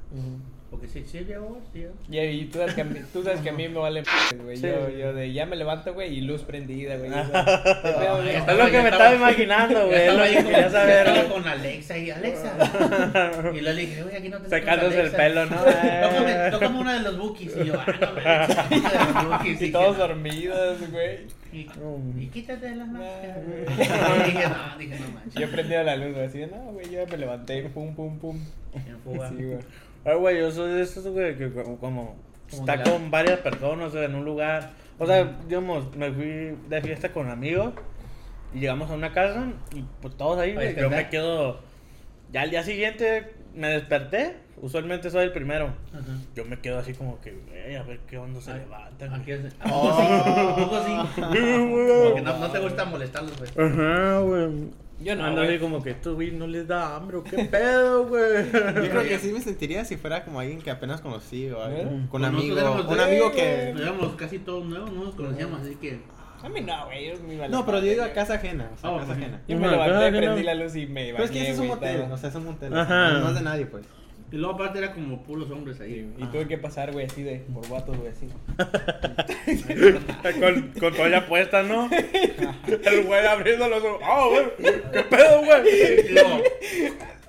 Porque 0.72 0.88
sí, 0.88 1.06
sí 1.08 1.20
llegó, 1.20 1.60
sí 1.72 1.80
llegó. 1.80 1.94
Y, 2.10 2.18
y 2.20 2.46
tú 2.46 2.58
sabes 2.58 2.74
que 2.74 2.82
a 2.82 2.84
mí, 2.86 3.00
tú 3.14 3.24
sabes 3.24 3.40
que 3.40 3.50
a 3.50 3.54
mí 3.54 3.70
me 3.70 3.80
vale 3.80 4.04
p- 4.32 4.36
güey. 4.44 4.58
Sí. 4.58 4.68
Yo, 4.68 4.90
yo 4.90 5.14
de 5.14 5.32
ya 5.32 5.46
me 5.46 5.56
levanto, 5.56 5.94
güey, 5.94 6.14
y 6.18 6.22
luz 6.22 6.42
prendida, 6.42 6.98
güey. 6.98 7.12
Ah. 7.14 7.62
¿Qué 7.84 7.92
pedo, 7.92 8.16
güey? 8.18 8.34
Ya 8.34 8.40
Es 8.40 8.58
lo 8.58 8.66
que 8.66 8.82
me 8.82 8.90
estaba 8.90 9.16
imaginando, 9.16 9.86
güey, 9.88 10.02
es 10.02 10.14
lo 10.14 10.24
Estaba 10.24 10.24
ahí 10.24 10.34
que 10.36 10.44
con, 10.44 10.52
quería 10.52 10.70
saber, 10.70 11.08
estaba 11.08 11.18
güey. 11.24 11.30
con 11.34 11.48
Alexa 11.48 11.98
y 11.98 12.10
Alexa. 12.12 13.52
Y 13.56 13.62
le 13.62 13.76
dije, 13.76 14.04
oye, 14.04 14.18
aquí 14.18 14.30
no 14.30 14.40
te 14.40 14.50
Secándose 14.50 15.00
el 15.02 15.12
pelo, 15.12 15.46
¿no? 15.46 15.56
Tócame, 15.56 16.34
tócame 16.52 16.80
uno 16.80 16.94
de 16.94 17.00
los 17.00 17.18
bookies. 17.20 17.58
Y 17.58 17.66
yo, 17.66 17.74
ah, 17.80 17.86
no, 18.02 18.12
güey, 18.14 18.80
uno 18.82 18.90
de 18.90 19.14
los 19.14 19.26
bookies. 19.30 19.62
Y 19.62 19.72
todos 19.72 19.98
dormidos, 19.98 20.92
güey. 20.92 21.20
Y, 21.54 21.68
y 22.20 22.28
quítate 22.34 22.76
las 22.76 22.88
máscaras. 22.88 23.38
Nah, 23.48 24.28
Y 24.28 24.32
dije, 24.32 24.44
no, 24.50 24.78
dije, 24.78 25.00
no 25.00 25.08
manches. 25.14 25.36
Yo 25.36 25.50
prendía 25.52 25.84
la 25.84 25.96
luz, 25.96 26.14
güey. 26.14 26.26
Así 26.26 26.40
de, 26.40 26.48
no, 26.48 26.58
güey, 26.74 26.90
yo 26.92 27.08
me 27.08 27.18
levanté, 27.18 27.62
pum, 27.70 27.96
pum, 27.96 28.20
pum. 28.20 28.40
En 28.74 29.00
fuga. 29.00 29.30
Sí, 29.30 29.36
güey. 29.36 29.60
Ah, 30.06 30.14
güey, 30.14 30.38
yo 30.38 30.52
soy 30.52 30.74
de 30.74 30.84
esos, 30.84 31.06
güey, 31.08 31.36
que 31.36 31.52
como, 31.52 31.78
como 31.80 32.16
está 32.48 32.84
con 32.84 33.10
varias 33.10 33.40
personas 33.40 33.88
o 33.88 33.92
sea, 33.92 34.04
en 34.04 34.16
un 34.16 34.24
lugar. 34.24 34.72
O 35.00 35.06
sea, 35.06 35.38
digamos, 35.48 35.94
me 35.96 36.12
fui 36.12 36.56
de 36.70 36.82
fiesta 36.82 37.12
con 37.12 37.30
amigos 37.30 37.74
y 38.54 38.60
llegamos 38.60 38.90
a 38.90 38.94
una 38.94 39.12
casa 39.12 39.48
y 39.74 39.84
pues 40.02 40.16
todos 40.16 40.38
ahí, 40.38 40.54
güey. 40.54 40.76
Yo 40.76 40.90
me 40.90 41.10
quedo. 41.10 41.60
Ya 42.32 42.42
al 42.42 42.52
día 42.52 42.64
siguiente 42.64 43.34
me 43.54 43.70
desperté. 43.70 44.38
Usualmente 44.62 45.10
soy 45.10 45.26
el 45.26 45.34
primero. 45.34 45.74
Ajá. 45.94 46.18
Yo 46.34 46.46
me 46.46 46.60
quedo 46.60 46.80
así 46.80 46.94
como 46.94 47.20
que, 47.20 47.34
güey, 47.34 47.76
a 47.76 47.84
ver 47.84 48.00
qué 48.08 48.18
onda 48.18 48.40
se 48.40 48.54
Ay, 48.54 48.60
levantan. 48.60 49.14
Aquí 49.14 49.34
güey. 49.34 49.48
es. 49.48 49.56
¿A 49.60 49.70
poco 49.70 49.98
sí? 49.98 50.08
¿A 50.08 50.56
poco 50.56 50.82
sí? 50.86 50.92
Porque 52.06 52.22
no, 52.22 52.40
no 52.40 52.52
te 52.52 52.60
gusta 52.60 52.86
molestarlos, 52.86 53.34
pues. 53.38 53.52
Ajá, 53.58 54.20
güey. 54.20 54.70
Yo 55.00 55.16
no, 55.16 55.26
así 55.42 55.60
como 55.60 55.84
que 55.84 55.90
estos 55.92 56.16
güey 56.16 56.32
no 56.32 56.48
les 56.48 56.68
da 56.68 56.96
hambre 56.96 57.18
o 57.18 57.24
qué 57.24 57.44
pedo, 57.46 58.08
güey. 58.08 58.46
Yo 58.52 58.90
creo 58.90 59.04
que 59.04 59.20
sí 59.20 59.32
me 59.34 59.42
sentiría 59.42 59.84
si 59.84 59.98
fuera 59.98 60.24
como 60.24 60.40
alguien 60.40 60.62
que 60.62 60.72
apenas 60.72 61.02
conocí 61.02 61.50
o 61.50 61.62
algo. 61.62 61.78
¿Eh? 61.78 61.84
Con 62.10 62.22
Pues 62.22 62.24
amigo. 62.24 62.56
nosotros 62.56 62.76
éramos 62.80 62.94
Un 62.94 63.00
amigo 63.02 63.32
que. 63.32 63.70
Éramos 63.70 64.16
casi 64.16 64.40
todos 64.40 64.66
nuevos, 64.66 64.92
no 64.94 65.04
nos 65.06 65.16
conocíamos, 65.16 65.62
así 65.62 65.76
que. 65.76 66.00
A 66.42 66.50
mí 66.50 66.62
no, 66.62 66.86
güey. 66.86 67.08
Yo 67.08 67.14
me 67.28 67.38
vale 67.38 67.50
No, 67.52 67.66
pero 67.66 67.80
yo 67.80 67.92
iba 67.92 68.06
a 68.06 68.14
casa 68.14 68.36
ajena. 68.36 68.70
O 68.74 68.78
sea, 68.78 68.92
Oh, 68.92 69.00
casa 69.00 69.14
ajena. 69.14 69.42
Yo 69.48 69.58
me 69.58 69.68
levanté, 69.68 70.18
prendí 70.18 70.44
la 70.44 70.54
luz 70.56 70.76
y 70.76 70.86
me 70.86 71.12
Pero 71.12 71.24
es 71.26 71.32
que 71.32 71.40
bañé, 71.40 71.50
ese 71.50 71.52
es 71.52 71.60
un 71.60 71.68
güey, 71.68 71.80
motel. 71.80 72.12
O 72.12 72.18
sea, 72.18 72.30
es 72.30 72.36
un 72.36 72.46
motel. 72.46 72.70
No 72.72 73.30
es 73.30 73.36
de 73.36 73.42
nadie, 73.42 73.66
pues. 73.66 73.86
Y 74.32 74.38
luego 74.38 74.56
aparte 74.56 74.80
era 74.80 74.92
como 74.94 75.22
puros 75.24 75.50
hombres 75.52 75.80
ahí. 75.80 76.12
Y 76.18 76.26
tuve 76.26 76.48
que 76.48 76.58
pasar, 76.58 76.92
güey, 76.92 77.06
así 77.06 77.24
de 77.24 77.40
por 77.54 77.68
vatos, 77.70 77.96
güey, 77.98 78.10
así. 78.12 78.28
con, 80.40 80.74
con 80.80 80.94
toalla 80.94 81.26
puesta, 81.28 81.64
¿no? 81.64 81.90
El 81.92 83.04
güey 83.04 83.26
abriendo 83.26 83.68
los 83.70 83.84
ojos. 83.84 84.02
¡Ah, 84.04 84.26
güey! 84.30 84.46
¿Qué 84.92 85.00
pedo, 85.04 85.40
güey? 85.46 85.62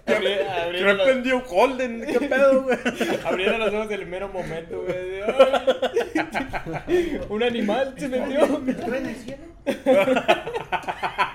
Abri- 0.07 0.39
Creo 0.79 0.95
los, 0.95 1.05
prendió 1.07 1.41
Golden. 1.43 2.07
¿Qué 2.07 2.21
pedo, 2.21 2.63
güey? 2.63 2.79
abriendo 3.25 3.59
los 3.59 3.75
ojos 3.75 3.87
en 3.91 4.01
el 4.01 4.07
mero 4.07 4.29
momento, 4.29 4.83
güey. 4.85 5.21
Un 7.29 7.43
animal 7.43 7.95
se 7.99 8.09
metió. 8.09 8.47
¿truena 8.85 9.11
el 9.11 9.17
cielo? 9.17 9.43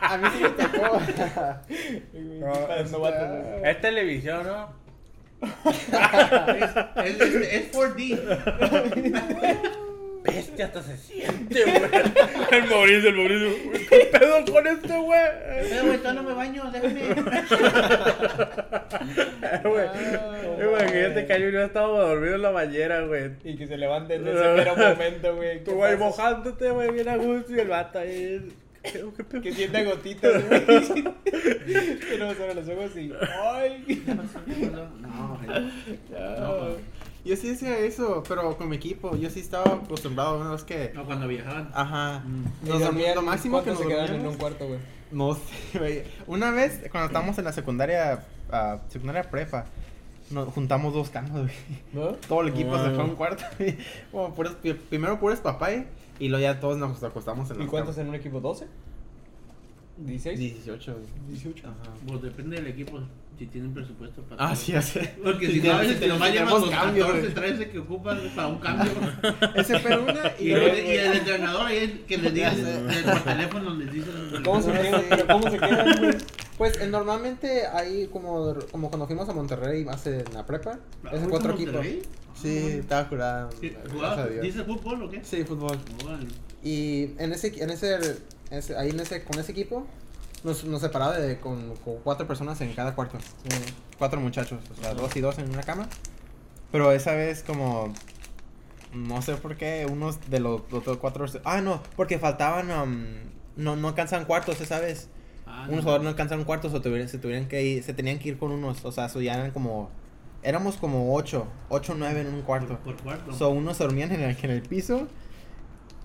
A 0.02 0.18
mí 0.18 0.28
sí 0.38 0.44
me 0.44 0.50
tocó. 0.50 1.00
No, 2.42 2.54
güey. 3.00 3.70
Es 3.72 3.82
televisión, 3.82 4.46
¿no? 4.48 4.81
Es, 5.42 7.20
es, 7.20 7.36
es 7.36 7.72
4D. 7.72 8.20
Bestia, 10.24 10.66
hasta 10.66 10.84
se 10.84 10.98
siente, 10.98 11.64
güey. 11.64 11.76
El 12.52 12.70
Mauricio, 12.70 13.10
el 13.10 13.16
Mauricio. 13.16 13.50
güey, 13.66 13.88
¿Qué 13.88 14.10
pedo 14.12 14.46
con 14.46 14.68
este, 14.68 14.96
güey? 14.98 15.20
Pero, 15.68 15.86
güey, 15.86 15.98
todavía 15.98 16.22
no 16.22 16.30
me 16.30 16.36
baño, 16.36 16.72
déjame. 16.72 17.02
Güey. 19.64 19.88
Imagínate 20.68 21.26
que 21.26 21.42
yo 21.42 21.52
no 21.52 21.62
estaba 21.64 21.88
dormido 22.02 22.36
en 22.36 22.42
la 22.44 22.52
bañera, 22.52 23.02
güey. 23.02 23.32
Y 23.44 23.58
que 23.58 23.66
se 23.68 23.78
levante 23.78 24.16
en 24.16 24.28
ese 24.28 24.48
mero 24.56 24.76
momento, 24.76 25.36
güey. 25.36 25.64
Tú, 25.64 25.72
¿Qué 25.72 25.78
güey, 25.78 25.98
mojándote, 25.98 26.70
güey, 26.70 26.92
bien 26.92 27.10
a 27.10 27.18
gusto. 27.18 27.56
Y 27.56 27.60
el 27.60 27.68
vato 27.68 27.98
ahí. 28.00 28.48
¿Qué, 28.84 29.06
qué 29.16 29.24
pedo? 29.24 29.42
Que 29.42 29.54
sienta 29.54 29.84
gotitas, 29.84 30.44
güey. 30.48 30.66
Que 31.22 32.18
no 32.20 32.34
sobre 32.34 32.54
los 32.56 32.68
ojos 32.68 32.96
y. 32.98 33.12
¡Ay! 33.44 34.04
No, 35.02 35.38
güey. 35.38 35.50
No, 36.10 36.76
Yo 37.24 37.36
sí 37.36 37.52
hacía 37.52 37.78
eso, 37.80 38.24
pero 38.28 38.58
con 38.58 38.68
mi 38.70 38.76
equipo. 38.78 39.16
Yo 39.16 39.30
sí 39.30 39.40
estaba 39.40 39.76
acostumbrado. 39.76 40.40
Una 40.40 40.52
vez 40.52 40.64
que. 40.64 40.92
no, 40.96 41.06
cuando 41.06 41.28
viajaban. 41.28 41.70
Ajá. 41.74 42.24
Y 42.26 42.70
Nos 42.70 42.80
dormíamos- 42.80 42.86
dormían, 42.86 43.16
lo 43.16 43.22
máximo 43.22 43.60
que 43.60 43.66
¿cuántos 43.66 43.74
nos 43.74 43.82
se 43.84 43.88
quedaban 43.88 44.06
en 44.08 44.24
dormíamos. 44.24 44.34
un 44.34 44.40
cuarto, 44.40 44.68
güey? 44.68 44.80
No 45.12 45.36
sé, 45.36 45.78
güey. 45.80 46.04
Una 46.28 46.52
vez, 46.52 46.82
cuando 46.92 47.08
estábamos 47.08 47.38
en 47.38 47.46
la 47.46 47.54
secundaria, 47.54 48.24
ah, 48.52 48.80
secundaria 48.90 49.30
prepa, 49.30 49.66
nos 50.32 50.50
juntamos 50.54 50.94
dos 50.94 51.10
camas, 51.10 51.32
güey. 51.32 51.52
¿No? 51.94 52.08
Todo 52.28 52.42
el 52.42 52.48
equipo 52.50 52.76
se 52.78 52.88
Ah. 52.88 52.92
fue 52.96 53.02
a 53.04 53.06
un 53.06 53.16
cuarto, 53.16 53.44
güey. 53.60 53.78
Como 54.12 54.34
puros- 54.36 54.56
primero 54.90 55.20
puros 55.20 55.40
papá 55.40 55.70
y 56.26 56.30
luego 56.30 56.42
ya 56.44 56.60
todos 56.60 56.78
nos 56.78 57.04
acostamos 57.04 57.50
en 57.52 57.58
¿Y 57.58 57.60
las 57.62 57.70
cuántos 57.70 57.96
camas. 57.96 58.04
en 58.06 58.10
un 58.10 58.16
equipo? 58.16 58.42
¿12? 58.42 58.66
¿16? 60.06 60.36
18, 60.38 60.94
güey. 60.94 61.06
18. 61.30 61.68
Ajá. 61.68 61.76
Pues 62.08 62.22
depende 62.22 62.56
del 62.58 62.68
equipo, 62.68 63.00
si 63.42 63.48
tienen 63.48 63.74
presupuesto 63.74 64.22
para. 64.22 64.44
Ah, 64.44 64.48
todo. 64.50 64.56
sí, 64.56 64.76
así. 64.76 65.00
Porque 65.24 65.48
Sí, 65.48 65.62
si 65.62 65.68
no, 65.68 65.74
a 65.74 65.80
veces 65.80 66.00
te 66.00 66.06
llevan 66.06 66.32
tenemos 66.32 66.62
los 66.62 66.70
cambios, 66.70 67.08
14, 67.08 67.22
güey. 67.34 67.34
13 67.58 67.70
que 67.72 67.80
ocupan 67.80 68.20
para 68.36 68.48
un 68.50 68.60
cambio. 68.60 68.92
Ese 69.56 69.80
una 69.98 70.34
Y, 70.40 70.44
y, 70.44 70.50
luego- 70.52 70.78
y 70.78 70.92
el 70.92 71.14
entrenador 71.14 71.66
ahí 71.66 71.78
el 71.78 72.00
que 72.02 72.18
les 72.18 72.34
el- 72.98 73.04
por 73.04 73.20
teléfono 73.24 73.74
les 73.76 73.92
dice. 73.92 74.10
¿Cómo 74.46 74.62
se 74.62 74.72
quedan? 74.72 75.02
¿Pero 75.10 75.28
¿Cómo 75.28 75.50
se 75.50 75.58
quedan, 75.58 76.00
güey? 76.00 76.18
Pues 76.58 76.80
eh, 76.80 76.88
normalmente 76.88 77.66
ahí 77.66 78.08
como, 78.12 78.54
como 78.72 78.90
cuando 78.90 79.08
fuimos 79.08 79.28
a 79.28 79.34
Monterrey 79.34 79.86
hace 79.90 80.20
en 80.20 80.34
la 80.36 80.46
prepa, 80.46 80.78
Ah, 81.04 81.10
ese 81.14 81.26
¿fuiste 81.26 81.30
fue 81.30 81.38
otro 81.40 81.52
a 81.52 81.56
equipo. 81.56 81.72
Monterrey? 81.72 82.02
Sí, 82.40 82.58
estaba 82.80 83.10
curado. 83.10 83.50
Sí, 83.60 83.70
gracias 83.70 83.92
¿jugaba? 83.94 84.22
a 84.24 84.28
Dios. 84.28 84.44
¿Dice 84.44 84.64
fútbol 84.64 85.02
o 85.04 85.10
qué? 85.10 85.22
Sí, 85.24 85.44
fútbol. 85.44 85.78
Órale. 86.06 86.28
Y 86.64 87.10
en 87.18 87.34
ese, 87.34 87.48
en 87.64 87.72
ese, 87.72 87.98
ese- 88.52 88.76
ahí 88.78 88.92
en 88.92 89.00
ese, 89.00 89.24
con 89.24 89.40
ese 89.40 89.52
equipo, 89.52 89.88
nos, 90.44 90.64
nos 90.64 90.82
separaba 90.82 91.18
de, 91.18 91.40
con, 91.40 91.76
con 91.78 91.98
cuatro 91.98 92.28
personas 92.28 92.60
en 92.62 92.74
cada 92.74 92.96
cuarto. 92.96 93.18
Cuatro 93.98 94.20
muchachos, 94.20 94.60
o 94.72 94.82
sea, 94.82 94.94
dos 94.94 95.16
y 95.16 95.22
dos 95.22 95.38
en 95.38 95.50
una 95.50 95.64
cama. 95.64 95.88
Pero 96.72 96.92
esa 96.92 97.14
vez 97.14 97.44
como, 97.44 97.94
no 98.94 99.22
sé 99.22 99.36
por 99.36 99.58
qué, 99.58 99.88
unos 99.90 100.30
de 100.30 100.40
los, 100.40 100.62
los 100.72 100.98
cuatro... 100.98 101.26
Ah, 101.44 101.62
no, 101.62 101.84
porque 101.96 102.18
faltaban, 102.18 102.72
um, 102.72 103.06
no, 103.56 103.76
no 103.76 103.90
alcanzan 103.90 104.26
cuartos 104.26 104.62
esa 104.62 104.80
vez. 104.80 105.10
Ah, 105.46 105.66
unos 105.68 105.78
no. 105.78 105.82
jugadores 105.82 106.04
no 106.04 106.10
alcanzaron 106.10 106.46
cuartos 106.46 106.74
o 106.74 106.82
tuvieran, 106.82 107.10
se 107.10 107.18
tuvieran 107.18 107.48
que 107.48 107.62
ir, 107.62 107.84
se 107.84 107.94
tenían 107.94 108.20
que 108.20 108.30
ir 108.30 108.38
con 108.38 108.52
unos, 108.52 108.86
o 108.86 108.92
sea, 108.92 109.10
so 109.10 109.20
ya 109.20 109.34
eran 109.34 109.52
como, 109.52 109.90
éramos 110.44 110.78
como 110.78 111.14
ocho, 111.14 111.46
ocho 111.68 111.94
nueve 111.98 112.22
en 112.22 112.34
un 112.34 112.42
cuarto. 112.42 112.80
Por, 112.80 112.96
por 112.96 113.04
cuarto. 113.04 113.34
So, 113.34 113.50
unos 113.50 113.78
dormían 113.78 114.12
en 114.14 114.22
el, 114.22 114.38
en 114.42 114.52
el 114.52 114.62
piso 114.62 115.08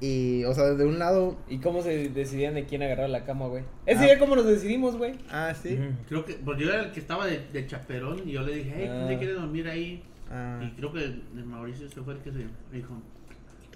y, 0.01 0.45
o 0.45 0.53
sea, 0.55 0.65
de 0.75 0.85
un 0.85 0.99
lado... 0.99 1.37
¿Y 1.49 1.59
cómo 1.59 1.83
se 1.83 2.09
decidían 2.11 2.55
de 2.55 2.65
quién 2.67 2.83
agarrar 2.83 3.09
la 3.11 3.25
cama, 3.25 3.47
güey? 3.47 3.65
Ese 3.87 4.01
Ah. 4.01 4.05
día, 4.05 4.19
¿cómo 4.19 4.37
nos 4.37 4.47
decidimos, 4.47 4.97
güey? 4.97 5.15
Ah, 5.31 5.55
sí. 5.55 5.79
Creo 6.09 6.25
que, 6.25 6.35
pues 6.35 6.59
yo 6.59 6.69
era 6.71 6.83
el 6.85 6.93
que 6.93 7.01
estaba 7.01 7.27
de, 7.27 7.41
de 7.53 7.67
chaperón 7.67 8.21
y 8.29 8.33
yo 8.33 8.43
le 8.43 8.55
dije, 8.57 8.73
hey, 8.77 8.89
¿quién 9.07 9.17
Ah. 9.17 9.19
quiere 9.19 9.33
dormir 9.35 9.69
ahí? 9.69 10.03
Ah. 10.31 10.61
Y 10.63 10.71
creo 10.77 10.93
que 10.93 11.05
el 11.05 11.45
Mauricio 11.47 11.89
se 11.89 12.03
fue 12.03 12.15
el 12.15 12.21
que 12.21 12.33
se 12.33 12.39
dijo, 12.73 12.95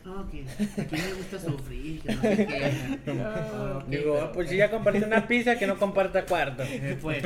No, 0.03 0.27
que 0.31 0.47
aquí 0.81 0.97
me 0.97 1.13
gusta 1.13 1.39
sufrir, 1.39 2.01
que 2.01 2.15
no 2.15 2.23
sé 2.23 2.47
qué. 2.47 2.73
Ah, 3.23 3.85
Digo, 3.87 4.03
pero- 4.15 4.25
ah, 4.25 4.33
pues 4.33 4.49
si 4.49 4.57
ya 4.57 4.71
compartí 4.71 5.03
una 5.03 5.29
pizza, 5.29 5.59
que 5.59 5.67
no 5.67 5.77
comparta 5.77 6.25
cuarto. 6.25 6.63
Eh, 6.63 6.97
fue. 7.01 7.21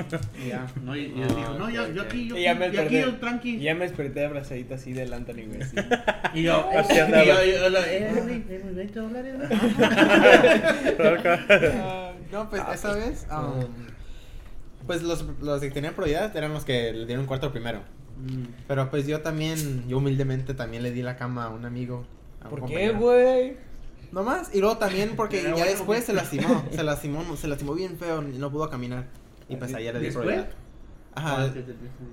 Y 0.45 0.49
ya, 0.49 0.67
no, 0.83 0.97
y, 0.97 1.03
y 1.05 1.15
yo 1.21 1.25
Ah, 1.25 1.35
digo, 1.37 1.55
no, 1.59 1.71
yo, 1.71 1.93
yo 1.93 2.03
aquí, 2.03 2.29
yo, 2.29 2.37
Y 2.37 2.43
ya 2.43 2.55
me 2.57 2.67
y 2.67 2.69
aquí 2.71 2.77
desperté. 2.77 3.01
yo 3.03 3.15
tranqui. 3.21 3.51
Y 3.57 3.61
ya 3.61 3.75
me 3.77 3.85
desperté 3.87 4.25
abrazadito 4.27 4.75
así 4.75 4.93
del 4.93 5.13
Anthony, 5.13 5.47
güey. 5.47 5.63
así. 5.63 5.77
Y 6.35 6.43
yo, 6.43 6.69
Así 6.77 6.95
y 6.97 6.99
andaba. 6.99 7.25
yo, 7.25 7.45
yo, 7.45 7.69
lo- 7.71 7.79
eh, 7.85 8.11
güey, 8.25 8.45
eh, 8.49 8.63
20 8.75 8.99
dólares, 8.99 9.35
güey. 9.39 9.49
Ah, 11.81 12.13
no, 12.33 12.51
pues 12.51 12.63
esa 12.75 12.93
vez, 12.95 13.27
um, 13.31 13.65
pues 14.87 15.03
los, 15.03 15.25
los 15.41 15.61
que 15.61 15.71
tenían 15.71 15.95
prioridad 15.95 16.37
eran 16.37 16.53
los 16.53 16.65
que 16.65 16.93
le 16.93 17.07
dieron 17.07 17.27
cuarto 17.27 17.53
primero. 17.53 17.81
Mm. 18.19 18.45
Pero 18.69 18.91
pues 18.91 19.07
yo 19.07 19.21
también, 19.21 19.87
yo 19.89 19.99
humildemente 19.99 20.55
también 20.55 20.83
le 20.83 20.91
di 20.93 21.03
la 21.03 21.17
cama 21.17 21.45
a 21.45 21.49
un 21.51 21.65
amigo. 21.65 22.05
A 22.45 22.49
un 22.49 22.51
¿Por 22.61 22.67
qué, 22.69 22.91
güey? 22.93 23.57
No 24.13 24.23
más, 24.23 24.55
y 24.55 24.61
luego 24.61 24.77
también 24.79 25.13
porque 25.17 25.43
ya 25.43 25.51
bueno, 25.51 25.67
después 25.67 25.87
güey. 25.87 26.03
se 26.03 26.13
lastimó, 26.13 26.65
se 26.71 26.83
lastimó, 26.85 27.37
se 27.37 27.49
lastimó 27.49 27.75
bien 27.75 27.97
feo 27.99 28.23
y 28.23 28.39
no 28.39 28.51
pudo 28.53 28.71
caminar. 28.71 29.07
Y 29.49 29.57
pues 29.57 29.75
ahí 29.75 29.85
ya 29.85 29.93
le 29.93 29.99
di 29.99 30.07
¿Después? 30.07 30.27
prioridad. 30.27 30.51
Ajá. 31.17 31.45
Ah. 31.45 31.51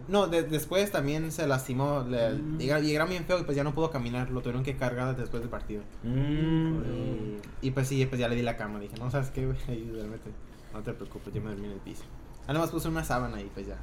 No, 0.08 0.28
de- 0.28 0.44
después 0.44 0.92
también 0.92 1.32
se 1.32 1.48
lastimó, 1.48 2.06
le, 2.08 2.34
Mm. 2.34 2.58
llega- 2.60 2.80
llegaron 2.80 3.10
bien 3.10 3.26
feo 3.26 3.40
y 3.40 3.44
pues 3.44 3.56
ya 3.58 3.64
no 3.64 3.74
pudo 3.74 3.90
caminar, 3.90 4.30
lo 4.30 4.42
tuvieron 4.42 4.64
que 4.64 4.76
cargar 4.78 5.16
después 5.16 5.42
del 5.42 5.50
partido. 5.50 5.82
Mm. 6.04 6.82
Y, 7.62 7.68
y, 7.68 7.72
pues 7.72 7.88
sí, 7.88 8.06
pues 8.06 8.20
ya 8.20 8.28
le 8.28 8.36
di 8.36 8.42
la 8.44 8.58
cama, 8.58 8.80
dije, 8.80 8.94
no, 9.00 9.10
¿sabes 9.10 9.30
qué, 9.32 9.46
güey? 9.48 9.58
Duérmete, 9.92 10.30
no 10.74 10.82
te 10.82 10.94
preocupes, 10.94 11.34
yo 11.34 11.42
me 11.42 11.50
dormí 11.50 11.66
en 11.66 11.72
el 11.74 11.80
piso. 11.80 12.04
Ah, 12.48 12.54
nomás 12.54 12.70
puse 12.70 12.88
una 12.90 13.04
sábana 13.04 13.40
y 13.42 13.46
pues 13.46 13.68
ya. 13.68 13.78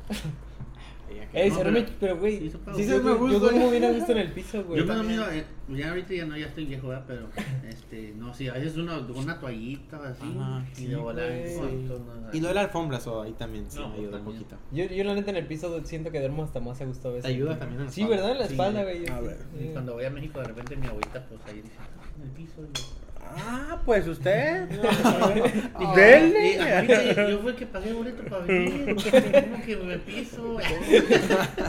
Ey, 1.33 1.51
No, 1.51 1.57
se 1.57 1.65
pero- 1.65 1.87
pero 2.01 2.17
güey. 2.19 2.39
Sí. 2.39 2.51
Sí, 2.51 2.59
Sí, 2.77 2.85
se 2.85 2.99
me 3.01 3.05
Yo 3.05 3.19
gusta. 3.19 3.39
duermo 3.39 3.71
bien 3.71 3.85
a 3.85 3.91
gusto 3.93 4.13
en 4.13 4.19
el 4.19 4.33
piso, 4.33 4.65
güey. 4.65 4.81
Yo 4.81 4.87
también. 4.87 5.19
dormido, 5.21 5.41
eh, 5.41 5.45
ya 5.77 5.89
ahorita 5.91 6.15
ya 6.15 6.25
no, 6.27 6.37
ya 6.37 6.47
estoy 6.47 6.65
viejo, 6.67 6.89
¿verdad? 6.89 7.05
Pero, 7.07 7.29
este, 7.69 8.15
no, 8.17 8.33
sí, 8.35 8.49
a 8.49 8.55
veces 8.55 8.73
con 8.75 9.17
una 9.19 9.39
toallita 9.39 9.97
así, 10.09 10.23
Ajá, 10.39 10.65
y 10.73 10.75
sí, 10.75 10.87
de 10.87 10.97
volar. 10.97 11.29
güey. 11.29 11.89
Y 12.33 12.41
lo 12.41 12.49
de 12.49 12.55
la 12.55 12.61
alfombra, 12.63 13.01
so, 13.01 13.23
ahí 13.23 13.33
también 13.33 13.71
sí 13.71 13.79
No, 13.79 13.89
me 13.89 13.97
ayuda 13.97 14.19
un 14.19 14.25
también. 14.25 14.43
poquito. 14.45 14.57
Yo, 14.73 14.85
yo 14.87 15.05
la 15.05 15.15
neta 15.15 15.31
en 15.31 15.37
el 15.37 15.47
piso 15.47 15.85
siento 15.85 16.11
que 16.11 16.21
duermo 16.21 16.45
hasta 16.45 16.61
más 16.61 16.81
a 16.81 16.85
gusto 16.87 17.09
a 17.09 17.13
veces. 17.13 17.25
Te 17.25 17.29
ayuda 17.35 17.59
también 17.59 17.81
en 17.81 17.87
la 17.87 17.93
Sí, 17.93 18.03
espalda. 18.03 18.17
¿verdad? 18.23 18.33
En 18.33 18.39
la 18.43 18.47
Sí. 18.47 18.53
espalda, 18.55 18.83
güey. 18.83 19.09
A 19.09 19.21
ver. 19.21 19.39
Cuando 19.73 19.95
voy 19.95 20.05
a 20.05 20.11
México, 20.11 20.39
de 20.41 20.45
repente 20.47 20.77
mi 20.77 20.87
abuelita, 20.87 21.25
pues 21.29 21.41
ahí 21.47 21.61
dice, 21.63 21.75
"Ah, 21.79 21.89
en 22.17 22.23
el 22.23 22.31
piso. 22.31 22.55
Yo, 22.63 22.83
Ah, 23.37 23.79
pues 23.85 24.07
usted. 24.07 24.69
Y 25.81 25.97
Dele. 25.97 26.75
ahorita 26.75 27.29
yo 27.31 27.39
fui 27.41 27.51
el 27.51 27.57
que 27.57 27.67
pagué 27.67 27.89
el 27.91 27.95
boleto 27.95 28.23
para 28.25 28.45
venir. 28.45 28.97
¿Cómo 28.97 29.65
que 29.65 29.77
me 29.77 29.99
piso? 29.99 30.59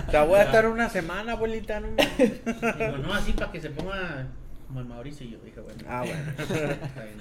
Te 0.09 0.19
voy 0.19 0.39
a 0.39 0.43
estar 0.43 0.67
una 0.67 0.89
semana, 0.89 1.33
abuelita. 1.33 1.79
No 1.79 1.87
Digo, 1.89 2.97
no, 2.97 3.13
así 3.13 3.33
para 3.33 3.51
que 3.51 3.61
se 3.61 3.69
ponga 3.69 4.27
como 4.67 4.79
el 4.81 4.85
Mauricio. 4.87 5.25
Y 5.25 5.31
yo 5.31 5.37
dije, 5.43 5.59
bueno. 5.59 5.83
Ah, 5.87 6.03
bueno. 6.05 6.75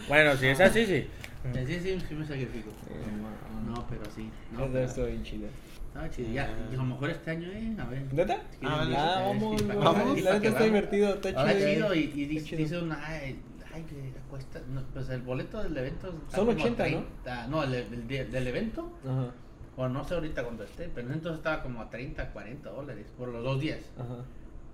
Bueno, 0.09 0.37
si 0.37 0.47
es 0.47 0.61
así, 0.61 0.87
sí. 0.87 1.07
Sí, 1.55 1.81
sí, 1.81 2.01
sí 2.09 2.15
me 2.15 2.27
sacrifico. 2.27 2.71
No, 3.67 3.87
pero 3.89 4.03
sí. 4.15 4.31
No, 4.53 4.67
pero 4.67 4.85
estuvo 4.85 5.07
bien 5.07 5.23
chido. 5.23 5.49
estaba 5.89 6.11
chido. 6.11 6.31
Ya, 6.33 6.49
y 6.71 6.75
a 6.75 6.77
lo 6.79 6.85
mejor 6.85 7.11
este 7.11 7.31
año, 7.31 7.49
eh, 7.53 7.77
a 7.79 7.85
ver. 7.85 8.03
¿Neta? 8.13 8.41
Ah, 8.63 8.83
Ah, 8.83 9.21
eh, 9.21 9.25
vamos, 9.27 9.67
Vamos, 9.67 10.21
La 10.23 10.35
neta 10.35 10.49
está 10.49 10.65
divertido, 10.65 11.15
está 11.15 11.31
chido. 11.31 11.47
Está 11.47 11.71
chido 11.73 11.95
y, 11.95 12.07
dice, 12.27 12.79
una, 12.79 12.99
ay, 13.75 14.15
cuesta, 14.31 14.61
no, 14.69 14.83
pues 14.93 15.09
el 15.11 15.23
boleto 15.23 15.63
del 15.63 15.77
evento 15.77 16.13
Son 16.31 16.47
como 16.47 16.51
80, 16.65 16.85
¿no? 16.89 16.99
30, 17.05 17.47
¿no? 17.49 17.63
el, 17.65 17.75
el 17.75 18.09
de- 18.09 18.25
del 18.27 18.47
evento, 18.47 18.91
Ajá, 19.05 19.33
o 19.77 19.89
no 19.89 20.05
sé 20.05 20.15
ahorita 20.15 20.43
cuando 20.43 20.65
esté, 20.65 20.89
pero 20.89 21.13
entonces 21.13 21.39
estaba 21.39 21.63
como 21.63 21.81
a 21.81 21.89
30, 21.91 22.33
40 22.33 22.71
dólares 22.71 23.07
por 23.17 23.29
los 23.29 23.45
dos 23.45 23.61
días, 23.61 23.81
ajá. 23.97 24.25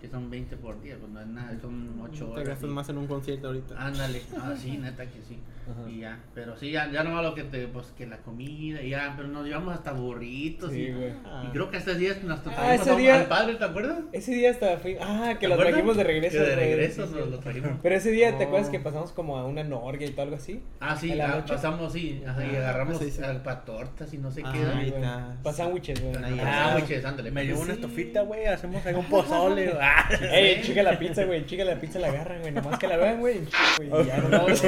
Que 0.05 0.11
son 0.11 0.29
20 0.31 0.57
por 0.59 0.81
día, 0.83 0.97
pues 1.01 1.11
no 1.11 1.21
es 1.21 1.27
nada, 1.27 1.57
son 1.61 1.99
8 2.03 2.13
Te 2.27 2.31
horas. 2.33 2.49
gastas 2.49 2.71
y- 2.71 2.73
más 2.73 2.89
en 2.91 2.99
un 2.99 3.07
concierto 3.07 3.47
ahorita. 3.49 3.75
Ándale, 3.79 4.21
ah, 4.39 4.53
sí, 4.57 4.77
neta 4.77 5.05
que 5.07 5.23
sí. 5.23 5.39
Ajá. 5.65 5.91
Y 5.91 6.01
ya, 6.01 6.19
pero 6.35 6.55
sí, 6.59 6.71
ya, 6.71 6.91
ya 6.93 7.03
no 7.05 7.23
lo 7.23 7.35
que 7.35 7.43
te, 7.45 7.67
pues 7.69 7.87
que 7.97 8.07
la 8.07 8.19
comida, 8.19 8.83
y 8.83 8.91
ya, 8.91 9.15
pero 9.17 9.29
nos 9.29 9.47
llevamos 9.47 9.73
hasta 9.75 9.93
burritos 9.93 10.71
Sí, 10.71 10.81
y, 10.83 10.93
güey. 10.93 11.13
y 11.47 11.49
creo 11.53 11.71
que 11.71 11.79
hasta 11.79 11.95
días 11.95 12.23
nos 12.23 12.41
Ah, 12.41 12.43
trajimos 12.43 12.87
ese 12.87 12.97
día- 12.97 13.21
al 13.21 13.27
padre, 13.29 13.55
¿te 13.55 13.65
acuerdas? 13.65 13.99
Ese 14.13 14.33
día 14.35 14.51
hasta 14.51 14.77
fui. 14.77 14.97
Ah, 15.01 15.31
que 15.33 15.39
¿Te 15.41 15.49
lo 15.49 15.55
acuerdas? 15.55 15.73
trajimos 15.73 15.97
de 15.97 16.05
regreso. 16.05 16.37
Que 16.37 16.45
de 16.45 16.57
regreso 16.57 17.07
Sí, 17.07 17.15
nos 17.15 17.25
sí. 17.25 17.31
lo 17.31 17.39
trajimos. 17.39 17.71
Pero 17.83 17.95
ese 17.95 18.11
día, 18.11 18.37
¿te 18.37 18.45
acuerdas 18.45 18.69
Oh. 18.69 18.73
que 18.73 18.81
pasamos 18.81 19.13
como 19.13 19.39
a 19.39 19.47
una 19.47 19.65
norga 19.65 20.05
y 20.05 20.11
todo 20.11 20.23
algo 20.23 20.37
así? 20.37 20.63
Ah, 20.81 20.97
sí, 20.97 21.13
¿En 21.13 21.19
la 21.19 21.33
ah, 21.39 21.45
pasamos, 21.47 21.91
sí, 21.95 22.23
ajá, 22.27 22.45
y 22.45 22.57
Ah, 22.57 22.59
agarramos 22.59 22.99
pues 22.99 23.11
sí, 23.15 23.19
sí. 23.19 23.25
al 23.25 23.43
pa' 23.43 23.65
tortas 23.65 24.13
y 24.13 24.19
no 24.19 24.31
sé 24.31 24.43
Ah, 24.45 24.53
qué. 24.53 24.59
ahí 24.59 24.91
güey. 24.91 25.03
está. 25.03 25.37
Pa' 25.43 25.53
sándwiches, 25.55 26.03
güey. 26.03 26.15
Ahí 26.25 26.39
Ah, 26.43 26.67
sándwiches, 26.75 27.05
ándale. 27.07 27.31
Me 27.31 27.45
llevo 27.45 27.57
pues 27.61 27.69
una 27.71 27.75
sí. 27.77 27.81
estofita, 27.81 28.21
güey. 28.21 28.45
Hacemos 28.45 28.85
ahí 28.85 28.95
un 28.95 29.07
pozole. 29.07 29.65
güey. 29.69 29.79
Ah. 29.97 30.09
Ey, 30.33 30.61
chica 30.63 30.83
la 30.83 30.99
pizza, 30.99 31.25
güey. 31.25 31.47
Chica 31.47 31.65
la 31.65 31.81
pizza 31.81 31.99
la 31.99 32.09
agarran, 32.09 32.41
güey. 32.41 32.53
Nomás 32.53 32.79
que 32.79 32.89
la 32.89 32.97
vean, 32.97 33.21
güey. 33.21 33.39
Y 33.81 34.07
ya 34.07 34.17
no 34.19 34.29
vamos. 34.29 34.63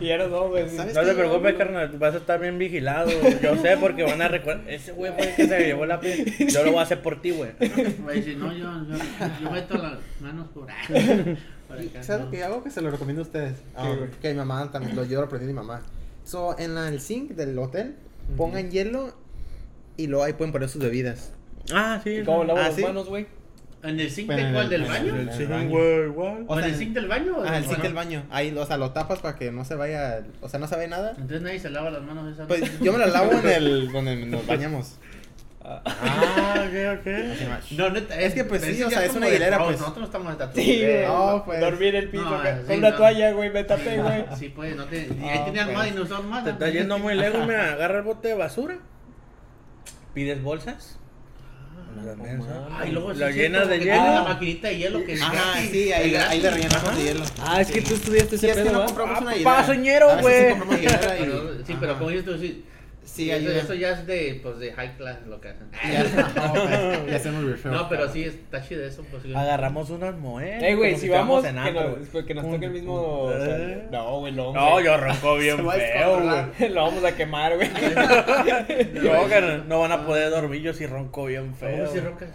Y 0.00 0.06
ya 0.06 0.18
no 0.18 0.48
güey. 0.48 0.68
¿Sabes 0.68 0.94
No 0.94 1.00
qué? 1.00 1.06
te 1.06 1.14
preocupes, 1.14 1.54
carnal, 1.54 1.88
vas 1.98 2.14
a 2.14 2.18
estar 2.18 2.38
bien 2.40 2.58
vigilado. 2.58 3.10
Yo 3.42 3.56
sé 3.56 3.76
porque 3.78 4.02
van 4.04 4.20
a 4.22 4.28
recordar. 4.28 4.68
Ese 4.68 4.92
güey 4.92 5.12
fue 5.12 5.30
el 5.30 5.34
que 5.36 5.48
se 5.48 5.58
llevó 5.66 5.86
la 5.86 5.98
pizza. 6.00 6.44
Yo 6.48 6.64
lo 6.64 6.72
voy 6.72 6.80
a 6.80 6.82
hacer 6.82 7.00
por 7.02 7.20
ti, 7.22 7.30
güey. 7.30 7.50
A 7.60 8.10
decir, 8.12 8.36
no, 8.36 8.52
yo, 8.52 8.70
yo, 8.88 8.96
yo 9.42 9.50
meto 9.50 9.78
las 9.78 9.98
manos 10.20 10.48
por, 10.54 10.70
acá. 10.70 10.84
¿Sabes 12.02 12.24
no. 12.26 12.30
qué 12.30 12.44
hago? 12.44 12.62
Que 12.62 12.70
se 12.70 12.80
lo 12.80 12.90
recomiendo 12.90 13.22
a 13.22 13.24
ustedes. 13.26 13.54
Ah, 13.74 13.92
güey? 13.96 14.10
que 14.22 14.28
mi 14.30 14.34
mamá 14.36 14.70
también, 14.70 14.94
lo, 14.96 15.04
yo 15.04 15.20
lo 15.20 15.26
aprendí 15.26 15.46
de 15.46 15.52
mi 15.52 15.56
mamá. 15.56 15.82
So, 16.24 16.58
en 16.58 16.74
la- 16.74 16.88
el 16.88 17.00
zinc 17.00 17.30
del 17.32 17.58
hotel, 17.58 17.96
pongan 18.36 18.70
hielo 18.70 19.14
y 19.96 20.06
luego 20.06 20.24
ahí 20.24 20.34
pueden 20.34 20.52
poner 20.52 20.68
sus 20.68 20.82
bebidas. 20.82 21.32
Ah, 21.72 22.00
sí. 22.04 22.10
¿Y 22.10 22.24
cómo 22.24 22.44
lavo 22.44 22.58
Ah, 22.58 22.68
las 22.68 22.74
¿sí? 22.76 22.82
manos, 22.82 23.08
güey? 23.08 23.26
¿En 23.82 24.00
el 24.00 24.10
zinc 24.10 24.28
de 24.30 24.52
cuál? 24.52 24.68
¿Del 24.68 24.82
en 24.82 24.88
baño? 24.88 25.12
¿O 26.48 26.58
en 26.58 26.64
el 26.64 26.74
zinc 26.74 26.92
del 26.94 27.06
baño? 27.06 27.36
Ah, 27.46 27.58
el 27.58 27.64
zinc 27.64 27.78
del 27.80 27.94
baño. 27.94 28.24
Ahí, 28.30 28.52
o 28.56 28.66
sea, 28.66 28.76
lo 28.76 28.90
tapas 28.90 29.20
para 29.20 29.36
que 29.36 29.52
no 29.52 29.64
se 29.64 29.76
vaya, 29.76 30.22
o 30.40 30.48
sea, 30.48 30.58
no 30.58 30.66
se 30.66 30.74
vaya 30.76 30.88
nada. 30.88 31.10
Entonces 31.12 31.42
nadie 31.42 31.60
se 31.60 31.70
lava 31.70 31.90
las 31.90 32.02
manos 32.02 32.32
esa 32.32 32.46
Pues 32.46 32.80
yo 32.80 32.92
me 32.92 32.98
la 32.98 33.06
lavo 33.08 33.32
en 33.32 33.46
el 33.48 33.92
donde 33.92 34.16
nos 34.26 34.46
bañamos. 34.46 34.96
Ah, 35.70 36.64
ok, 36.66 36.98
ok. 37.00 37.06
No, 37.72 37.90
neta, 37.90 38.18
Es 38.18 38.32
que, 38.32 38.44
pues, 38.44 38.62
sí, 38.62 38.82
o 38.82 38.88
sea, 38.88 39.04
es 39.04 39.14
una 39.14 39.28
hilera, 39.28 39.58
pues. 39.58 39.78
Nosotros 39.78 39.98
no 39.98 40.04
estamos 40.06 40.32
hasta 40.32 40.52
Sí. 40.54 40.82
No, 41.06 41.42
pues. 41.44 41.60
Dormir 41.60 41.94
en 41.94 42.04
el 42.04 42.08
piso 42.10 42.24
No, 42.24 42.36
acá, 42.36 42.58
sí, 42.62 42.66
con 42.68 42.78
una 42.78 42.90
no. 42.90 42.96
toalla, 42.96 43.32
güey. 43.32 43.50
Me 43.50 43.64
tapé, 43.64 43.98
güey. 44.00 44.24
Sí, 44.38 44.48
pues, 44.48 44.74
no 44.76 44.86
te... 44.86 45.02
Y 45.02 45.20
Ah, 45.24 45.32
ahí 45.32 45.44
tenían 45.44 45.66
pues. 45.66 45.76
más 45.78 45.88
y 45.88 45.90
no 45.92 46.06
son 46.06 46.28
más. 46.28 46.44
Te 46.44 46.50
estás 46.50 46.72
yendo 46.72 46.98
muy 46.98 47.14
lejos, 47.14 47.40
mira. 47.46 47.72
Agarra 47.74 47.98
el 47.98 48.04
bote 48.04 48.28
de 48.28 48.34
basura. 48.34 48.78
Pides 50.14 50.42
bolsas. 50.42 50.98
Las 52.04 52.16
mames. 52.16 52.46
Ay, 52.78 52.92
luego 52.92 53.12
sí 53.14 53.18
Lo 53.20 53.30
llenas 53.30 53.68
de 53.68 53.78
hielo. 53.78 53.94
la 53.96 54.22
maquinita 54.28 54.68
de 54.68 54.78
hielo 54.78 55.04
que 55.04 55.12
es 55.14 55.22
Ajá, 55.22 55.60
sí, 55.70 55.92
ahí, 55.92 56.14
ahí 56.14 56.40
le 56.40 56.50
rellenamos 56.50 56.96
de 56.96 57.02
hielo. 57.04 57.24
Ah, 57.42 57.60
es 57.60 57.70
que 57.70 57.80
tú 57.82 57.94
estudiaste 57.94 58.38
Sí, 58.38 58.46
ese 58.46 58.50
es 58.50 58.56
que 58.56 58.62
pedo, 58.64 58.72
no 58.72 58.78
¿va? 58.80 58.86
compramos 58.86 59.16
Ah, 59.18 59.22
una 59.22 59.32
hielera. 59.34 59.66
soñero, 59.66 60.10
A 60.10 60.14
veces 60.16 60.24
sí 60.26 60.38
güey. 60.38 60.58
compramos 60.58 61.66
sí, 61.66 61.76
pero 61.80 61.98
como 61.98 62.10
dices 62.10 62.24
tú, 62.24 62.38
sí. 62.38 62.64
Sí, 63.08 63.30
eso, 63.30 63.74
ya 63.74 63.92
es 63.92 64.06
de, 64.06 64.38
pues, 64.42 64.58
de 64.58 64.72
high 64.72 64.96
class 64.96 65.18
lo 65.26 65.40
que 65.40 65.48
hacen. 65.48 65.68
Ya, 65.90 66.04
no, 66.04 66.52
pues, 66.52 67.06
ya 67.10 67.16
hacemos 67.16 67.42
refill. 67.44 67.72
No, 67.72 67.88
pero 67.88 68.08
sí, 68.12 68.22
está 68.24 68.62
chido 68.62 68.84
eso. 68.84 69.02
Pues, 69.10 69.22
sí. 69.22 69.34
Agarramos 69.34 69.88
unas 69.90 70.14
moedas. 70.16 70.62
Eh, 70.62 70.74
güey, 70.76 70.94
si 70.96 71.06
estábamos 71.06 71.42
vamos, 71.42 71.66
en 71.66 71.74
que 71.74 71.80
nos, 71.80 72.08
pues, 72.10 72.24
que 72.26 72.34
nos 72.34 72.44
toque 72.50 72.66
el 72.66 72.70
mismo. 72.72 72.94
o 72.94 73.32
sea, 73.32 73.56
Eh. 73.58 73.88
no, 73.90 74.20
güey, 74.20 74.32
no. 74.32 74.52
No, 74.52 74.80
yo 74.80 74.96
ronco 74.98 75.36
bien 75.36 75.56
feo, 75.70 76.20
güey. 76.22 76.68
Lo 76.70 76.82
vamos 76.84 77.02
a 77.04 77.16
quemar, 77.16 77.56
güey. 77.56 77.68
Yo, 79.02 79.28
que 79.28 79.40
no- 79.40 79.64
no 79.64 79.80
van 79.80 79.92
a 79.92 80.06
poder 80.06 80.30
dormir 80.30 80.62
yo 80.62 80.72
si 80.74 80.86
ronco 80.86 81.24
bien 81.26 81.46
¿Cómo 81.46 81.56
feo. 81.56 81.86
si 81.92 82.00
roncas? 82.00 82.28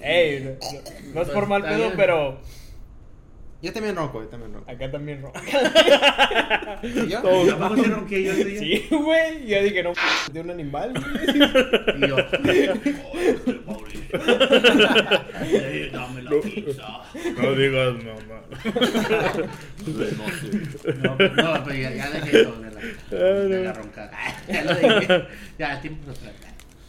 Ey, 0.00 0.40
no, 0.44 0.50
no- 0.50 1.14
no 1.14 1.22
es 1.22 1.28
por 1.30 1.46
mal 1.46 1.62
Está 1.62 1.70
pedo, 1.74 1.84
bien. 1.86 1.96
pero 1.96 2.40
Yo 3.60 3.72
también 3.72 3.96
ronco, 3.96 4.22
yo 4.22 4.28
también 4.28 4.52
ronco. 4.54 4.70
acá 4.70 4.88
también 4.90 5.20
ronca. 5.20 5.40
¿Y 6.82 7.08
yo? 7.08 7.20
¿Tampoco 7.22 7.76
si 7.82 7.90
ronqué 7.90 8.22
yo 8.22 8.32
ese 8.32 8.44
día? 8.44 8.60
Sí, 8.60 8.86
güey. 8.90 9.46
Yo 9.48 9.62
dije, 9.64 9.82
no, 9.82 9.92
de 10.32 10.40
un 10.40 10.50
animal. 10.50 10.92
Y 11.96 12.06
yo, 12.06 12.16
"Oh. 13.66 13.78
Eh, 15.42 15.90
Dame 15.92 16.22
la 16.22 16.30
pizza. 16.40 17.02
No 17.36 17.52
digas 17.54 17.94
mamá. 18.04 18.40
No, 21.02 21.10
no, 21.10 21.64
pero 21.64 21.74
ya, 21.78 21.90
ya 21.94 22.10
dejé 22.10 22.40
eso 22.42 22.52
de 22.60 22.70
la, 22.70 22.80
de 23.26 23.64
la 23.64 23.72
roncada. 23.72 24.10
Ya 24.48 24.64
lo 24.64 24.74
dejé. 24.74 25.24
Ya, 25.58 25.80
tiempo 25.80 26.10
atrás. 26.10 26.32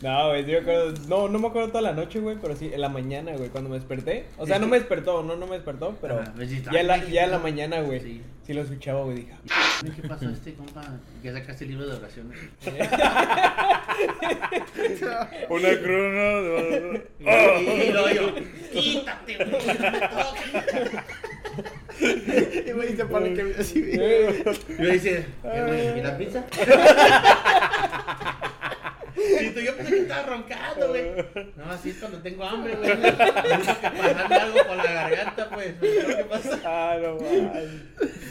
No, 0.01 0.29
güey, 0.29 0.45
me 0.45 0.57
acuerdo. 0.57 0.93
No, 1.09 1.27
no 1.27 1.39
me 1.39 1.47
acuerdo 1.47 1.67
toda 1.69 1.81
la 1.81 1.91
noche, 1.91 2.19
güey, 2.19 2.38
pero 2.41 2.55
sí, 2.55 2.71
en 2.73 2.79
la 2.79 2.88
mañana, 2.88 3.33
güey, 3.35 3.49
cuando 3.49 3.69
me 3.69 3.75
desperté. 3.75 4.27
O 4.38 4.47
sea, 4.47 4.57
no 4.57 4.67
me 4.67 4.79
despertó, 4.79 5.23
no, 5.23 5.35
no 5.35 5.45
me 5.45 5.55
despertó, 5.55 5.97
pero 6.01 6.19
Ajá, 6.19 6.31
pues 6.35 6.49
sí, 6.49 6.63
ya, 6.71 6.79
en 6.79 6.88
la, 6.88 7.03
ya 7.05 7.25
en 7.25 7.31
la 7.31 7.39
mañana, 7.39 7.81
güey. 7.81 7.99
Sí. 7.99 8.21
Sí. 8.45 8.53
lo 8.53 8.62
escuchaba, 8.62 9.03
güey, 9.03 9.17
dije. 9.17 9.33
¿Qué 9.95 10.07
pasó 10.07 10.29
a 10.29 10.31
este 10.31 10.53
compa? 10.53 10.85
Que 11.21 11.33
sacaste 11.33 11.65
el 11.65 11.71
libro 11.71 11.85
de 11.88 11.97
oraciones. 11.97 12.39
Una 15.49 15.69
cruz, 15.79 17.01
Y 17.19 17.91
luego 17.91 18.09
yo, 18.09 18.33
quítate, 18.71 19.35
güey. 19.35 19.49
no 19.49 19.57
me 19.91 19.99
toques". 19.99 20.47
Y 22.69 22.73
me 22.73 22.85
dice, 22.88 23.03
para 23.05 23.25
que 23.33 23.41
así 23.59 23.79
Y 23.79 23.97
yo 24.81 24.89
dice. 24.91 25.25
¿Y 25.43 26.01
la 26.01 26.17
pizza? 26.17 26.45
Y 29.19 29.21
tú 29.21 29.25
poquito. 29.35 29.59
Yo 29.62 29.75
pensé 29.75 29.91
que 29.91 30.01
estaba 30.01 30.18
roncando, 30.29 30.87
güey. 30.89 31.11
No, 31.57 31.71
así 31.71 31.89
es 31.89 31.97
cuando 31.97 32.19
tengo 32.19 32.43
hambre, 32.43 32.75
güey. 32.75 32.89
Tengo 32.89 33.01
que 33.01 33.23
pasarme 33.23 34.35
algo 34.35 34.57
por 34.67 34.77
la 34.77 34.91
garganta, 34.91 35.49
pues. 35.49 35.73
¿Qué 35.79 36.25
pasa? 36.29 36.59
Ah, 36.65 36.97
no 37.01 37.15
mames. 37.15 37.69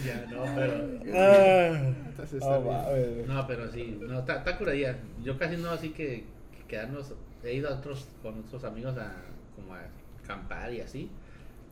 Ya, 0.05 0.27
no, 0.31 0.45
pero. 0.55 1.01
Ah. 1.15 1.95
Oh. 2.43 3.25
No, 3.27 3.47
pero 3.47 3.71
sí, 3.71 3.99
no, 4.01 4.21
está, 4.21 4.39
está 4.39 4.59
curadilla. 4.59 4.97
Yo 5.23 5.39
casi 5.39 5.57
no, 5.57 5.71
así 5.71 5.91
que, 5.91 6.25
que 6.57 6.65
quedarnos. 6.67 7.15
He 7.45 7.55
ido 7.55 7.69
a 7.69 7.75
otros, 7.75 8.09
con 8.23 8.41
otros 8.41 8.65
amigos 8.65 8.97
a 8.99 9.13
como 9.55 9.75
a 9.75 9.81
acampar 10.25 10.73
y 10.73 10.81
así. 10.81 11.11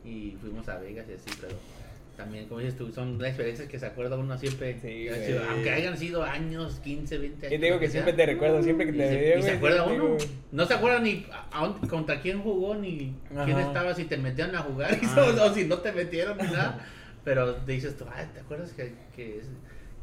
Y 0.05 0.37
fuimos 0.39 0.67
a 0.69 0.77
Vegas 0.77 1.05
y 1.09 1.13
así, 1.13 1.29
pero 1.41 1.53
también, 2.17 2.47
como 2.47 2.59
dices 2.59 2.75
tú, 2.75 2.91
son 2.91 3.23
experiencias 3.23 3.69
que 3.69 3.77
se 3.79 3.85
acuerda 3.85 4.17
uno 4.17 4.37
siempre. 4.37 4.77
Sí, 4.81 5.07
aunque 5.49 5.69
hayan 5.69 5.95
sido 5.97 6.23
años, 6.23 6.79
15, 6.83 7.17
20 7.19 7.45
años. 7.47 7.55
Y 7.55 7.59
te 7.59 7.65
digo 7.67 7.79
que 7.79 7.85
sea. 7.87 8.03
siempre 8.03 8.13
te 8.13 8.25
recuerdo, 8.31 8.61
siempre 8.63 8.87
que 8.87 8.91
Y 8.93 8.97
te 8.97 9.07
se, 9.07 9.15
veo, 9.15 9.39
y 9.39 9.41
se 9.43 9.47
güey, 9.47 9.57
acuerda 9.57 9.85
te 9.85 9.91
uno. 9.93 10.03
digo, 10.03 10.17
No 10.51 10.65
se 10.65 10.73
acuerda 10.73 10.99
ni 10.99 11.25
a- 11.51 11.75
contra 11.87 12.19
quién 12.19 12.41
jugó, 12.41 12.75
ni 12.75 13.15
quién 13.45 13.57
Ajá. 13.57 13.61
estaba, 13.61 13.93
si 13.93 14.05
te 14.05 14.17
metieron 14.17 14.55
a 14.55 14.59
jugar, 14.59 14.97
Ah. 15.03 15.33
o, 15.39 15.45
o 15.45 15.53
si 15.53 15.65
no 15.65 15.77
te 15.77 15.91
metieron, 15.91 16.37
ni 16.37 16.43
nada. 16.43 16.85
Pero 17.23 17.53
te 17.55 17.71
dices 17.73 17.95
tú, 17.95 18.05
ay, 18.13 18.25
¿te 18.33 18.39
acuerdas 18.39 18.71
que, 18.73 18.93
que, 19.15 19.41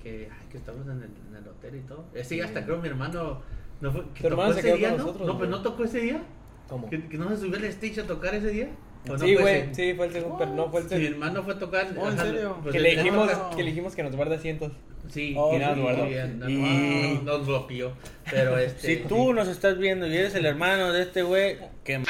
que, 0.02 0.28
ay, 0.30 0.46
que 0.52 0.58
estábamos 0.58 0.86
en 0.86 0.98
el, 1.02 1.10
en 1.30 1.36
el 1.42 1.48
hotel 1.48 1.74
y 1.76 1.80
todo? 1.80 2.04
Ese 2.14 2.36
día 2.36 2.44
hasta 2.44 2.64
creo 2.64 2.78
mi 2.78 2.88
hermano. 2.88 3.42
No 3.80 3.90
fue, 3.90 4.04
que 4.14 4.20
Tu 4.20 4.26
hermano 4.28 4.50
tocó 4.50 4.54
se 4.54 4.58
ese 4.60 4.68
quedó 4.68 4.76
día, 4.78 4.90
¿no? 4.92 4.96
nosotros, 4.98 5.26
No, 5.26 5.38
pero 5.38 5.48
güey. 5.50 5.50
no 5.50 5.62
tocó 5.62 5.84
ese 5.84 6.00
día. 6.00 6.22
¿Cómo? 6.68 6.88
¿Que, 6.88 7.08
que 7.08 7.18
no 7.18 7.28
se 7.30 7.38
subió 7.38 7.56
al 7.56 7.64
stage 7.64 8.00
a 8.00 8.06
tocar 8.06 8.34
ese 8.34 8.48
día? 8.50 8.68
¿O 9.06 9.12
no 9.12 9.18
Sí, 9.18 9.34
fue 9.34 9.42
güey, 9.42 9.74
sí, 9.74 9.94
fue 9.94 10.06
el 10.06 10.12
segundo, 10.12 10.38
pero 10.38 10.50
no 10.52 10.70
fue 10.70 10.80
el 10.80 10.88
Sí, 10.88 10.94
mi 10.94 11.00
segundo. 11.04 11.26
hermano 11.26 11.42
fue 11.44 11.54
a 11.54 11.58
tocar. 11.58 11.86
Oh, 11.98 12.08
¿en 12.10 12.18
serio? 12.18 12.56
pues 12.62 12.72
Que 12.72 12.76
el- 12.78 12.82
le 12.84 12.90
el- 12.92 12.96
dijimos, 12.98 13.30
no. 13.32 13.50
que 13.50 13.62
le 13.62 13.68
dijimos 13.70 13.94
que 13.94 14.02
nos 14.02 14.16
guarda 14.16 14.36
asientos. 14.36 14.72
Sí, 15.10 15.34
Oh, 15.36 15.50
que 15.50 15.58
sí, 15.58 15.64
nos 15.66 15.78
guardó. 15.78 16.06
y- 16.06 16.14
No, 16.38 16.48
no, 16.48 17.22
nos 17.38 17.46
bloqueó. 17.46 17.92
Pero 18.30 18.56
este. 18.58 18.86
Si 18.86 18.96
tú 19.08 19.34
nos 19.34 19.48
estás 19.48 19.76
viendo 19.78 20.06
y 20.06 20.16
eres 20.16 20.34
el 20.34 20.46
hermano 20.46 20.92
de 20.92 21.02
este 21.02 21.22
güey, 21.22 21.58
que 21.84 21.94
m- 21.94 22.06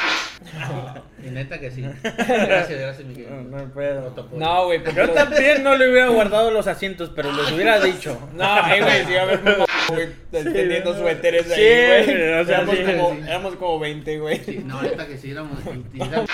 Y 1.24 1.30
neta 1.30 1.58
que 1.58 1.70
sí. 1.70 1.82
Gracias, 2.02 2.78
gracias, 2.80 3.04
Miguel. 3.06 3.26
no, 3.50 3.58
no 3.58 3.72
pedo. 3.74 4.28
No 4.32 4.66
güey, 4.66 4.82
porque 4.82 5.00
Yo 5.00 5.10
también 5.10 5.62
no 5.62 5.76
le 5.76 5.90
hubiera 5.90 6.08
guardado 6.08 6.50
los 6.50 6.66
asientos, 6.66 7.10
pero 7.14 7.32
les 7.32 7.50
hubiera 7.52 7.80
dicho. 7.80 8.18
No, 8.34 8.62
güey, 8.62 9.04
sí, 9.06 9.16
a 9.16 9.24
ver, 9.24 9.40
güey, 9.88 10.08
tendiendo 10.30 10.92
no. 10.92 10.98
suéteres 10.98 11.46
Sí, 11.46 11.60
ahí, 11.60 12.04
güey. 12.04 12.32
o 12.40 12.44
sea, 12.44 12.56
éramos, 12.58 12.76
sí, 12.76 12.82
como, 12.84 13.10
sí. 13.10 13.20
éramos 13.26 13.56
como 13.56 13.78
20, 13.80 14.18
güey. 14.18 14.44
Sí, 14.44 14.62
no, 14.64 14.80
neta 14.82 15.06
que 15.06 15.18
sí 15.18 15.30
éramos. 15.32 15.58
y- 15.92 15.98
y 15.98 16.02
era- 16.08 16.24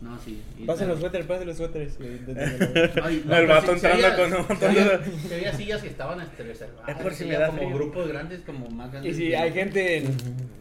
No, 0.00 0.18
sí. 0.18 0.42
Pasen 0.66 0.88
los 0.88 1.00
suéteres, 1.00 1.26
pasen 1.26 1.46
los 1.46 1.56
suéteres. 1.56 1.96
Ay, 3.02 3.24
El 3.30 3.46
vato 3.46 3.68
sí, 3.68 3.72
entrando 3.72 3.80
se 3.80 3.88
veía- 3.88 4.16
con 4.16 4.32
un 4.32 4.46
montón 4.48 4.74
de- 4.74 5.28
Se 5.28 5.34
veía 5.36 5.52
sillas 5.54 5.80
que 5.82 5.88
estaban 5.88 6.20
este, 6.20 6.42
reservadas. 6.42 6.88
Es 6.90 6.96
por 7.02 7.14
si 7.14 7.24
me 7.24 7.34
da 7.38 7.46
como 7.46 7.58
frío. 7.58 7.74
grupos 7.74 8.08
grandes, 8.08 8.40
como 8.42 8.68
más 8.68 8.90
grandes. 8.92 9.14
Y 9.14 9.16
si 9.16 9.34
hay 9.34 9.52
gente 9.52 9.98
en 9.98 10.14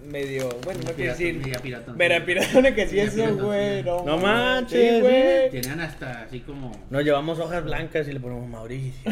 medio, 0.09 0.47
bueno, 0.63 0.79
no 0.85 0.91
quiero 0.93 1.11
decir, 1.11 1.35
media 1.35 1.59
piratón. 1.59 1.97
que 2.73 2.87
sí 2.87 2.99
eso, 2.99 3.35
güey. 3.35 3.83
No, 3.83 4.03
No 4.05 4.17
manches, 4.17 5.01
güey. 5.01 5.49
Tenían 5.51 5.81
hasta 5.81 6.21
así 6.23 6.39
como. 6.39 6.71
Nos 6.89 7.03
llevamos 7.03 7.37
hojas 7.39 7.65
blancas 7.65 8.07
y 8.07 8.13
le 8.13 8.19
ponemos 8.21 8.47
Mauricio. 8.47 9.11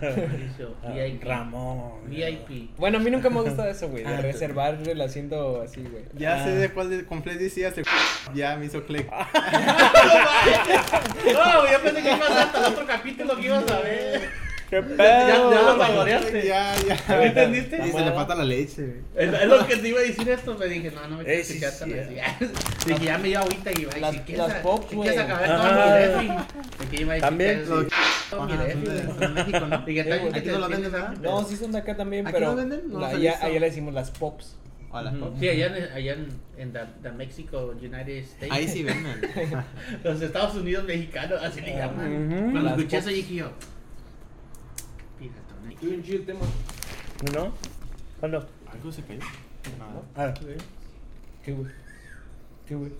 Mauricio, 0.00 0.76
Ah, 0.82 0.92
VIP. 0.92 1.24
Ramón. 1.24 2.08
VIP. 2.08 2.70
Bueno, 2.78 2.98
a 2.98 3.00
mí 3.00 3.10
nunca 3.10 3.28
me 3.28 3.38
ha 3.38 3.42
gustado 3.42 3.68
eso, 3.68 3.88
güey, 3.88 4.02
de 4.04 4.14
Ah, 4.14 4.20
reservar 4.22 4.78
el 4.86 5.00
asiento 5.00 5.60
así, 5.62 5.82
güey. 5.82 6.04
Ya 6.16 6.40
Ah. 6.40 6.44
sé 6.44 6.52
de 6.52 6.70
cuál 6.70 6.88
de 6.90 7.04
completo 7.04 7.38
decías. 7.38 7.76
de- 7.76 7.82
Ya 8.34 8.56
me 8.56 8.66
hizo 8.66 8.84
click. 8.84 9.06
No, 11.32 11.70
yo 11.70 11.82
pensé 11.82 12.02
que 12.02 12.12
ibas 12.12 12.30
hasta 12.30 12.58
el 12.58 12.64
otro 12.72 12.86
capítulo 12.86 13.36
que 13.36 13.46
ibas 13.46 13.70
a 13.70 13.80
ver. 13.80 14.42
¿Qué 14.70 14.76
Ya, 14.80 14.82
pedo? 14.96 15.52
ya 15.52 15.62
lo 15.62 15.76
saboreaste. 15.78 16.46
Ya, 16.46 16.74
ya. 16.88 17.16
¿Me 17.16 17.26
entendiste? 17.26 17.76
Y 17.86 17.92
se 17.92 18.00
le 18.00 18.12
falta 18.12 18.34
la 18.34 18.44
leche. 18.44 19.02
Es, 19.14 19.30
es 19.32 19.44
lo 19.46 19.66
que 19.66 19.76
te 19.76 19.88
iba 19.88 20.00
a 20.00 20.02
decir 20.02 20.26
esto, 20.30 20.56
me 20.56 20.64
dije, 20.66 20.90
no, 20.90 21.06
no 21.08 21.18
me 21.18 21.24
Eh, 21.40 21.44
sí, 21.44 21.60
tan 21.60 21.90
eh. 21.90 22.22
así. 22.24 22.46
Dije, 22.86 23.04
ya 23.04 23.18
me 23.18 23.28
dio 23.28 23.40
agüita 23.40 23.70
y 23.70 23.74
quieres, 23.74 24.38
las 24.38 24.50
a- 24.50 24.62
Pops, 24.62 24.88
si 24.88 24.96
quieres 24.96 25.12
güey. 25.14 25.24
acabar 25.26 25.46
todo 25.60 25.72
mi 25.74 25.92
refri. 25.92 26.86
Que 26.90 27.02
iba 27.02 27.12
a 27.12 27.14
decir 27.16 27.28
También. 27.28 27.58
que 27.60 27.66
todo 28.30 28.46
mi 28.46 28.52
Ajá, 28.54 28.62
refri. 28.64 28.86
son 28.86 28.96
de- 28.96 29.02
son 29.06 29.18
de 29.20 29.28
México, 29.28 29.60
¿no? 29.66 29.84
Que 29.84 29.94
que 29.94 30.00
Aquí 30.00 30.40
te 30.40 30.52
no 30.52 30.58
lo 30.58 30.68
venden. 30.70 30.92
¿verdad? 30.92 31.12
No, 31.20 31.44
sí 31.44 31.56
son 31.56 31.72
de 31.72 31.78
acá 31.78 31.94
también, 31.96 32.26
¿Aquí 32.26 32.34
pero 32.38 32.50
no 32.52 32.56
venden? 32.56 32.80
No 32.90 32.98
la- 33.00 33.08
allá, 33.08 33.38
le 33.46 33.60
decimos 33.60 33.92
las 33.92 34.10
pops. 34.10 34.56
Hola. 34.92 35.10
Ujú. 35.10 35.36
Sí, 35.40 35.48
allá 35.48 35.66
en, 35.76 35.92
allá 35.92 36.12
en, 36.12 36.28
en 36.58 36.72
the, 36.72 36.80
the 37.02 37.10
Mexico, 37.12 37.72
United 37.80 38.18
States. 38.24 38.52
Ahí 38.52 38.68
sí 38.68 38.82
venden. 38.82 39.20
Los 40.04 40.20
Estados 40.20 40.54
Unidos 40.54 40.84
mexicanos, 40.84 41.42
así 41.42 41.60
le 41.62 41.74
llaman. 41.76 42.26
Ujú. 42.26 42.40
Cuando 42.52 42.60
Las 42.62 42.78
escuché 42.78 42.98
eso 42.98 43.08
dije 43.08 43.34
yo. 43.36 43.50
Piratón, 45.18 45.70
eh. 45.70 45.76
Bien 45.80 46.02
chido 46.02 46.18
el 46.18 46.26
tema. 46.26 46.40
¿No? 47.34 47.52
¿Cuándo? 48.20 48.46
Algo 48.70 48.92
se 48.92 49.02
cayó. 49.02 49.20
Nada. 49.78 50.02
Ah, 50.30 50.34
¿Qué, 51.44 51.52
güey? 51.52 51.66
¿Qué, 52.66 52.74
güey? 52.74 52.92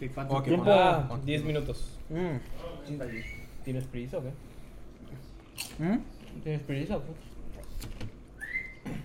¿Qué 0.00 0.08
cuánto 0.10 0.42
tiempo? 0.42 0.64
bueno. 0.64 0.80
Ah, 0.80 1.18
10 1.24 1.44
minutos. 1.44 1.98
mm. 2.08 2.36
¿Tienes 3.64 3.84
prisa 3.84 4.18
o 4.18 4.22
qué? 4.22 4.30
¿Mm? 5.84 5.98
¿Tienes 6.42 6.60
prisa 6.62 6.96
o 6.96 7.02
qué? 7.02 7.10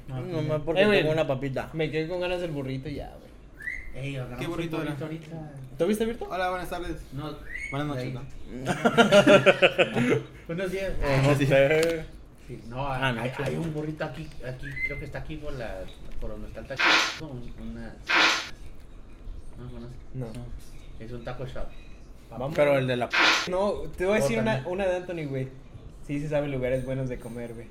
No 0.08 0.42
más 0.44 0.62
porque 0.62 0.82
Eh, 0.82 0.88
tengo 1.00 1.12
una 1.12 1.28
papita. 1.28 1.70
Me 1.74 1.90
quedé 1.92 2.08
con 2.08 2.20
ganas 2.22 2.42
del 2.42 2.52
burrito 2.52 2.90
y 2.90 2.96
ya, 2.96 3.12
güey. 3.20 3.32
Ey, 4.16 4.22
¿Qué 4.40 4.48
burrito 4.48 4.82
era? 4.82 4.96
ahorita. 5.00 5.52
¿Tú 5.78 5.86
viste 5.86 6.06
Virto? 6.06 6.26
Hola, 6.30 6.50
buenas 6.50 6.70
tardes. 6.70 6.98
No, 7.14 7.36
Buenas 7.72 7.88
noches. 7.88 8.14
¿no? 8.14 8.22
Buenos 10.48 10.72
días. 10.72 10.92
No 11.24 11.36
sé. 11.36 12.06
Sí, 12.48 12.62
no, 12.68 12.86
Ah, 12.88 13.08
hay, 13.10 13.16
no, 13.16 13.46
hay- 13.46 13.56
un 13.56 13.74
burrito 13.74 14.04
aquí, 14.04 14.28
aquí, 14.46 14.66
creo 14.86 15.00
que 15.00 15.06
está 15.06 15.20
aquí 15.20 15.38
por 15.38 15.54
la, 15.54 15.80
por 16.20 16.32
donde 16.32 16.48
está 16.50 16.60
el 16.62 16.68
taco, 16.68 16.82
un- 17.22 17.54
una, 17.70 17.94
no, 19.58 19.70
conoces? 19.72 19.98
No. 20.14 20.26
es 21.00 21.12
un 21.12 21.24
taco 21.24 21.46
shop. 21.46 21.66
Vamos. 22.32 22.54
Pero 22.56 22.78
el 22.78 22.88
de 22.88 22.98
la. 22.98 23.10
No, 23.50 23.74
te 23.98 24.06
voy 24.06 24.18
a 24.18 24.22
decir 24.22 24.40
una, 24.40 24.64
una 24.68 24.86
de 24.86 24.98
Anthony, 24.98 25.28
güey. 25.30 25.48
Sí 26.08 26.20
se 26.20 26.28
sabe 26.30 26.48
lugares 26.48 26.86
buenos 26.86 27.08
de 27.10 27.20
comer, 27.20 27.54
güey. 27.54 27.68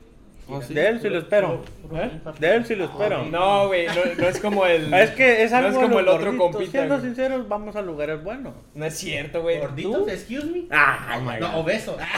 Oh, 0.49 0.61
sí. 0.61 0.75
De 0.75 0.89
él 0.89 1.01
sí 1.01 1.09
lo 1.09 1.19
espero. 1.19 1.63
¿Eh? 1.95 2.11
De 2.41 2.55
él 2.57 2.67
sí 2.67 2.75
lo 2.75 2.85
espero. 2.87 3.25
No, 3.27 3.69
güey, 3.69 3.87
no, 3.87 3.93
no 4.19 4.29
es 4.29 4.41
como 4.41 4.67
el... 4.67 4.93
Es 4.95 5.11
que 5.11 5.45
es 5.45 5.53
no 5.53 5.59
algo 5.59 5.69
es 5.71 5.77
como 5.87 6.01
el 6.01 6.09
otro 6.09 6.25
gorditos. 6.27 6.51
compita, 6.53 6.71
Siendo 6.73 6.95
güey. 6.97 7.07
sinceros, 7.07 7.49
vamos 7.49 7.77
a 7.77 7.83
lugares 7.83 8.23
buenos. 8.25 8.55
No 8.75 8.85
es 8.85 8.95
cierto, 8.99 9.43
güey. 9.43 9.61
¿Gorditos? 9.61 10.09
Excuse 10.09 10.47
me. 10.47 10.63
Ah, 10.71 11.17
oh 11.19 11.21
my 11.21 11.39
No, 11.41 11.53
God. 11.53 11.61
obeso. 11.61 11.97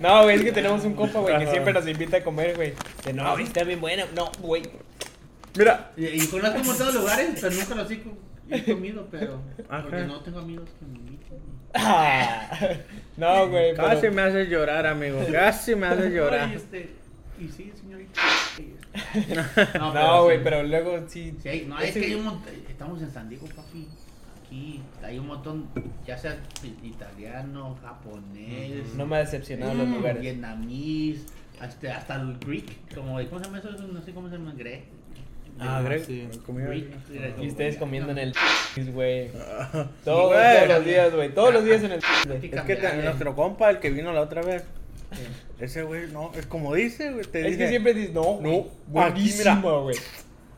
No, 0.00 0.22
güey, 0.22 0.36
es 0.36 0.42
que 0.44 0.52
tenemos 0.52 0.84
un 0.84 0.94
compa, 0.94 1.18
güey, 1.20 1.38
que 1.38 1.46
siempre 1.48 1.72
nos 1.72 1.86
invita 1.88 2.18
a 2.18 2.22
comer, 2.24 2.54
güey. 2.54 2.74
Que 3.02 3.12
no, 3.12 3.32
güey, 3.32 3.44
está 3.44 3.64
bien 3.64 3.80
buena. 3.80 4.04
No, 4.14 4.30
güey. 4.40 4.62
Mira. 5.56 5.90
Y, 5.96 6.06
y 6.06 6.26
conozco 6.28 6.84
de 6.84 6.92
lugares, 6.92 7.30
pero 7.40 7.54
nunca 7.54 7.74
los 7.74 7.90
he, 7.90 8.00
he 8.50 8.64
comido, 8.64 9.06
pero 9.10 9.40
Ajá. 9.68 9.82
porque 9.82 10.04
no 10.04 10.20
tengo 10.20 10.38
amigos 10.40 10.68
que 10.78 10.86
me 10.86 10.98
inviten. 10.98 11.38
Ah. 11.74 12.50
No, 13.16 13.48
güey, 13.48 13.74
Casi 13.74 14.02
pero... 14.02 14.12
me 14.14 14.22
haces 14.22 14.48
llorar, 14.48 14.86
amigo. 14.86 15.20
Casi 15.32 15.74
me 15.74 15.86
haces 15.88 16.12
llorar. 16.12 16.52
este, 16.54 16.88
y 17.40 17.48
sí, 17.48 17.72
señorita. 17.80 18.20
No, 19.94 20.24
güey, 20.24 20.36
sí. 20.38 20.42
pero 20.44 20.62
luego 20.62 21.04
sí... 21.08 21.36
Sí, 21.42 21.66
no, 21.68 21.78
es 21.80 21.90
ese- 21.90 22.00
que 22.00 22.06
hay 22.06 22.14
un 22.14 22.24
montón. 22.24 22.52
Estamos 22.68 23.02
en 23.02 23.10
San 23.10 23.28
Diego, 23.28 23.46
papi. 23.54 23.88
Aquí 24.46 24.80
hay 25.02 25.18
un 25.18 25.26
montón, 25.26 25.68
ya 26.06 26.16
sea 26.16 26.38
italiano, 26.82 27.76
japonés, 27.82 28.94
No 28.94 29.04
me 29.06 29.16
ha 29.16 29.18
decepcionado 29.20 29.74
los 29.74 29.86
mm, 29.88 29.94
lugares. 29.94 30.22
vietnamís, 30.22 31.26
hasta, 31.60 31.96
hasta 31.96 32.14
el 32.16 32.38
Greek. 32.38 32.94
Como, 32.94 33.14
¿Cómo 33.28 33.38
se 33.40 33.44
llama 33.44 33.58
eso? 33.58 33.70
No 33.72 34.00
sé 34.00 34.12
cómo 34.12 34.28
se 34.30 34.36
llama, 34.38 34.54
Greg. 34.56 34.84
Ah, 35.60 35.82
Greg. 35.84 36.04
sí. 36.04 36.28
comida. 36.46 36.66
Greek. 36.68 36.86
Y 37.40 37.48
ustedes 37.48 37.76
comiendo 37.76 38.12
en 38.12 38.18
el... 38.18 38.34
güey. 38.92 39.30
Ah, 39.36 39.86
Todos, 40.04 40.32
güey. 40.34 40.56
todos 40.56 40.68
los 40.68 40.84
días, 40.84 41.14
güey. 41.14 41.34
Todos 41.34 41.54
los 41.54 41.64
días 41.64 41.82
en 41.82 41.92
el... 41.92 42.00
Es 42.52 42.60
que 42.62 42.76
te- 42.76 43.02
nuestro 43.02 43.34
compa, 43.34 43.70
el 43.70 43.78
que 43.78 43.90
vino 43.90 44.12
la 44.12 44.20
otra 44.20 44.42
vez, 44.42 44.64
ese 45.58 45.82
güey, 45.82 46.06
no, 46.12 46.32
es 46.34 46.46
como 46.46 46.74
dice, 46.74 47.12
güey. 47.12 47.24
Te 47.24 47.40
Es 47.40 47.46
dice, 47.46 47.58
que 47.58 47.68
siempre 47.68 47.94
dices, 47.94 48.12
no, 48.14 48.22
güey. 48.34 48.42
No, 48.92 49.00
aquí, 49.02 49.22
mira. 49.36 49.54
Buenísima, 49.54 49.78
güey. 49.78 49.96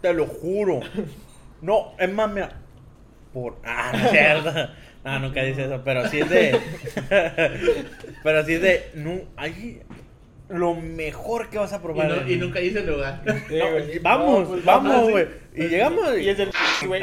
te 0.03 0.13
lo 0.13 0.27
juro. 0.27 0.81
No, 1.63 1.93
es 1.99 2.11
más, 2.11 2.31
mira. 2.33 2.53
Por. 3.35 3.59
Ah, 3.63 3.91
no 3.93 3.99
es 4.07 4.11
cierto. 4.13 4.53
No, 5.05 5.19
nunca 5.19 5.43
dice 5.43 5.67
eso, 5.67 5.83
pero 5.85 6.09
sí 6.09 6.21
es 6.21 6.31
de. 6.31 6.59
pero 8.23 8.45
sí 8.47 8.55
es 8.55 8.63
de. 8.63 8.91
No, 8.95 9.21
ahí. 9.37 9.83
Lo 10.51 10.75
mejor 10.75 11.49
que 11.49 11.59
vas 11.59 11.73
a 11.73 11.77
Y, 11.77 11.79
probar. 11.81 12.09
no- 12.09 12.29
y 12.31 12.37
nunca 12.37 12.61
hice 12.61 12.83
lugar. 12.83 13.23
Sí, 13.49 13.55
No, 13.59 13.71
güey. 13.71 13.99
vamos, 14.01 14.41
No, 14.41 14.49
pues, 14.49 14.65
vamos, 14.65 15.11
güey. 15.11 15.27
Y 15.55 15.65
llegamos. 15.69 16.19
Y 16.19 16.29
es 16.29 16.39
el... 16.39 16.51
güey. 16.87 17.03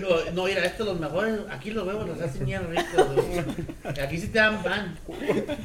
No, 0.00 0.30
no, 0.32 0.44
mira, 0.44 0.64
estos 0.64 0.86
los 0.86 0.98
mejores, 1.00 1.40
aquí 1.50 1.70
los 1.70 1.86
huevos 1.86 2.08
los 2.08 2.20
hacen 2.20 2.44
bien 2.46 2.62
ricos. 2.68 3.14
güey. 3.26 3.44
Aquí 4.02 4.18
sí 4.18 4.28
te 4.28 4.38
dan 4.38 4.62
pan. 4.62 4.98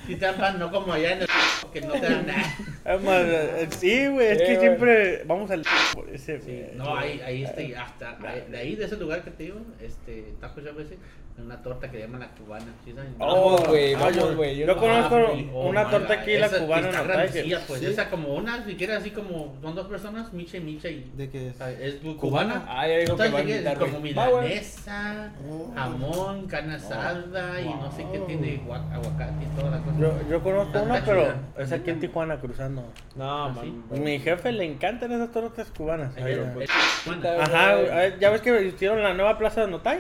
Sí 0.06 0.16
te 0.16 0.26
dan 0.26 0.36
pan, 0.36 0.60
no 0.60 0.72
como 0.72 0.94
allá 0.94 1.14
en 1.14 1.22
el 1.22 1.28
que 1.74 1.82
no 1.82 1.94
te 1.94 2.02
dan 2.02 2.26
nada. 2.28 2.56
Es 2.86 3.02
más, 3.04 3.22
eh, 3.26 3.68
sí, 3.78 4.08
güey, 4.08 4.28
es 4.28 4.38
Sí, 4.40 4.44
que 4.46 4.56
güey. 4.56 4.60
siempre 4.60 5.24
vamos 5.26 5.52
al. 5.52 5.64
Por 5.94 6.10
ese, 6.10 6.38
güey. 6.40 6.66
No, 6.76 6.96
ahí, 6.96 7.22
ahí 7.26 7.44
este, 7.44 7.76
hasta, 7.76 8.18
ahí- 8.28 8.46
de 8.50 8.58
ahí, 8.58 8.76
de 8.76 8.86
ese 8.86 8.96
lugar 8.98 9.24
que 9.24 9.32
te 9.32 9.44
digo, 9.44 9.60
este, 9.82 10.34
Taco 10.40 10.62
Shop 10.62 10.80
ese, 10.80 10.98
una 11.40 11.62
torta 11.62 11.90
que 11.92 12.00
llaman 12.00 12.22
la 12.22 12.28
cubana. 12.30 12.66
¿sí 12.84 12.94
saben? 12.94 13.16
Oh, 13.20 13.58
güey, 13.68 13.94
Ah, 13.94 14.00
vamos, 14.00 14.16
yo- 14.16 14.36
güey. 14.36 14.58
yo 14.58 14.66
no- 14.68 14.78
conozco- 14.78 15.16
Ah, 15.18 15.32
una 15.68 15.84
my 15.86 15.92
torta 15.92 16.14
aquí, 16.14 16.38
la 16.38 16.46
esa 16.48 16.60
cubana 16.60 16.88
Está 16.90 17.02
no 17.02 17.08
grandecilla, 17.08 17.60
pues. 17.68 17.80
sí. 17.80 17.86
Esa 17.86 18.10
como 18.10 18.34
una, 18.36 18.66
si 18.66 18.76
quieres, 18.76 18.98
así 18.98 19.12
como. 19.12 19.56
Son 19.62 19.76
dos 19.76 19.88
personas, 19.88 20.34
Micha 20.34 20.58
y 20.58 20.62
Micha. 20.62 20.90
Y, 20.90 21.12
¿De 21.16 21.30
qué 21.30 21.50
es? 21.50 21.62
ah, 21.62 21.72
es 21.72 21.96
cubana. 22.18 22.66
Ah, 22.68 22.88
ya 22.88 22.96
que 22.96 23.02
Entonces, 23.02 23.34
va 23.34 23.40
a 23.40 23.44
¿qué 23.44 23.52
es? 23.52 23.56
invitar, 23.58 23.78
como 23.78 24.00
milanesa, 24.00 25.32
jamón, 25.76 26.48
carne 26.48 26.76
asada 26.76 27.62
y 27.62 27.66
no 27.70 27.92
sé 27.92 28.06
qué 28.12 28.20
tiene 28.20 28.62
gua- 28.66 28.92
aguacate 28.94 29.44
y 29.44 29.60
toda 29.60 29.72
la 29.72 29.78
cosa. 29.84 29.98
Yo, 30.00 30.14
yo 30.30 30.44
conozco 30.44 30.82
una, 30.82 31.04
chida. 31.04 31.06
pero 31.06 31.34
es 31.64 31.72
aquí 31.72 31.90
en 31.90 32.00
Tijuana 32.00 32.40
cruzando. 32.40 32.84
No, 33.16 33.46
¿Ah, 33.46 33.50
man. 33.50 33.84
sí? 33.94 34.00
Mi 34.00 34.20
jefe 34.20 34.52
le 34.52 34.66
encantan 34.66 35.12
esas 35.12 35.32
tortas 35.32 35.72
cubanas. 35.76 36.14
Ajá, 36.18 37.78
ya 38.20 38.30
ves 38.30 38.42
que 38.42 38.64
hicieron 38.68 39.02
la 39.04 39.14
nueva 39.14 39.38
plaza 39.38 39.62
de 39.62 39.68
Notay. 39.72 40.00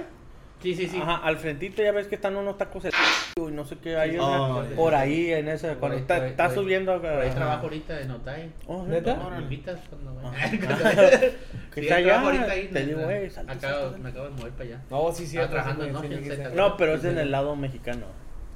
Sí, 0.61 0.73
sí, 0.75 0.87
sí. 0.87 0.99
Ajá, 0.99 1.17
al 1.17 1.37
frentito 1.37 1.83
ya 1.83 1.91
ves 1.91 2.07
que 2.07 2.15
están 2.15 2.35
unos 2.35 2.57
tacos 2.57 2.83
el 2.85 2.91
y 3.37 3.51
no 3.51 3.63
sé 3.63 3.77
qué 3.77 3.95
hay 3.95 4.11
Sí, 4.11 4.17
una- 4.17 4.63
por 4.75 4.95
ahí 4.95 5.31
en 5.31 5.47
esa 5.49 5.69
Por 5.69 5.77
cuando 5.79 5.97
está, 5.99 6.25
está 6.27 6.49
subiendo 6.49 6.99
Por 6.99 7.09
ahí 7.11 7.27
ajá. 7.27 7.35
trabajo 7.35 7.63
ahorita 7.63 8.01
en 8.01 8.11
Otay. 8.11 8.51
Oh, 8.65 8.83
¿Neta? 8.83 9.15
No, 9.17 9.29
me 9.29 9.37
invitas 9.43 9.79
cuando 9.89 10.15
vaya. 10.15 10.49
Que 11.73 11.81
Sí, 11.81 11.87
está 11.87 11.97
allá, 11.97 12.21
ahorita 12.21 12.51
ahí, 12.51 12.67
te 12.69 12.85
digo, 12.87 13.01
güey, 13.01 13.29
salte, 13.29 13.53
Acabo-. 13.53 13.97
Me 13.99 14.09
acabo 14.09 14.25
de 14.25 14.31
mover 14.31 14.51
para 14.53 14.63
allá. 14.63 14.81
No, 14.89 15.11
sí, 15.11 15.27
sí. 15.27 15.37
Trabajando 15.37 15.85
en 15.85 15.93
de- 16.27 16.49
No, 16.55 16.75
pero 16.75 16.95
es 16.95 17.03
en 17.03 17.19
el 17.19 17.29
lado 17.31 17.55
mexicano. 17.55 18.05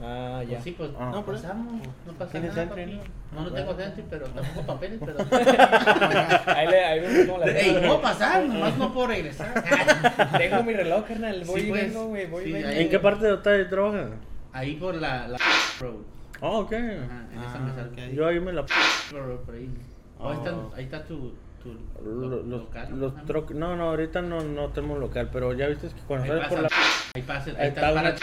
Ah, 0.04 0.42
ya. 0.44 0.50
Pues 0.54 0.64
sí, 0.64 0.72
pues 0.72 0.90
Ah. 1.00 1.12
no 1.14 1.26
pasamos, 1.26 1.88
no 2.08 2.14
pasa 2.14 2.32
¿Tienes 2.32 2.50
nada, 2.56 2.64
entry, 2.64 2.86
no? 3.32 3.42
No, 3.42 3.42
no 3.50 3.52
tengo 3.54 3.74
centro, 3.76 4.04
pero 4.10 4.26
tampoco 4.28 4.66
papeles, 4.66 5.00
pero... 5.06 5.18
Ahí, 6.56 6.68
le, 6.68 6.84
ahí 6.86 7.00
vemos 7.02 7.26
cómo 7.28 7.38
la 7.40 7.46
Ey, 7.52 7.72
puedo 7.80 8.02
pasar, 8.02 8.46
nomás 8.46 8.78
no 8.78 8.94
puedo 8.94 9.08
regresar. 9.08 9.64
Tengo 10.38 10.64
mi 10.64 10.74
reloj, 10.74 11.06
carnal. 11.08 11.44
Voy 11.46 11.62
Sí, 11.62 11.68
y 11.68 11.70
pues. 11.70 11.84
vengo, 11.94 12.06
güey. 12.08 12.26
Voy 12.28 12.44
y 12.44 12.48
Sí, 12.48 12.64
¿En 12.66 12.90
qué 12.90 13.00
parte 13.00 13.26
de 13.28 13.32
Otay 13.34 13.70
trabajas? 13.70 14.10
Ahí 14.54 14.76
por 14.76 14.96
la, 14.96 15.28
la 15.28 15.38
road. 15.80 15.96
Oh, 16.42 16.60
ok. 16.62 16.74
Ajá, 16.74 16.82
en 16.82 17.40
esa 17.40 17.56
Ah, 17.56 17.60
mesa. 17.60 17.90
ok. 17.92 18.14
Yo 18.14 18.28
ahí 18.28 18.40
me 18.40 18.52
la... 18.54 18.66
por 18.66 19.56
ahí. 19.56 19.70
Oh. 20.20 20.30
ahí, 20.30 20.38
está, 20.38 20.54
ahí 20.76 20.84
está 20.86 21.04
tu, 21.06 21.34
tu 21.64 21.74
Lo- 22.04 22.12
lo- 22.12 22.30
Los, 22.38 22.46
local. 22.48 23.00
los 23.00 23.14
troc- 23.28 23.52
No, 23.52 23.76
no, 23.76 23.90
ahorita 23.90 24.22
no, 24.24 24.42
no 24.42 24.70
tenemos 24.70 25.00
local, 25.00 25.30
pero 25.32 25.54
ya 25.54 25.68
viste 25.68 25.88
que 25.90 26.02
cuando 26.08 26.28
sales 26.28 26.48
por 26.48 26.60
la... 26.62 26.70
ahí 27.16 27.22
pasa, 27.22 27.52
ahí 27.52 27.68
está, 27.68 27.90
está 27.90 27.94
para 27.94 28.16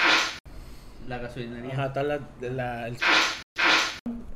la 1.09 1.19
gasolinería. 1.19 1.73
Ajá, 1.73 1.87
está 1.87 2.03
la... 2.03 2.21
la 2.41 2.89
el- 2.89 2.97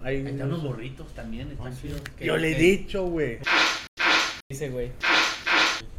Ahí... 0.03 0.17
Ahí 0.17 0.27
están 0.27 0.51
los 0.51 0.63
burritos 0.63 1.15
también, 1.15 1.53
están. 1.53 1.73
Que- 2.17 2.25
Yo 2.27 2.37
le 2.37 2.53
he 2.53 2.55
dicho, 2.59 3.05
güey. 3.05 3.39
Dice, 4.51 4.71
güey. 4.71 4.91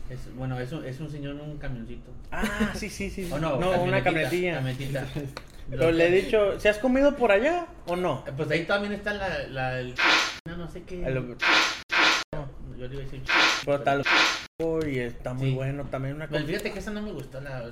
es- 0.09 0.35
bueno, 0.35 0.59
es 0.59 0.71
un, 0.73 0.83
es 0.85 0.99
un 0.99 1.09
señor 1.09 1.35
en 1.35 1.41
un 1.41 1.57
camioncito. 1.57 2.11
Ah, 2.31 2.43
sí, 2.75 2.89
sí, 2.89 3.09
sí. 3.09 3.29
Oh, 3.31 3.39
no, 3.39 3.57
no, 3.59 3.81
una 3.83 4.03
camionetilla. 4.03 4.55
camionetita. 4.55 5.05
Pero 5.69 5.91
le 5.91 6.07
he 6.07 6.23
dicho, 6.23 6.59
¿se 6.59 6.67
has 6.67 6.77
comido 6.77 7.15
por 7.15 7.31
allá 7.31 7.67
o 7.87 7.95
no? 7.95 8.25
Pues 8.35 8.51
ahí 8.51 8.65
también 8.65 8.91
está 8.91 9.13
la, 9.13 9.47
la 9.47 9.79
el, 9.79 9.95
no, 10.45 10.57
no 10.57 10.67
sé 10.69 10.83
qué. 10.83 11.05
El- 11.05 11.37
Yo 12.77 12.87
le 12.87 12.93
iba 12.95 13.01
a 13.01 13.05
decir. 13.05 13.23
Pero 13.63 13.77
está 13.77 13.95
lo- 13.95 14.03
y 14.87 14.99
está 14.99 15.33
muy 15.33 15.49
Sí. 15.49 15.55
bueno 15.55 15.85
también 15.85 16.15
una 16.15 16.27
Pues 16.27 16.45
fíjate 16.45 16.71
que 16.73 16.79
esa 16.79 16.91
no 16.91 17.01
me 17.01 17.11
gustó 17.13 17.39
la. 17.39 17.71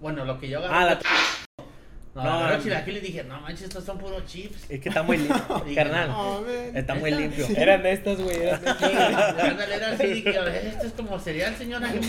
Bueno, 0.00 0.24
lo 0.24 0.40
que 0.40 0.48
yo 0.48 0.60
Ah, 0.64 0.84
la 0.86 0.98
No, 2.24 2.40
no, 2.40 2.48
no, 2.50 2.56
no. 2.56 2.62
chilaquiles 2.62 3.02
dije, 3.02 3.24
no 3.24 3.40
manches, 3.40 3.62
estos 3.62 3.84
son 3.84 3.98
puros 3.98 4.24
chips. 4.26 4.70
Es 4.70 4.80
que 4.80 4.88
está 4.88 5.02
muy 5.02 5.18
limpio, 5.18 5.64
carnal. 5.74 6.10
Oh. 6.14 6.44
Está 6.74 6.94
muy 6.94 7.10
limpio. 7.10 7.46
Eran 7.56 7.82
de 7.82 7.92
estas, 7.92 8.20
güey. 8.20 8.36
Eran 8.42 8.60
de 8.62 8.70
Sí, 8.70 8.84
estas. 8.84 9.36
la 9.36 9.42
verdad 9.44 9.72
era 9.72 9.90
así, 9.92 10.06
dije, 10.08 10.38
a 10.38 10.42
ver, 10.44 10.66
esto 10.66 10.86
es 10.86 10.92
como 10.92 11.18
cereal, 11.18 11.54
señora, 11.56 11.90
¿qué 11.92 12.00
me? 12.00 12.06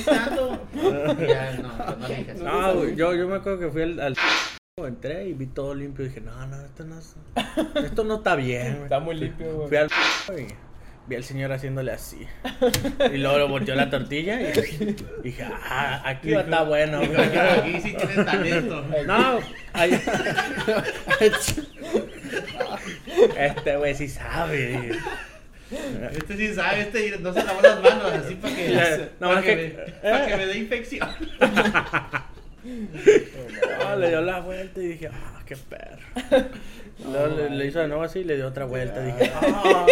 Y 1.24 1.28
ya, 1.28 1.52
no, 1.62 1.96
no 1.98 2.08
le 2.08 2.16
dije 2.16 2.32
así. 2.32 2.44
No, 2.44 2.74
güey, 2.76 2.96
yo, 2.96 3.14
yo 3.16 3.28
me 3.28 3.36
acuerdo 3.38 3.60
que 3.60 3.70
fui 3.70 3.82
al, 3.84 4.00
al 4.00 4.16
entré 4.88 5.28
y 5.28 5.34
vi 5.34 5.46
todo 5.48 5.76
limpio 5.76 6.06
y 6.06 6.08
dije, 6.10 6.22
no, 6.22 6.48
no, 6.48 6.62
esto 6.64 6.86
no 6.86 6.98
es, 7.00 7.16
esto 7.84 8.04
no 8.04 8.16
está 8.16 8.36
bien. 8.36 8.72
güey". 8.74 8.84
Está 8.84 9.00
muy 9.00 9.16
limpio, 9.16 9.54
güey. 9.56 9.68
Fui 9.68 9.78
al 9.78 9.88
y 10.40 10.48
vi 11.10 11.16
al 11.16 11.24
señor 11.24 11.52
haciéndole 11.52 11.92
así. 11.92 12.26
Y 13.12 13.18
luego 13.18 13.40
lo 13.40 13.48
volteó 13.50 13.74
la 13.76 13.90
tortilla 13.90 14.40
y 14.40 14.46
dije, 15.24 15.44
ah, 15.44 16.02
aquí 16.06 16.32
va 16.32 16.42
a 16.42 16.44
estar 16.44 16.66
bueno. 16.68 17.00
Dijo, 17.02 17.14
güey". 17.18 17.38
aquí, 17.38 17.82
sí 17.82 17.94
tienes 17.98 18.26
talento. 18.26 18.86
No, 19.06 19.40
ahí- 19.74 20.00
este 23.38 23.78
güey 23.78 23.96
sí 23.96 24.08
sabe. 24.08 24.92
Este 26.14 26.36
sí 26.38 26.54
sabe, 26.54 26.82
este 26.82 27.18
no 27.20 27.34
se 27.34 27.44
lavó 27.44 27.62
las 27.62 27.82
manos 27.82 28.12
así 28.14 28.36
para 28.36 28.56
que, 28.56 29.10
No, 29.20 29.28
para 29.30 29.40
es 29.40 29.46
que, 29.46 29.56
que- 29.56 29.76
me, 30.04 30.12
para 30.12 30.28
que 30.28 30.38
me 30.38 30.46
dé 30.48 30.58
infección. 30.58 31.10
Ah, 33.82 33.96
le 33.96 34.10
dio 34.10 34.22
la 34.22 34.40
vuelta 34.42 34.80
y 34.82 34.88
dije, 34.88 35.10
ah, 35.12 35.42
qué 35.46 35.56
perro. 35.56 36.48
Luego 37.04 37.28
le, 37.36 37.50
le 37.52 37.66
hizo 37.66 37.80
de 37.80 37.88
nuevo 37.88 38.04
así 38.04 38.20
y 38.20 38.24
le 38.26 38.36
dio 38.36 38.48
otra 38.48 38.66
vuelta. 38.66 39.02
Dije, 39.02 39.32
ah, 39.36 39.86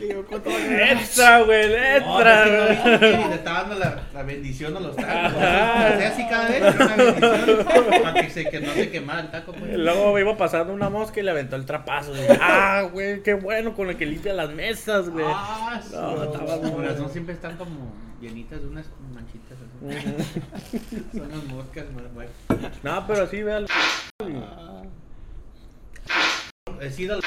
Digo, 0.00 0.24
¿cuánto 0.28 0.50
extra, 0.50 1.42
güey, 1.42 1.68
No, 1.68 1.76
extra. 1.76 2.44
es 2.72 2.80
que 2.80 2.90
no 2.90 2.98
viste 2.98 2.98
que 3.22 3.28
le 3.28 3.34
estaba 3.36 3.60
dando 3.60 3.74
la, 3.78 4.02
la 4.12 4.22
bendición 4.24 4.76
a 4.76 4.80
los 4.80 4.96
tacos. 4.96 5.10
Ajá. 5.42 5.88
Hacía 5.88 6.08
así 6.08 6.26
cada 6.28 6.48
vez, 6.48 6.74
una 6.74 6.96
bendición 6.96 7.56
para 8.02 8.14
que, 8.20 8.30
se, 8.30 8.44
que 8.48 8.60
no 8.60 8.72
se 8.72 8.90
quemara 8.90 9.20
el 9.20 9.30
taco. 9.30 9.52
Pues. 9.52 9.76
Luego 9.76 10.18
iba 10.18 10.36
pasando 10.36 10.72
una 10.72 10.88
mosca 10.88 11.20
y 11.20 11.22
le 11.22 11.30
aventó 11.30 11.54
el 11.56 11.66
trapazo. 11.66 12.12
Dije, 12.14 12.36
ah, 12.40 12.88
güey, 12.92 13.22
qué 13.22 13.34
bueno 13.34 13.74
con 13.74 13.90
el 13.90 13.96
que 13.96 14.06
limpia 14.06 14.32
las 14.32 14.50
mesas, 14.50 15.08
güey. 15.08 15.26
Ah, 15.28 15.80
sí. 15.82 15.94
No, 15.94 16.24
estaba 16.24 16.56
muy 16.56 16.70
Por 16.70 16.80
razón 16.82 16.96
bueno. 16.96 17.08
siempre 17.10 17.34
están 17.34 17.56
como 17.56 17.92
llenitas 18.20 18.60
de 18.60 18.68
unas 18.68 18.86
manchitas 19.14 19.58
así. 19.58 21.16
Son 21.16 21.28
las 21.30 21.44
moscas, 21.44 21.84
más 21.92 22.12
bueno. 22.14 22.30
No, 22.82 23.06
pero 23.06 23.26
sí, 23.28 23.42
vea. 23.42 23.60
He 26.82 26.90
sido 26.90 27.20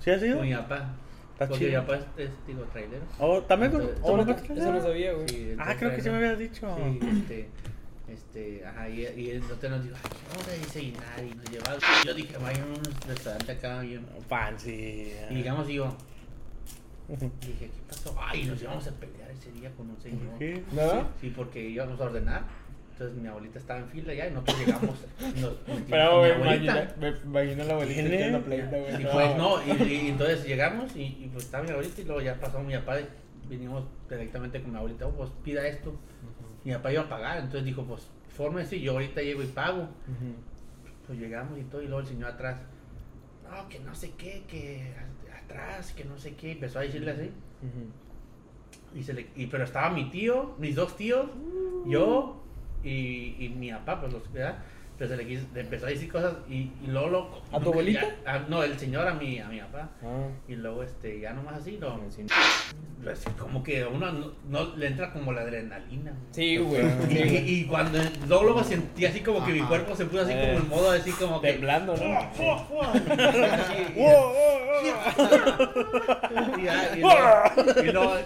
¿Sí 0.00 0.10
ha 0.10 0.18
sido? 0.18 0.38
con 0.38 0.46
mi 0.46 0.54
papá. 0.54 0.94
Está 1.32 1.48
Porque 1.48 1.64
mi 1.64 1.70
chido. 1.70 1.80
papá 1.86 1.96
es, 1.96 2.04
es, 2.26 2.30
digo, 2.46 2.62
trailero. 2.64 3.02
Oh, 3.18 3.40
¿También 3.42 3.72
con.? 3.72 3.80
Entonces, 3.82 4.00
oh, 4.02 4.16
Eso 4.20 4.72
¿no 4.72 4.78
Eso 4.78 4.86
sabía, 4.88 5.12
güey. 5.14 5.28
Sí, 5.28 5.36
Ah, 5.36 5.72
entonces, 5.72 5.76
creo 5.78 5.94
que 5.96 6.02
sí 6.02 6.10
me 6.10 6.16
habías 6.16 6.38
dicho. 6.38 6.76
Sí, 6.76 7.00
este, 7.18 7.48
este, 8.08 8.66
ajá, 8.66 8.88
y, 8.88 9.00
y 9.16 9.30
el 9.30 9.42
hotel 9.44 9.70
nos 9.70 9.84
dijo, 9.84 9.96
ay, 10.02 10.10
vamos 10.28 10.48
a 10.48 10.50
desayunar 10.50 11.24
y 11.24 11.34
nos 11.34 11.50
llevaba. 11.50 11.78
Yo 12.04 12.14
dije, 12.14 12.36
vaya 12.38 12.62
a 12.62 12.66
un 12.66 12.84
restaurante 13.08 13.52
acá 13.52 13.80
bien. 13.80 14.06
Fancy. 14.28 15.12
Y 15.30 15.38
y 15.38 15.42
yo, 15.42 15.96
dije, 17.08 17.70
¿qué 17.70 17.82
pasó? 17.88 18.14
Ay, 18.20 18.44
nos 18.44 18.60
íbamos 18.60 18.86
a 18.86 18.90
pelear 18.92 19.30
ese 19.30 19.50
día 19.52 19.70
con 19.76 19.88
un 19.90 20.00
señor. 20.00 20.38
¿Qué? 20.38 20.62
¿No? 20.72 21.08
Sí, 21.20 21.32
porque 21.34 21.60
íbamos 21.68 22.00
a 22.00 22.04
ordenar. 22.04 22.42
Entonces 23.00 23.22
mi 23.22 23.28
abuelita 23.28 23.58
estaba 23.58 23.80
en 23.80 23.88
fila 23.88 24.12
ya 24.12 24.28
y 24.28 24.30
nosotros 24.32 24.58
llegamos. 24.58 24.98
Nos, 25.40 25.54
Pero, 25.88 26.18
güey, 26.18 26.34
imagina, 26.34 26.72
abuelita. 26.72 26.96
me 27.00 27.08
imagino 27.08 27.62
a 27.62 27.66
la 27.66 27.72
abuelita 27.72 28.00
¿Quién 28.02 28.12
echando 28.12 28.38
es? 28.38 28.44
pleita, 28.44 28.76
güey. 28.78 29.02
Y 29.02 29.06
pues 29.06 29.36
no, 29.38 29.62
y, 29.66 29.82
y 29.90 30.08
entonces 30.08 30.44
llegamos 30.44 30.96
y, 30.96 31.02
y 31.02 31.30
pues 31.32 31.44
estaba 31.46 31.64
mi 31.64 31.70
abuelita 31.70 32.00
y 32.02 32.04
luego 32.04 32.20
ya 32.20 32.38
pasó 32.38 32.60
mi 32.60 32.74
papá 32.74 33.00
y 33.00 33.06
vinimos 33.48 33.84
directamente 34.06 34.60
con 34.60 34.72
mi 34.72 34.76
abuelita, 34.76 35.06
oh, 35.06 35.12
pues 35.12 35.30
pida 35.42 35.66
esto. 35.66 35.94
Mi 36.62 36.72
papá 36.74 36.92
iba 36.92 37.00
a 37.00 37.08
pagar, 37.08 37.38
entonces 37.38 37.64
dijo, 37.64 37.84
pues 37.84 38.06
fórmese 38.28 38.76
y 38.76 38.82
yo 38.82 38.92
ahorita 38.92 39.22
llego 39.22 39.42
y 39.42 39.46
pago. 39.46 39.88
Pues 41.06 41.18
llegamos 41.18 41.58
y 41.58 41.62
todo 41.62 41.80
y 41.80 41.86
luego 41.86 42.00
el 42.00 42.06
señor 42.06 42.32
atrás, 42.32 42.60
no, 43.50 43.66
que 43.70 43.80
no 43.80 43.94
sé 43.94 44.10
qué, 44.18 44.44
que 44.46 44.92
atrás, 45.42 45.94
que 45.94 46.04
no 46.04 46.18
sé 46.18 46.34
qué, 46.34 46.52
empezó 46.52 46.80
a 46.80 46.82
decirle 46.82 47.12
así. 47.12 47.30
Y 48.94 49.02
se 49.02 49.14
le, 49.14 49.28
y, 49.36 49.46
pero 49.46 49.64
estaba 49.64 49.88
mi 49.88 50.10
tío, 50.10 50.54
mis 50.58 50.76
dos 50.76 50.98
tíos, 50.98 51.30
yo 51.86 52.44
y, 52.82 53.44
y 53.44 53.48
mi 53.50 53.70
papá, 53.72 54.00
pues 54.00 54.12
los. 54.12 54.30
Pero 55.00 55.12
se 55.12 55.16
le, 55.16 55.26
quiso- 55.26 55.46
le 55.54 55.60
empezó 55.62 55.86
a 55.86 55.88
decir 55.88 56.12
cosas 56.12 56.34
y, 56.46 56.56
y 56.56 56.86
luego 56.88 57.08
lo- 57.08 57.42
¿A 57.52 57.58
tu 57.58 57.70
abuelita? 57.70 58.02
ya- 58.02 58.14
ah, 58.26 58.44
no, 58.50 58.62
el 58.62 58.78
señor 58.78 59.08
a 59.08 59.14
mi, 59.14 59.38
a 59.38 59.48
mi 59.48 59.58
papá. 59.60 59.88
Ah, 60.02 60.28
Y 60.46 60.56
luego 60.56 60.82
este, 60.82 61.18
ya 61.20 61.32
nomás 61.32 61.56
así, 61.56 61.78
no, 61.80 61.98
sí. 62.10 62.26
pues, 63.02 63.24
como 63.38 63.62
que 63.62 63.80
a 63.84 63.88
uno 63.88 64.12
no, 64.12 64.32
no 64.50 64.76
le 64.76 64.88
entra 64.88 65.10
como 65.14 65.32
la 65.32 65.40
adrenalina. 65.40 66.12
Sí, 66.32 66.58
güey. 66.58 66.84
Y, 67.08 67.16
sí. 67.16 67.18
y- 67.46 67.60
y 67.60 67.64
cuando 67.64 67.98
luego, 68.28 68.44
luego 68.44 68.62
sentí 68.62 69.06
así 69.06 69.20
como 69.20 69.42
que 69.46 69.52
mi 69.54 69.60
cuerpo 69.60 69.96
se 69.96 70.04
puso 70.04 70.20
así 70.24 70.32
Eh. 70.34 70.50
como 70.52 70.64
en 70.64 70.68
modo 70.68 70.90
así 70.90 71.12
como 71.12 71.40
que 71.40 71.52
Temblando, 71.54 71.96
¿no? 71.96 72.04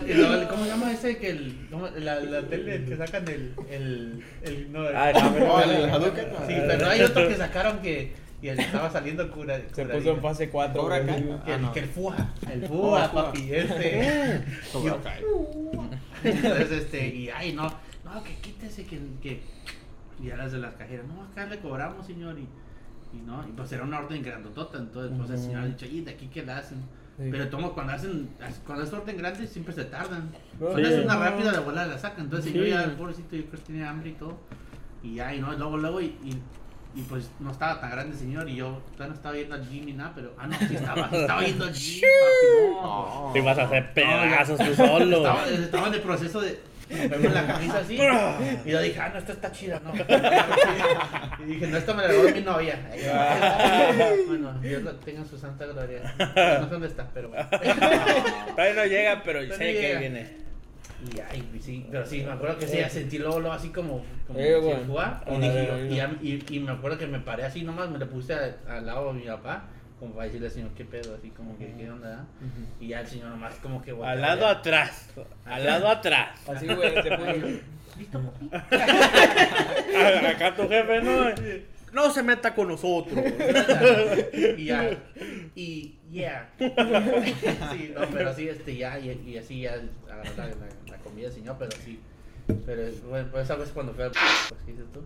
Y, 0.06 0.14
luego- 0.14 0.48
¿cómo 0.48 0.64
se 0.64 0.70
llama 0.70 0.92
ese 0.92 1.16
que 1.18 1.30
el, 1.30 1.54
la, 1.98 2.20
la 2.20 2.42
tele 2.42 2.84
que 2.84 2.96
sacan 2.96 3.26
el, 3.28 3.54
el, 3.70 4.24
el, 4.42 4.72
no, 4.72 4.88
el- 4.88 4.96
Ah, 4.96 5.12
no, 5.12 5.60
el 5.62 5.90
Hadouken. 5.90 6.26
sí, 6.46 6.54
pero 6.68 6.86
hay 6.88 7.02
otro 7.02 7.28
que 7.28 7.36
sacaron 7.36 7.78
que 7.80 8.12
y 8.42 8.48
él 8.48 8.58
estaba 8.60 8.90
saliendo 8.90 9.30
cura, 9.30 9.58
Se 9.72 9.86
puso 9.86 10.10
en 10.10 10.20
fase 10.20 10.50
4. 10.50 10.78
Cobra 10.82 11.04
Kai. 11.06 11.22
que, 11.24 11.32
Ah, 11.32 11.54
el, 11.54 11.62
no. 11.62 11.72
que 11.72 11.80
el 11.80 11.86
FUA, 11.88 12.34
el 12.52 12.64
Oh, 12.64 12.68
FUA, 12.68 13.12
papi, 13.12 13.54
este. 13.54 14.44
Cobra 14.72 14.96
Kai. 15.02 15.22
Entonces, 16.24 16.70
este, 16.72 17.08
y 17.08 17.28
ay, 17.30 17.52
no, 17.52 17.64
no, 18.04 18.22
que 18.22 18.34
quítese, 18.42 18.84
que, 18.84 18.98
que. 19.22 19.40
Y 20.22 20.30
a 20.30 20.36
las 20.36 20.52
de 20.52 20.58
las 20.58 20.74
cajeras, 20.74 21.06
no, 21.06 21.22
acá 21.24 21.46
le 21.46 21.58
cobramos, 21.58 22.06
señor, 22.06 22.38
y, 22.38 22.42
y 23.16 23.20
no, 23.26 23.46
y 23.48 23.52
pues 23.52 23.72
era 23.72 23.82
una 23.82 23.98
orden 24.00 24.22
grandotota, 24.22 24.78
entonces, 24.78 25.16
pues 25.18 25.30
el 25.30 25.38
señor 25.38 25.62
ha 25.62 25.66
dicho, 25.66 25.86
y 25.86 26.02
de 26.02 26.10
aquí 26.12 26.26
que 26.28 26.44
la 26.44 26.58
hacen. 26.58 26.78
Sí. 27.16 27.28
Pero 27.30 27.48
tomo, 27.48 27.72
cuando 27.74 27.92
hacen, 27.92 28.28
cuando 28.66 28.84
es 28.84 28.92
orden 28.92 29.16
grande, 29.16 29.46
siempre 29.46 29.72
se 29.72 29.84
tardan. 29.84 30.30
No, 30.58 30.66
Cuando 30.66 30.88
sí. 30.88 30.94
es 30.94 31.04
una 31.04 31.16
rápida, 31.16 31.52
la 31.52 31.60
bola 31.60 31.86
la 31.86 31.96
sacan. 31.98 32.24
Entonces, 32.24 32.52
Sí. 32.52 32.68
ya, 32.68 32.82
el 32.84 32.92
pobrecito, 32.92 33.36
yo 33.36 33.46
creo 33.46 33.60
que 33.60 33.66
tiene 33.66 33.86
hambre 33.86 34.10
y 34.10 34.14
todo. 34.14 34.38
Y 35.04 35.20
ay, 35.20 35.38
no, 35.38 35.52
luego, 35.52 35.76
luego, 35.76 36.00
y, 36.00 36.06
y 36.24 36.42
Y 36.96 37.02
pues 37.02 37.28
no 37.40 37.50
estaba 37.50 37.80
tan 37.80 37.90
grande 37.90 38.12
el 38.12 38.18
señor 38.18 38.48
y 38.48 38.54
yo 38.56 38.80
todavía 38.92 39.08
no 39.08 39.14
estaba 39.14 39.34
viendo 39.34 39.54
al 39.56 39.68
gym 39.68 39.86
ni 39.86 39.92
nada, 39.94 40.12
pero. 40.14 40.32
Ah, 40.38 40.46
no, 40.46 40.56
sí 40.58 40.74
estaba, 40.76 41.08
estaba 41.12 41.40
viendo 41.40 41.64
al 41.64 41.72
gym, 41.74 42.00
papi. 42.20 42.82
No, 42.82 43.30
Te 43.32 43.38
ibas 43.40 43.58
a 43.58 43.62
hacer 43.64 43.92
pedazos 43.94 44.58
tú 44.58 44.74
solo. 44.74 45.16
Estaba, 45.16 45.46
estaba 45.48 45.86
en 45.88 45.94
el 45.94 46.00
proceso 46.02 46.40
de 46.40 46.60
romperme 46.90 47.28
la 47.30 47.46
camisa 47.46 47.78
así. 47.78 47.94
Y 48.64 48.70
yo 48.70 48.80
dije, 48.80 49.00
ah, 49.00 49.08
no, 49.12 49.18
esta 49.18 49.32
está 49.32 49.50
chida, 49.50 49.80
¿no? 49.82 49.92
Y 51.42 51.46
dije, 51.46 51.66
no, 51.66 51.76
esto 51.76 51.94
me 51.94 52.02
la 52.02 52.08
regaló 52.08 52.30
mi 52.30 52.40
novia. 52.42 52.78
Bueno, 54.28 54.52
Dios 54.60 54.82
la 54.82 54.92
tenga 54.92 55.20
en 55.20 55.28
su 55.28 55.36
santa 55.36 55.66
gloria. 55.66 56.14
No 56.18 56.64
sé 56.64 56.70
dónde 56.70 56.86
está, 56.86 57.08
pero 57.12 57.28
bueno. 57.30 57.48
Todavía 57.50 58.74
no 58.74 58.86
llega, 58.86 59.22
pero 59.24 59.40
sé 59.40 59.48
no 59.48 59.58
que 59.58 59.96
viene. 59.98 60.44
Y 61.12 61.20
ay, 61.20 61.48
sí, 61.60 61.86
pero 61.90 62.06
sí, 62.06 62.22
me 62.22 62.32
acuerdo 62.32 62.58
que 62.58 62.66
sí, 62.66 62.78
ya 62.78 62.88
sentí 62.88 63.18
luego, 63.18 63.40
luego 63.40 63.54
así 63.54 63.68
como, 63.70 64.04
como 64.26 64.38
Eh, 64.38 64.54
sin 64.54 64.62
bueno. 64.64 64.84
jugar. 64.86 65.24
Y, 65.26 65.30
Hola, 65.30 65.38
dije, 65.46 65.70
hola, 65.70 65.82
y, 65.86 65.96
ya- 65.96 66.16
y, 66.22 66.44
y 66.56 66.60
me 66.60 66.72
acuerdo 66.72 66.98
que 66.98 67.06
me 67.06 67.18
paré 67.20 67.44
así 67.44 67.62
nomás, 67.62 67.90
me 67.90 67.98
le 67.98 68.06
puse 68.06 68.34
a- 68.34 68.56
al 68.68 68.86
lado 68.86 69.12
de 69.12 69.20
mi 69.20 69.26
papá, 69.26 69.64
como 69.98 70.12
para 70.14 70.26
decirle 70.26 70.46
al 70.48 70.52
señor, 70.52 70.70
¿qué 70.76 70.84
pedo? 70.84 71.14
Así 71.16 71.30
como 71.30 71.56
que, 71.58 71.74
¿qué 71.76 71.90
onda? 71.90 72.26
Y 72.80 72.88
ya 72.88 73.00
el 73.00 73.06
señor 73.06 73.28
nomás 73.30 73.54
como 73.56 73.82
que... 73.82 73.90
Al 74.02 74.20
lado 74.20 74.46
atrás. 74.46 75.08
Al 75.44 75.64
lado 75.64 75.88
atrás. 75.88 76.40
Así, 76.48 76.66
güey, 76.66 77.02
se 77.02 77.10
puso. 77.10 77.46
¿Listo, 77.98 78.20
papi? 78.20 78.50
Acá 80.26 80.54
tu 80.56 80.68
jefe 80.68 81.00
no. 81.02 81.24
No 81.92 82.10
se 82.10 82.22
meta 82.24 82.52
con 82.54 82.66
nosotros. 82.68 83.24
y 84.56 84.64
ya, 84.64 84.90
y 85.54 85.94
yeah. 86.14 86.48
sí, 86.58 87.92
no, 87.94 88.06
pero 88.12 88.32
sí, 88.34 88.48
este, 88.48 88.76
ya, 88.76 88.98
y, 88.98 89.10
y 89.26 89.36
así 89.38 89.60
ya 89.62 89.74
agarró 90.10 90.30
la, 90.36 90.46
la, 90.46 90.54
la 90.90 90.98
comida 90.98 91.24
del 91.26 91.32
señor, 91.34 91.56
pero 91.58 91.72
sí. 91.84 92.00
Pero 92.66 92.82
bueno, 93.08 93.28
pues 93.30 93.44
esa 93.44 93.56
vez 93.56 93.70
cuando 93.70 93.92
fue 93.94 94.04
al 94.04 94.10
pues, 94.12 94.62
¿qué 94.64 94.72
dices 94.72 94.86
tú? 94.92 95.00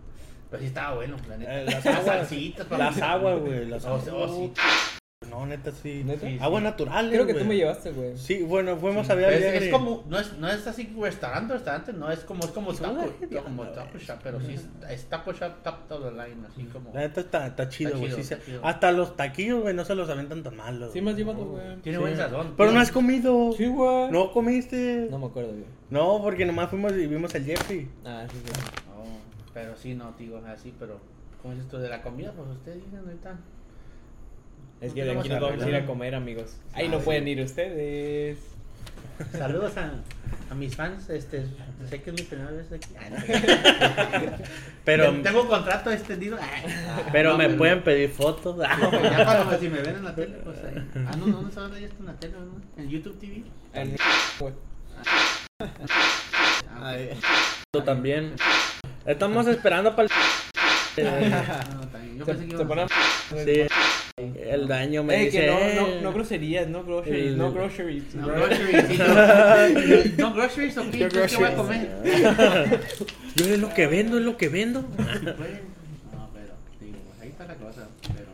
Pero 0.49 0.61
sí 0.61 0.67
estaba 0.67 0.95
bueno, 0.95 1.15
la 1.27 1.37
neta. 1.37 1.61
Eh, 1.61 1.65
las 1.65 1.85
Las 1.85 1.85
aguas. 1.87 2.05
salsitas. 2.05 2.69
Las 2.71 3.01
aguas, 3.01 3.39
güey. 3.39 3.65
Las 3.65 3.85
Oh, 3.85 3.99
sí, 3.99 4.09
oh, 4.11 4.23
aguas. 4.23 4.31
sí. 4.35 4.98
No, 5.27 5.45
neta, 5.45 5.71
sí. 5.73 6.01
¿Neta? 6.05 6.25
Sí, 6.27 6.39
sí. 6.39 6.61
Naturales. 6.61 7.11
Creo 7.11 7.25
que 7.27 7.33
tú 7.33 7.39
güey. 7.39 7.49
me 7.49 7.55
llevaste, 7.57 7.91
güey. 7.91 8.17
Sí, 8.17 8.41
bueno, 8.41 8.77
fuimos 8.77 9.09
a 9.09 9.13
Es, 9.13 9.19
ver 9.19 9.63
es 9.63 9.69
como, 9.69 10.05
no 10.07 10.17
es, 10.17 10.31
no 10.37 10.47
es 10.47 10.65
así 10.65 10.95
restaurante, 10.97 11.53
restaurante, 11.55 11.91
no 11.91 12.09
es 12.09 12.21
como, 12.21 12.45
es 12.45 12.51
como 12.51 12.73
taco, 12.73 13.05
la- 13.29 13.41
como 13.43 13.67
taco 13.67 13.97
shop, 13.97 14.17
pero 14.23 14.39
sí 14.39 14.55
es, 14.89 15.05
taco 15.09 15.33
shop 15.33 15.61
top 15.61 15.75
of 15.91 16.03
the 16.05 16.11
line, 16.11 16.47
así 16.47 16.63
como. 16.71 16.93
La 16.93 17.01
neta 17.01 17.19
está, 17.19 17.47
está 17.47 17.67
chido, 17.67 17.89
Está 17.89 17.99
güey. 17.99 18.11
chido, 18.11 18.23
sí 18.23 18.33
está. 18.53 18.67
Hasta 18.69 18.91
los 18.93 19.17
taquillos, 19.17 19.61
güey, 19.61 19.75
no 19.75 19.83
se 19.83 19.93
los 19.93 20.09
aventan 20.09 20.41
tan 20.41 20.55
malos. 20.55 20.93
Sí 20.93 21.01
me 21.01 21.11
has 21.11 21.17
llevado, 21.17 21.43
güey. 21.45 21.75
Tiene 21.81 21.97
Sí. 21.97 22.01
buen 22.01 22.15
sazón. 22.15 22.53
Pero 22.55 22.71
no 22.71 22.79
has 22.79 22.91
comido. 22.93 23.51
Sí, 23.51 23.67
güey. 23.67 24.11
No 24.11 24.31
comiste. 24.31 25.07
No 25.11 25.19
me 25.19 25.25
acuerdo, 25.25 25.49
güey. 25.51 25.65
No, 25.89 26.21
porque 26.23 26.45
nomás 26.45 26.69
fuimos 26.69 26.93
y 26.93 27.07
vimos 27.07 27.35
el 27.35 27.43
Jeffrey. 27.43 27.89
Ah, 28.05 28.25
sí, 28.31 28.37
sí. 28.45 28.51
Oh, 28.97 29.03
pero 29.53 29.75
sí, 29.75 29.95
no, 29.95 30.13
digo, 30.17 30.41
así, 30.47 30.73
pero. 30.79 30.97
¿Cómo 31.41 31.53
es 31.53 31.59
esto 31.59 31.77
de 31.77 31.89
la 31.89 32.01
comida? 32.01 32.31
Pues 32.35 32.47
ustedes 32.51 32.83
dicen 32.85 32.99
ahorita. 32.99 33.37
Es 34.81 34.93
que 34.93 35.03
de 35.03 35.11
aquí 35.11 35.29
nos 35.29 35.41
vamos 35.41 35.63
a 35.63 35.69
ir 35.69 35.75
a 35.75 35.85
comer, 35.85 36.15
amigos. 36.15 36.55
Ahí 36.73 36.87
Ah, 36.87 36.91
no 36.91 36.99
pueden 36.99 37.27
ir 37.27 37.41
ustedes. 37.41 38.37
Saludos 39.33 39.75
a, 39.75 39.91
a 40.49 40.55
mis 40.55 40.75
fans, 40.77 41.09
este, 41.09 41.45
sé 41.89 42.01
que 42.01 42.11
es 42.11 42.15
mi 42.15 42.21
primera 42.23 42.51
vez 42.51 42.71
aquí. 42.71 42.87
Ah, 42.97 43.09
no. 43.09 43.17
Pero, 44.85 45.11
tengo 45.21 45.47
contrato 45.47 45.91
extendido. 45.91 46.37
Ah, 46.41 47.01
pero 47.11 47.31
no, 47.33 47.37
me 47.37 47.49
pueden 47.49 47.83
pedir 47.83 48.09
fotos. 48.09 48.57
Ya 48.57 48.77
cuando 49.25 49.59
si 49.59 49.67
me 49.69 49.81
ven 49.81 49.97
en 49.97 50.03
la 50.05 50.15
tele, 50.15 50.37
pues 50.43 50.57
ahí. 50.63 50.81
Ah, 51.05 51.15
no, 51.17 51.27
no, 51.27 51.41
no 51.41 51.51
se 51.51 51.81
ya 51.81 51.87
está 51.87 51.99
en 51.99 52.05
la 52.05 52.13
tele, 52.13 52.33
¿no? 52.33 52.81
En 52.81 52.89
YouTube 52.89 53.19
TV. 53.19 53.43
En- 53.73 53.97
güey. 54.39 54.53
Ah, 56.81 56.95
también. 57.85 58.33
Estamos 59.05 59.45
esperando 59.47 59.95
para 59.95 60.07
el. 60.07 61.03
no, 61.03 61.87
también. 61.87 62.17
Yo 62.17 62.25
Se, 62.25 62.31
pensé 62.31 62.45
que 62.47 62.51
se 62.57 62.63
íbamos 62.63 62.91
a- 62.91 63.29
ponen. 63.29 63.45
Sí. 63.45 63.67
El 64.19 64.67
daño 64.67 65.03
me 65.03 65.15
Eh, 65.21 65.25
dice. 65.25 65.39
que 65.41 65.47
no, 65.47 65.87
no, 65.87 66.01
no 66.01 66.13
groserías, 66.13 66.67
no 66.67 66.83
groceries, 66.83 67.25
El- 67.27 67.37
no 67.37 67.51
groceries. 67.53 68.15
No 68.15 68.27
groceries, 68.27 68.87
sí, 68.87 68.97
no, 70.17 70.29
no 70.29 70.33
groceries, 70.35 70.77
ok, 70.77 70.85
No 70.85 70.91
¿qué 70.91 70.97
voy 70.99 71.05
a 71.05 71.09
groceries. 71.09 71.55
comer? 71.55 71.89
Yo 73.35 73.45
es 73.45 73.59
lo 73.59 73.73
que 73.73 73.87
vendo, 73.87 74.17
es 74.17 74.23
lo 74.25 74.37
que 74.37 74.49
vendo. 74.49 74.81
Sí, 74.81 74.87
pues. 74.97 75.61
No, 76.13 76.29
pero, 76.33 76.53
digo, 76.81 76.97
ahí 77.21 77.29
está 77.29 77.45
la 77.45 77.55
cosa, 77.55 77.87
pero 78.13 78.27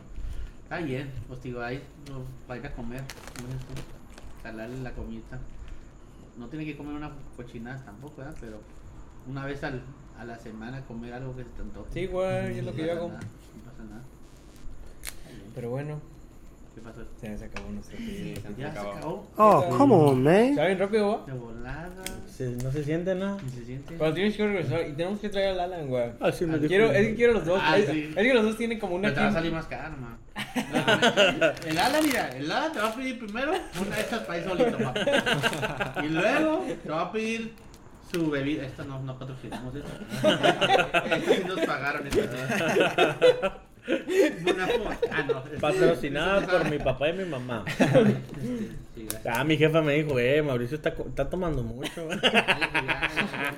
está 0.62 0.78
bien, 0.78 1.10
pues 1.28 1.42
digo, 1.42 1.60
ahí 1.62 1.80
no, 2.10 2.22
para 2.46 2.60
ir 2.60 2.66
a 2.66 2.72
comer, 2.72 3.02
tú, 3.34 3.44
calarle 4.42 4.80
la 4.82 4.92
comida. 4.92 5.38
No 6.38 6.48
tiene 6.48 6.64
que 6.66 6.76
comer 6.76 6.94
una 6.94 7.12
cochinada 7.36 7.82
tampoco, 7.84 8.16
¿verdad? 8.18 8.36
Pero 8.40 8.60
una 9.28 9.44
vez 9.46 9.62
al, 9.64 9.80
a 10.18 10.24
la 10.24 10.38
semana 10.38 10.82
comer 10.86 11.12
algo 11.14 11.34
que 11.36 11.44
se 11.44 11.50
te 11.50 11.62
antoje. 11.62 11.90
Sí, 11.92 12.06
güey, 12.06 12.58
es 12.58 12.64
lo 12.64 12.70
No 12.72 12.76
que 12.76 12.86
yo 12.86 12.92
hago. 12.92 13.08
No 13.08 13.14
pasa 13.70 13.84
nada. 13.88 14.02
Está 15.36 15.42
bien. 15.42 15.52
Pero 15.54 15.70
bueno, 15.70 16.00
¿Qué 16.74 16.80
pasó? 16.82 17.00
se 17.20 17.28
nos 17.30 17.42
acabó 17.42 17.70
nuestro 17.70 17.98
video. 17.98 18.36
Ya 18.58 18.72
se 18.72 18.78
acabó. 18.78 19.26
Oh, 19.36 19.68
come 19.76 19.94
on, 19.94 20.22
man. 20.22 20.54
¿Saben 20.54 20.78
rápido, 20.78 21.08
va? 21.08 21.26
De 21.26 21.38
volada. 21.38 21.88
Se- 22.30 22.50
no 22.62 22.70
se 22.70 22.84
siente 22.84 23.14
nada. 23.14 23.38
¿Y 23.46 23.50
se 23.50 23.64
siente? 23.64 23.94
Pero 23.98 24.12
tienes 24.12 24.36
que 24.36 24.46
regresar 24.46 24.86
y 24.88 24.92
tenemos 24.92 25.18
que 25.20 25.30
traer 25.30 25.48
al 25.52 25.60
Alan, 25.60 25.88
güey. 25.88 26.10
Así 26.20 26.44
me 26.44 26.56
dijo. 26.58 26.68
Quiero, 26.68 26.92
es 26.92 27.06
que 27.08 27.14
quiero 27.14 27.32
los 27.32 27.46
dos. 27.46 27.60
Ah, 27.64 27.78
es, 27.78 27.88
sí. 27.88 28.10
es 28.14 28.22
que 28.22 28.34
los 28.34 28.44
dos 28.44 28.56
tienen 28.58 28.78
como 28.78 28.96
una 28.96 29.04
Pero 29.08 29.14
te 29.14 29.20
va 29.22 29.28
a 29.28 29.32
salir 29.32 29.52
más 29.52 29.66
caro, 29.66 29.96
man. 29.96 30.18
El 31.66 31.78
ala, 31.78 32.02
mira, 32.02 32.28
el 32.36 32.50
ala 32.52 32.70
te 32.70 32.78
va 32.78 32.88
a 32.88 32.94
pedir 32.94 33.18
primero 33.18 33.52
una 33.80 33.96
de 33.96 34.02
estas 34.02 34.20
para 34.24 34.38
ir 34.38 34.44
solito, 34.44 34.76
papá. 34.78 35.94
Y 36.04 36.08
luego 36.08 36.62
te 36.82 36.88
va 36.90 37.00
a 37.02 37.12
pedir 37.12 37.52
su 38.12 38.30
bebida. 38.30 38.64
Esta 38.66 38.84
no, 38.84 39.00
no 39.02 39.18
patrocinamos 39.18 39.74
esto. 39.74 39.88
Esta 40.28 41.20
sí 41.34 41.42
nos 41.46 41.60
pagaron. 41.60 42.06
Esta. 42.06 43.16
Fo- 43.18 43.52
Ah, 45.10 45.24
no. 45.28 45.42
Patrocinada 45.60 46.46
por 46.46 46.70
mi 46.70 46.78
papá 46.78 47.08
y 47.10 47.12
mi 47.14 47.24
mamá. 47.24 47.64
Ah, 49.28 49.44
mi 49.44 49.56
jefa 49.58 49.82
me 49.82 49.92
dijo, 49.94 50.18
eh, 50.18 50.42
Mauricio 50.42 50.76
está, 50.76 50.88
está 50.88 51.28
tomando 51.28 51.62
mucho. 51.62 52.08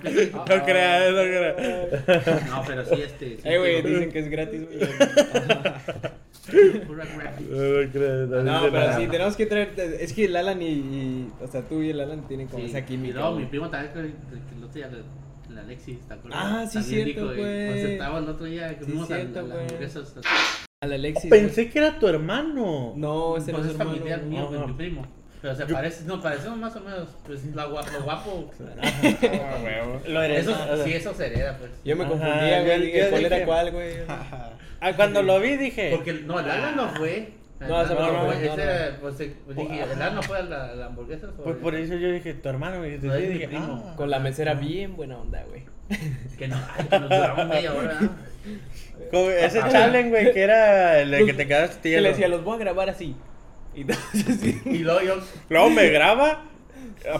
No 0.02 0.64
creas, 0.64 1.12
no 1.12 1.22
creas. 1.22 1.56
No, 2.48 2.62
pero 2.66 2.84
sí, 2.84 2.94
este. 3.02 3.36
sí, 3.36 3.40
Eh, 3.44 3.58
güey, 3.58 3.82
dicen 3.82 4.10
que 4.12 4.18
es 4.18 4.28
gratis, 4.28 4.62
güey. 4.66 4.78
pura. 6.86 7.04
No 8.42 8.70
pero 8.70 8.96
sí, 8.96 9.06
tenemos 9.06 9.36
que 9.36 9.46
traer. 9.46 9.70
Es 10.00 10.12
que 10.12 10.24
el 10.26 10.36
Alan 10.36 10.60
y, 10.60 10.66
y- 10.70 11.30
O 11.40 11.46
sea, 11.46 11.62
tú 11.62 11.82
y 11.82 11.90
el 11.90 12.00
Alan 12.00 12.26
tienen 12.26 12.48
como 12.48 12.62
Sí, 12.64 12.70
esa 12.70 12.80
Y 12.80 12.82
química. 12.84 13.30
mi 13.30 13.46
primo 13.46 13.68
también, 13.70 13.92
que 13.92 14.00
el, 15.50 15.58
Alexis, 15.58 15.98
¿te 16.06 16.14
acuerdas? 16.14 16.40
Ah, 16.42 16.66
sí, 16.66 16.78
También 16.78 17.04
cierto, 17.04 17.24
güey. 17.26 17.36
Pues 17.36 17.84
estaba 17.84 18.18
el 18.18 18.28
otro 18.28 18.46
día 18.46 18.68
que 18.78 18.84
Sí, 18.84 18.90
fuimos 18.90 19.10
a 19.10 19.16
cierto, 19.16 19.38
a 19.38 19.42
güey. 19.42 19.58
hamburguesas. 19.58 20.14
Al 20.80 20.92
Alexis. 20.92 21.30
Pensé 21.30 21.70
que 21.70 21.78
era 21.78 21.98
tu 21.98 22.06
hermano. 22.08 22.92
No, 22.96 23.36
ese 23.36 23.52
no 23.52 23.58
Pues 23.58 23.68
es 23.68 23.74
es 23.74 23.80
hermano. 23.80 23.96
familiar 23.98 24.18
güey. 24.20 24.30
mío, 24.30 24.40
no. 24.42 24.48
pues, 24.48 24.66
mi 24.68 24.72
primo. 24.74 25.06
Pero 25.40 25.54
se 25.54 25.66
parece, 25.66 26.04
no, 26.04 26.20
parecemos 26.20 26.58
más 26.58 26.74
o 26.74 26.80
menos, 26.80 27.08
pues 27.24 27.44
lo 27.54 27.70
guapo. 27.70 27.90
Lo 28.02 28.02
guapo 28.02 28.50
Lo 30.08 30.22
eres. 30.22 30.46
eso, 30.48 30.84
sí, 30.84 30.92
eso 30.94 31.14
se 31.14 31.26
hereda, 31.26 31.56
pues. 31.58 31.70
Yo 31.84 31.94
me 31.96 32.02
Ajá, 32.04 32.10
confundía, 32.12 32.58
yo- 32.60 32.64
güey. 32.66 32.80
Dije, 32.86 32.98
yo 33.00 33.10
¿cuál 33.10 33.24
era 33.24 33.44
cuál, 33.46 33.70
güey? 33.72 33.94
Ah, 34.80 34.92
cuando 34.94 35.22
lo 35.24 35.40
vi 35.40 35.56
dije. 35.56 35.90
Porque, 35.94 36.12
no, 36.12 36.38
el 36.38 36.48
Alan 36.48 36.76
no 36.76 36.88
fue. 36.90 37.32
No, 37.60 37.84
no, 37.84 37.94
no, 37.94 38.12
no, 38.24 38.32
Ese, 38.32 38.92
pues, 39.00 39.16
pues, 39.44 39.56
dije, 39.56 39.82
el 39.82 39.90
Alan 39.92 40.14
no 40.14 40.22
fue 40.22 40.38
a 40.38 40.42
la, 40.42 40.74
la 40.74 40.86
hamburguesa. 40.86 41.28
Pues 41.42 41.56
por 41.56 41.74
eso 41.74 41.96
yo 41.96 42.12
dije, 42.12 42.34
tu 42.34 42.48
hermano 42.48 42.78
me 42.78 42.86
dijiste, 42.88 43.18
sí, 43.18 43.26
dije, 43.26 43.48
ah. 43.56 43.94
Con 43.96 44.10
la 44.10 44.20
mesera 44.20 44.54
bien 44.54 44.94
buena 44.96 45.18
onda, 45.18 45.42
güey. 45.48 45.64
Que 46.38 46.46
no, 46.46 46.56
ay, 46.76 46.86
que 46.86 46.98
nos 47.00 47.08
duramos 47.08 47.48
media 47.48 47.74
hora. 47.74 47.98
ese 49.40 49.60
challenge, 49.60 50.10
güey, 50.10 50.32
que 50.32 50.40
era 50.42 51.00
el 51.00 51.10
de 51.10 51.26
que 51.26 51.32
te 51.32 51.48
quedaste 51.48 51.80
Que 51.82 51.88
hielo. 51.90 52.02
le 52.02 52.08
decía, 52.10 52.28
los 52.28 52.44
voy 52.44 52.56
a 52.56 52.58
grabar 52.60 52.90
así. 52.90 53.16
Y 53.74 53.80
entonces. 53.82 54.66
Y 54.66 54.78
luego 54.78 55.00
yo, 55.02 55.16
Luego 55.48 55.70
me 55.70 55.88
graba, 55.88 56.44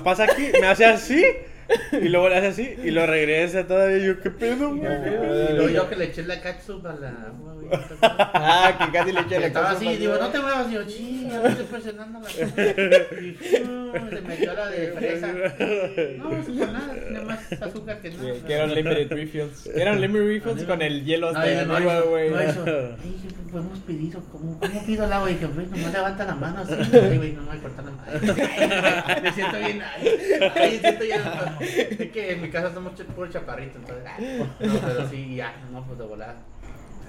pasa 0.04 0.24
aquí, 0.24 0.50
me 0.60 0.66
hace 0.66 0.84
así, 0.84 1.24
y 1.92 2.08
luego 2.08 2.28
le 2.28 2.36
hace 2.36 2.46
así, 2.46 2.74
y 2.82 2.90
lo 2.90 3.06
regresa 3.06 3.66
todavía. 3.66 3.98
Y 3.98 4.06
yo, 4.06 4.20
¿qué 4.20 4.30
pedo, 4.30 4.74
güey? 4.74 4.90
y 4.90 5.54
luego 5.54 5.68
yo 5.68 5.88
que 5.88 5.96
le 5.96 6.04
eché 6.06 6.22
la 6.22 6.40
catsup 6.40 6.86
a 6.86 6.94
la 6.94 7.08
agua, 7.08 7.54
güey. 7.54 7.68
Ah, 8.00 8.74
que 8.78 8.92
casi 8.92 9.12
le 9.12 9.20
eché 9.20 9.40
la 9.40 9.46
Estaba 9.48 9.74
cosa 9.74 9.78
así, 9.78 9.96
digo, 9.96 10.14
no 10.18 10.28
te 10.30 10.40
muevas, 10.40 10.70
digo, 10.70 10.82
ching, 10.84 11.30
ya 11.30 11.40
me 11.40 11.48
estoy 11.48 11.66
presionando 11.66 12.20
la. 12.20 12.30
Y 12.30 13.32
¡fum! 13.32 14.10
se 14.10 14.20
me 14.20 14.34
echó 14.34 14.54
la 14.54 14.66
de 14.68 14.92
fresa. 14.92 15.28
No, 16.18 16.30
para 16.30 16.72
nada, 16.72 16.94
tiene 16.94 17.20
más 17.20 17.52
azúcar 17.52 18.00
que 18.00 18.10
nada. 18.10 18.32
Que, 18.32 18.40
que 18.40 18.54
eran 18.54 18.74
limited 18.74 19.12
refills. 19.12 19.66
Eran 19.66 20.00
limited 20.00 20.26
refills 20.26 20.64
con 20.64 20.82
el 20.82 21.04
hielo 21.04 21.28
hasta 21.28 21.64
No, 21.64 21.66
no 21.66 21.76
arriba, 21.76 22.00
güey. 22.00 22.30
No. 22.30 22.36
Ay, 22.36 23.16
¿qué 23.22 23.52
podemos 23.52 23.78
pedir? 23.80 24.16
¿O 24.16 24.20
¿Cómo, 24.20 24.58
¿Cómo 24.58 24.86
pido 24.86 25.04
el 25.04 25.12
agua? 25.12 25.30
Y 25.30 25.34
dije, 25.34 25.46
güey, 25.46 25.66
nomás 25.66 25.92
levanta 25.92 26.24
la 26.24 26.34
mano 26.34 26.60
así. 26.60 26.74
Ay, 26.74 27.16
güey, 27.16 27.32
no 27.32 27.42
me 27.42 27.48
voy 27.48 27.56
a 27.56 27.60
cortar 27.60 27.84
la 27.84 27.90
mano. 27.90 29.22
Me 29.22 29.32
siento 29.32 29.58
bien. 29.58 29.82
Ay, 29.82 30.18
ay, 30.54 30.70
me 30.72 30.78
siento 30.78 31.04
ya. 31.04 31.57
Es 31.60 32.10
que 32.10 32.32
en 32.32 32.42
mi 32.42 32.50
casa 32.50 32.72
somos 32.72 32.92
ch- 32.94 33.04
puro 33.06 33.28
chaparrito, 33.30 33.78
entonces. 33.78 34.04
ay, 34.06 34.38
No, 34.60 34.72
pero 34.86 35.08
sí, 35.08 35.36
ya, 35.36 35.54
no, 35.72 35.84
pues 35.86 35.98
de 35.98 36.04
volada. 36.06 36.36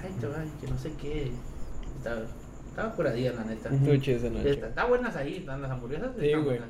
Ay, 0.02 0.12
te 0.20 0.28
va, 0.28 0.38
que 0.62 0.68
no 0.68 0.78
sé 0.78 0.91
qué. 1.00 1.32
Estaba, 1.97 2.22
estaba 2.70 2.91
curadilla, 2.95 3.34
la 3.34 3.43
neta. 3.43 3.70
Estuvo 3.70 3.95
chido 3.97 4.18
esa 4.18 4.30
noche. 4.30 4.50
Está, 4.52 4.68
está 4.68 4.86
buenas 4.86 5.16
ahí, 5.16 5.38
están 5.38 5.62
las 5.62 5.72
hamburguesas. 5.72 6.12
Sí, 6.20 6.32
güey. 6.32 6.43
buenas. 6.43 6.70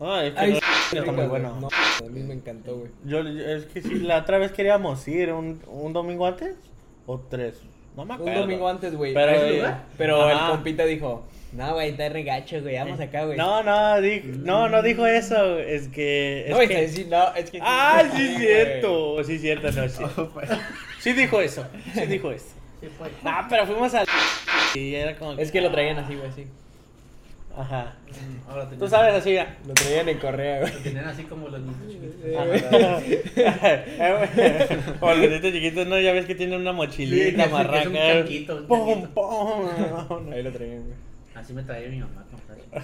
Ah, 0.00 0.24
es 0.24 0.32
que 0.32 0.40
Ay, 0.40 0.52
no- 0.54 0.58
sí, 0.90 0.96
está 0.98 1.12
muy 1.12 1.26
bueno. 1.26 1.58
No, 1.60 1.68
a 1.68 2.10
mí 2.10 2.22
me 2.22 2.34
encantó, 2.34 2.76
güey. 2.78 2.90
Yo, 3.04 3.22
yo- 3.22 3.44
es 3.46 3.66
que 3.66 3.82
sí, 3.82 3.96
la 4.00 4.18
otra 4.18 4.38
vez 4.38 4.52
queríamos 4.52 5.06
ir 5.08 5.32
un, 5.32 5.60
un 5.68 5.92
domingo 5.92 6.26
antes, 6.26 6.54
o 7.06 7.20
tres. 7.20 7.60
No 7.96 8.04
me 8.06 8.14
Un 8.14 8.20
acuerdo. 8.20 8.40
domingo 8.42 8.68
antes, 8.68 8.94
güey. 8.94 9.12
Pero, 9.12 9.32
ese 9.32 9.60
eh. 9.60 9.74
Pero 9.98 10.30
el 10.30 10.38
compita 10.50 10.84
dijo, 10.86 11.24
no, 11.52 11.74
güey, 11.74 11.90
está 11.90 12.08
regacho, 12.08 12.60
güey, 12.62 12.76
vamos 12.76 13.00
acá, 13.00 13.24
güey. 13.24 13.36
No, 13.36 13.62
no, 13.62 14.00
di- 14.00 14.22
no, 14.24 14.68
no 14.68 14.82
dijo 14.82 15.06
eso. 15.06 15.58
Es 15.58 15.88
que. 15.88 16.44
Es 16.46 16.50
no, 16.50 16.58
que... 16.58 16.84
es 16.84 16.94
que... 16.98 17.04
no, 17.06 17.34
es 17.34 17.50
que... 17.50 17.58
Ah, 17.62 18.02
sí, 18.14 18.22
es 18.22 18.32
güey. 18.34 18.46
cierto. 18.46 19.24
Sí, 19.24 19.34
es 19.34 19.40
cierto, 19.40 19.72
no, 19.72 19.88
sí. 19.88 20.02
Sí 21.00 21.12
dijo 21.12 21.40
eso. 21.40 21.66
Sí 21.94 22.06
dijo 22.06 22.30
eso. 22.32 22.46
Sí, 22.80 22.86
fue. 22.96 23.08
Ah, 23.24 23.46
pero 23.50 23.66
fuimos 23.66 23.92
al. 23.92 24.06
Y 24.74 24.94
era 24.94 25.14
como. 25.16 25.32
Es 25.38 25.52
que 25.52 25.60
lo 25.60 25.70
traían 25.70 25.98
así, 25.98 26.14
güey, 26.14 26.28
así. 26.30 26.46
Ajá. 27.54 27.94
Ahora 28.48 28.62
tenían- 28.62 28.78
Tú 28.78 28.88
sabes 28.88 29.14
así, 29.16 29.30
mira. 29.32 29.58
Lo 29.68 29.74
traían 29.74 30.08
en 30.08 30.18
correa, 30.18 30.60
güey. 30.60 30.72
Lo 30.72 30.78
tenían 30.78 31.04
así 31.04 31.24
como 31.24 31.48
los 31.48 31.60
niños 31.60 31.76
chiquitos. 31.90 32.24
o 35.00 35.10
los 35.10 35.18
niños 35.18 35.42
chiquitos, 35.42 35.86
no, 35.88 36.00
ya 36.00 36.12
ves 36.12 36.24
que 36.24 36.34
tienen 36.34 36.58
una 36.60 36.70
Sí, 36.70 36.76
mochilita, 36.76 37.44
es- 37.44 37.50
marraca. 37.52 37.80
es 37.82 37.86
un 37.88 37.94
chanquito. 37.94 38.66
pum. 38.66 39.08
Ahí 40.32 40.42
lo 40.42 40.50
traían, 40.52 40.82
güey. 40.84 41.09
Así 41.34 41.52
me 41.52 41.62
traía 41.62 41.88
mi 41.88 42.00
mamá 42.00 42.24
cuando 42.28 42.64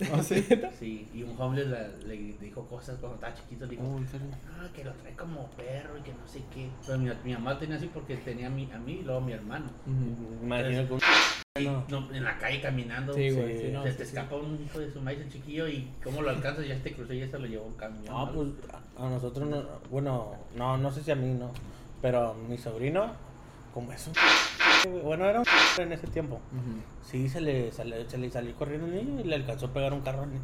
estaba. 0.00 0.18
¿Ah, 0.18 0.22
sí? 0.22 0.46
Sí, 0.78 1.08
y 1.12 1.22
un 1.24 1.34
homeless 1.40 1.66
la- 1.68 1.88
le 2.06 2.16
dijo 2.40 2.64
cosas 2.68 2.96
cuando 3.00 3.16
estaba 3.16 3.34
chiquito. 3.34 3.64
Le 3.66 3.72
dijo, 3.72 3.82
Oh, 3.84 4.00
ah, 4.60 4.68
que 4.74 4.84
lo 4.84 4.92
trae 4.92 5.14
como 5.16 5.46
perro 5.50 5.98
y 5.98 6.02
que 6.02 6.12
no 6.12 6.26
sé 6.26 6.42
qué. 6.54 6.68
Pero 6.86 6.98
mi, 6.98 7.10
mi 7.24 7.32
mamá 7.34 7.58
tenía 7.58 7.76
así 7.76 7.88
porque 7.92 8.16
tenía 8.18 8.46
a 8.46 8.50
mí, 8.50 8.68
a 8.72 8.78
mí 8.78 8.98
y 9.00 9.02
luego 9.02 9.20
a 9.20 9.24
mi 9.24 9.32
hermano. 9.32 9.66
Imagino 10.42 10.86
que 11.54 11.64
No. 11.64 11.84
no, 11.88 12.14
en 12.14 12.22
la 12.22 12.38
calle 12.38 12.60
caminando. 12.60 13.12
Sí, 13.14 13.30
se- 13.30 13.40
güey, 13.42 13.58
sí, 13.58 13.68
no, 13.72 13.82
se 13.82 13.90
sí, 13.90 13.96
te 13.98 14.02
escapa 14.04 14.36
un 14.36 14.62
hijo 14.64 14.78
de 14.78 14.92
su 14.92 15.00
maíz, 15.00 15.18
el 15.20 15.28
chiquillo, 15.32 15.66
y 15.66 15.90
cómo 16.04 16.22
lo 16.22 16.30
alcanzas, 16.30 16.66
ya 16.68 16.76
te 16.76 16.92
cruzó 16.92 17.12
y 17.14 17.18
ya 17.20 17.28
se 17.28 17.38
lo 17.38 17.46
llevó 17.46 17.66
un 17.66 17.74
camión. 17.74 18.04
No, 18.06 18.26
¿no? 18.26 18.32
pues 18.32 18.48
a 18.96 19.08
nosotros 19.08 19.48
no. 19.48 19.64
Bueno, 19.90 20.34
no, 20.56 20.76
no 20.78 20.90
sé 20.92 21.02
si 21.02 21.10
a 21.10 21.16
mí 21.16 21.34
no. 21.34 21.50
Pero 22.00 22.34
mi 22.48 22.56
sobrino, 22.58 23.10
como 23.78 23.92
es 23.92 24.08
un. 24.08 24.12
Bueno, 25.04 25.24
era 25.24 25.38
un. 25.38 25.46
en 25.78 25.92
ese 25.92 26.08
tiempo. 26.08 26.40
Sí, 27.08 27.28
se 27.28 27.40
le, 27.40 27.70
sale- 27.70 28.10
se 28.10 28.18
le 28.18 28.28
salió 28.28 28.52
corriendo 28.56 28.86
un 28.86 28.94
niño 28.94 29.20
y 29.20 29.24
le 29.24 29.36
alcanzó 29.36 29.66
a 29.66 29.72
pegar 29.72 29.92
un 29.92 30.00
carro 30.00 30.24
a 30.24 30.26
mi, 30.26 30.36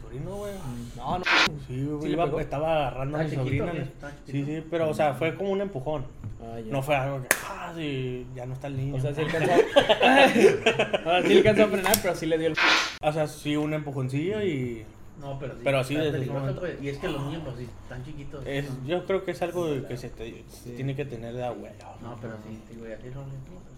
sobrino, 0.00 0.34
güey. 0.36 0.54
No, 0.96 1.18
no. 1.18 1.24
Sí, 1.68 1.84
güey, 1.84 2.40
estaba 2.40 2.88
agarrando 2.88 3.18
a 3.18 3.20
mi 3.20 3.26
¿Estaba 3.26 3.44
chiquito 3.46 3.66
sobrino. 3.66 3.86
Sí, 4.24 4.44
sí, 4.46 4.64
pero, 4.70 4.88
o 4.88 4.94
sea, 4.94 5.12
fue 5.12 5.34
como 5.34 5.50
un 5.50 5.60
empujón. 5.60 6.06
Ah. 6.42 6.58
No 6.64 6.82
fue 6.82 6.96
algo 6.96 7.20
que, 7.20 7.28
ah, 7.46 7.72
sí, 7.76 8.26
ya 8.34 8.46
no 8.46 8.54
está 8.54 8.68
el 8.68 8.78
niño. 8.78 8.96
O 8.96 9.00
sea, 9.00 9.14
sí 9.14 9.20
alcanzó. 9.24 9.52
Ahora 11.04 11.22
sí 11.22 11.36
alcanzó 11.36 11.64
a 11.64 11.68
frenar, 11.68 11.96
pero 12.00 12.14
sí 12.14 12.24
le 12.26 12.38
dio 12.38 12.48
el. 12.48 12.56
O 13.02 13.12
sea, 13.12 13.26
sí, 13.26 13.56
un 13.56 13.74
empujoncillo 13.74 14.42
y. 14.42 14.86
No, 15.20 15.38
pero 15.38 15.52
sí. 15.54 15.60
Pero 15.62 15.84
sí, 15.84 15.94
está 15.94 16.04
desde 16.04 16.18
ese 16.18 16.26
peligroso, 16.26 16.40
momento. 16.40 16.60
pues, 16.60 16.82
Y 16.82 16.88
es 16.88 16.98
que 16.98 17.08
los 17.08 17.22
niños, 17.26 17.42
pues 17.44 17.56
sí, 17.58 17.68
tan 17.88 18.04
chiquitos. 18.04 18.46
Es, 18.46 18.70
no. 18.70 18.86
yo 18.88 19.04
creo 19.06 19.24
que 19.24 19.30
es 19.32 19.42
algo 19.42 19.86
que 19.86 19.96
se 19.96 20.08
te, 20.08 20.42
se 20.48 20.70
tiene 20.70 20.96
que 20.96 21.04
tener 21.04 21.34
de 21.34 21.44
abuelo. 21.44 21.74
No, 22.02 22.16
pero 22.20 22.34
sí, 22.42 22.76
güey, 22.78 22.92
así 22.94 23.08
no 23.14 23.24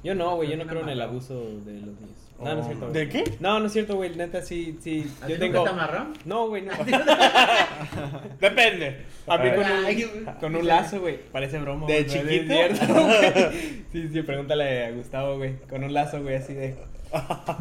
Yo 0.05 0.14
no, 0.14 0.36
güey, 0.36 0.51
yo 0.51 0.57
no 0.57 0.66
creo 0.66 0.82
en 0.82 0.88
el 0.90 1.01
abuso 1.03 1.34
de 1.34 1.74
los 1.80 2.01
niños. 2.01 2.18
No, 2.40 2.55
no 2.55 2.61
es 2.61 2.66
cierto. 2.66 2.88
güey. 2.88 2.93
¿De 3.07 3.09
qué? 3.09 3.24
No, 3.40 3.61
no 3.61 3.66
es 3.66 3.72
cierto, 3.72 3.95
güey. 3.97 4.16
Neta, 4.16 4.43
sí, 4.43 4.76
sí. 4.80 5.09
¿A 5.22 5.28
Yo 5.28 5.38
tengo. 5.38 5.62
te 5.62 5.70
amarraron? 5.70 6.12
No, 6.24 6.49
güey, 6.49 6.62
no. 6.62 6.72
Depende. 8.40 9.05
A 9.26 9.38
mí 9.38 9.51
con 9.55 9.64
Ay, 9.64 10.05
un, 10.05 10.24
con 10.40 10.57
un 10.57 10.66
lazo, 10.66 11.01
güey. 11.01 11.18
Parece 11.30 11.59
broma. 11.61 11.86
¿De 11.86 12.03
güey, 12.05 12.07
chiquito? 12.07 12.55
güey. 12.95 13.82
Sí, 13.93 14.09
sí, 14.09 14.22
pregúntale 14.22 14.86
a 14.86 14.90
Gustavo, 14.93 15.36
güey. 15.36 15.57
Con 15.68 15.84
un 15.84 15.93
lazo, 15.93 16.22
güey, 16.22 16.36
así 16.36 16.55
de. 16.55 16.74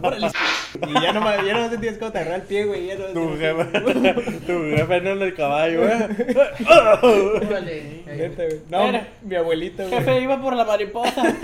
Órale. 0.02 0.28
Y 0.88 0.94
ya 1.02 1.12
no, 1.14 1.22
me- 1.22 1.46
ya 1.46 1.54
no 1.54 1.70
sentías 1.70 1.98
cómo 1.98 2.12
te 2.12 2.20
agarraba 2.20 2.42
el 2.42 2.48
pie, 2.48 2.66
güey. 2.66 2.88
Ya 2.88 2.96
no, 2.96 3.06
Tu 3.08 3.38
jefe, 3.38 3.66
tu 4.48 4.54
jefe 4.76 5.02
no 5.02 5.10
en 5.12 5.22
el 5.22 5.36
caballo, 5.36 5.82
güey. 5.82 5.92
Órale. 7.46 8.04
Neta, 8.06 8.44
güey. 8.46 8.60
No, 8.70 8.88
Era. 8.88 9.08
mi 9.22 9.36
abuelito, 9.36 9.84
güey. 9.88 10.00
Jefe, 10.00 10.22
iba 10.22 10.42
por 10.42 10.56
la 10.56 10.64
mariposa. 10.66 11.24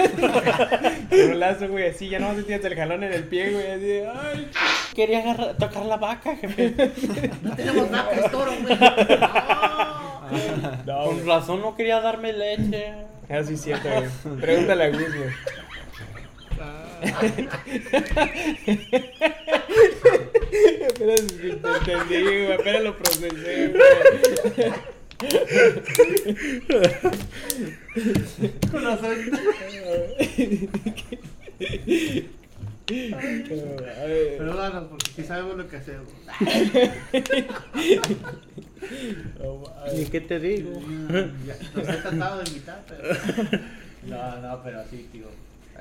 Con 1.10 1.20
un 1.32 1.40
lazo, 1.40 1.68
güey, 1.68 1.88
así. 1.90 2.10
Ya 2.10 2.20
no 2.20 2.34
sentías 2.36 2.64
el 2.64 2.76
jalón 2.76 3.04
en 3.04 3.14
el 3.14 3.24
pie, 3.26 3.52
güey. 3.52 3.72
Así. 3.72 4.20
Ay. 4.34 4.50
Quería 4.96 5.20
agarrar- 5.20 5.58
tocar 5.58 5.86
la 5.86 5.98
vaca, 5.98 6.36
jefe. 6.38 6.74
No 7.44 7.56
tenemos 7.56 7.92
vaca, 7.92 8.12
es 8.12 8.32
toro, 8.32 8.52
güey. 8.62 8.78
No. 10.86 10.86
No, 10.86 11.04
Con 11.06 11.28
razón 11.28 11.62
no 11.62 11.76
quería 11.76 12.00
darme 12.02 12.34
leche. 12.34 12.94
Ah, 13.30 13.44
sí, 13.44 13.54
es 13.56 13.62
cierto, 13.62 13.90
güey. 13.90 14.40
Pregúntale 14.42 14.84
a 14.86 14.90
Gus, 14.90 15.16
güey. 15.16 15.30
Apenas 20.90 21.28
te 21.28 21.50
entendí, 21.50 22.22
güey. 22.24 22.54
Apenas 22.54 22.84
lo 22.84 22.98
procesé, 22.98 23.68
güey. 23.68 23.82
Con 28.72 28.84
razón. 28.84 29.18
Perdónanos, 32.88 34.86
porque 34.90 35.12
sí 35.16 35.24
sabemos 35.24 35.58
lo 35.58 35.68
que 35.68 35.78
hacemos. 35.78 36.08
¿Y 39.96 40.06
qué 40.06 40.22
te 40.22 40.40
digo? 40.40 40.80
Nos 40.80 41.90
he 41.90 41.98
tratado 41.98 42.42
de 42.42 42.50
invitar, 42.50 42.84
pero. 42.88 43.04
No, 44.04 44.38
no, 44.42 44.64
pero 44.64 44.84
sí, 44.90 45.10
tío. 45.12 45.28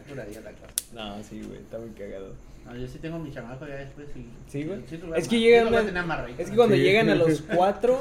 Está 0.07 0.15
curadilla 0.15 0.41
la 0.41 0.51
cosa. 0.53 0.67
No, 0.95 1.23
sí, 1.23 1.43
güey. 1.47 1.59
Está 1.61 1.79
muy 1.79 1.91
cagado. 1.91 2.33
No, 2.65 2.77
yo 2.77 2.87
sí 2.89 2.99
tengo 2.99 3.19
mi 3.19 3.31
chamaco 3.33 3.67
ya 3.67 3.77
después 3.77 4.09
y. 4.17 4.27
Sí, 4.51 4.65
güey. 4.65 4.81
sí 4.89 5.01
Es 5.17 5.29
que 5.29 5.39
llegan. 5.41 5.75
A. 5.75 6.27
Es 6.39 6.51
que 6.51 6.57
cuando 6.57 6.75
Sí. 6.75 6.83
llegan 6.83 7.09
a 7.11 7.15
los 7.15 7.43
cuatro 7.55 8.01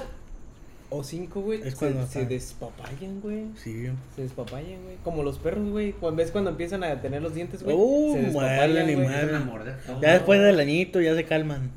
o 0.89 1.03
cinco, 1.03 1.41
güey, 1.41 1.61
Es 1.61 1.73
se, 1.73 1.75
cuando 1.77 2.07
se 2.07 2.25
despapayan, 2.25 3.21
güey. 3.21 3.45
Sí. 3.55 3.87
Se 4.15 4.21
despapayan, 4.23 4.83
güey. 4.83 4.97
Como 5.03 5.23
los 5.23 5.37
perros, 5.39 5.69
güey. 5.69 5.93
Cuando 5.93 6.17
ves 6.17 6.31
cuando 6.31 6.51
empiezan 6.51 6.83
a 6.83 7.01
tener 7.01 7.21
los 7.21 7.33
dientes, 7.35 7.63
güey. 7.63 7.75
Uh, 7.77 8.13
se 8.13 8.21
muerden 8.31 8.89
y. 8.89 10.01
Ya 10.01 10.13
después 10.13 10.39
del 10.41 10.59
añito 10.59 11.01
ya 11.01 11.15
se 11.15 11.25
calman. 11.25 11.71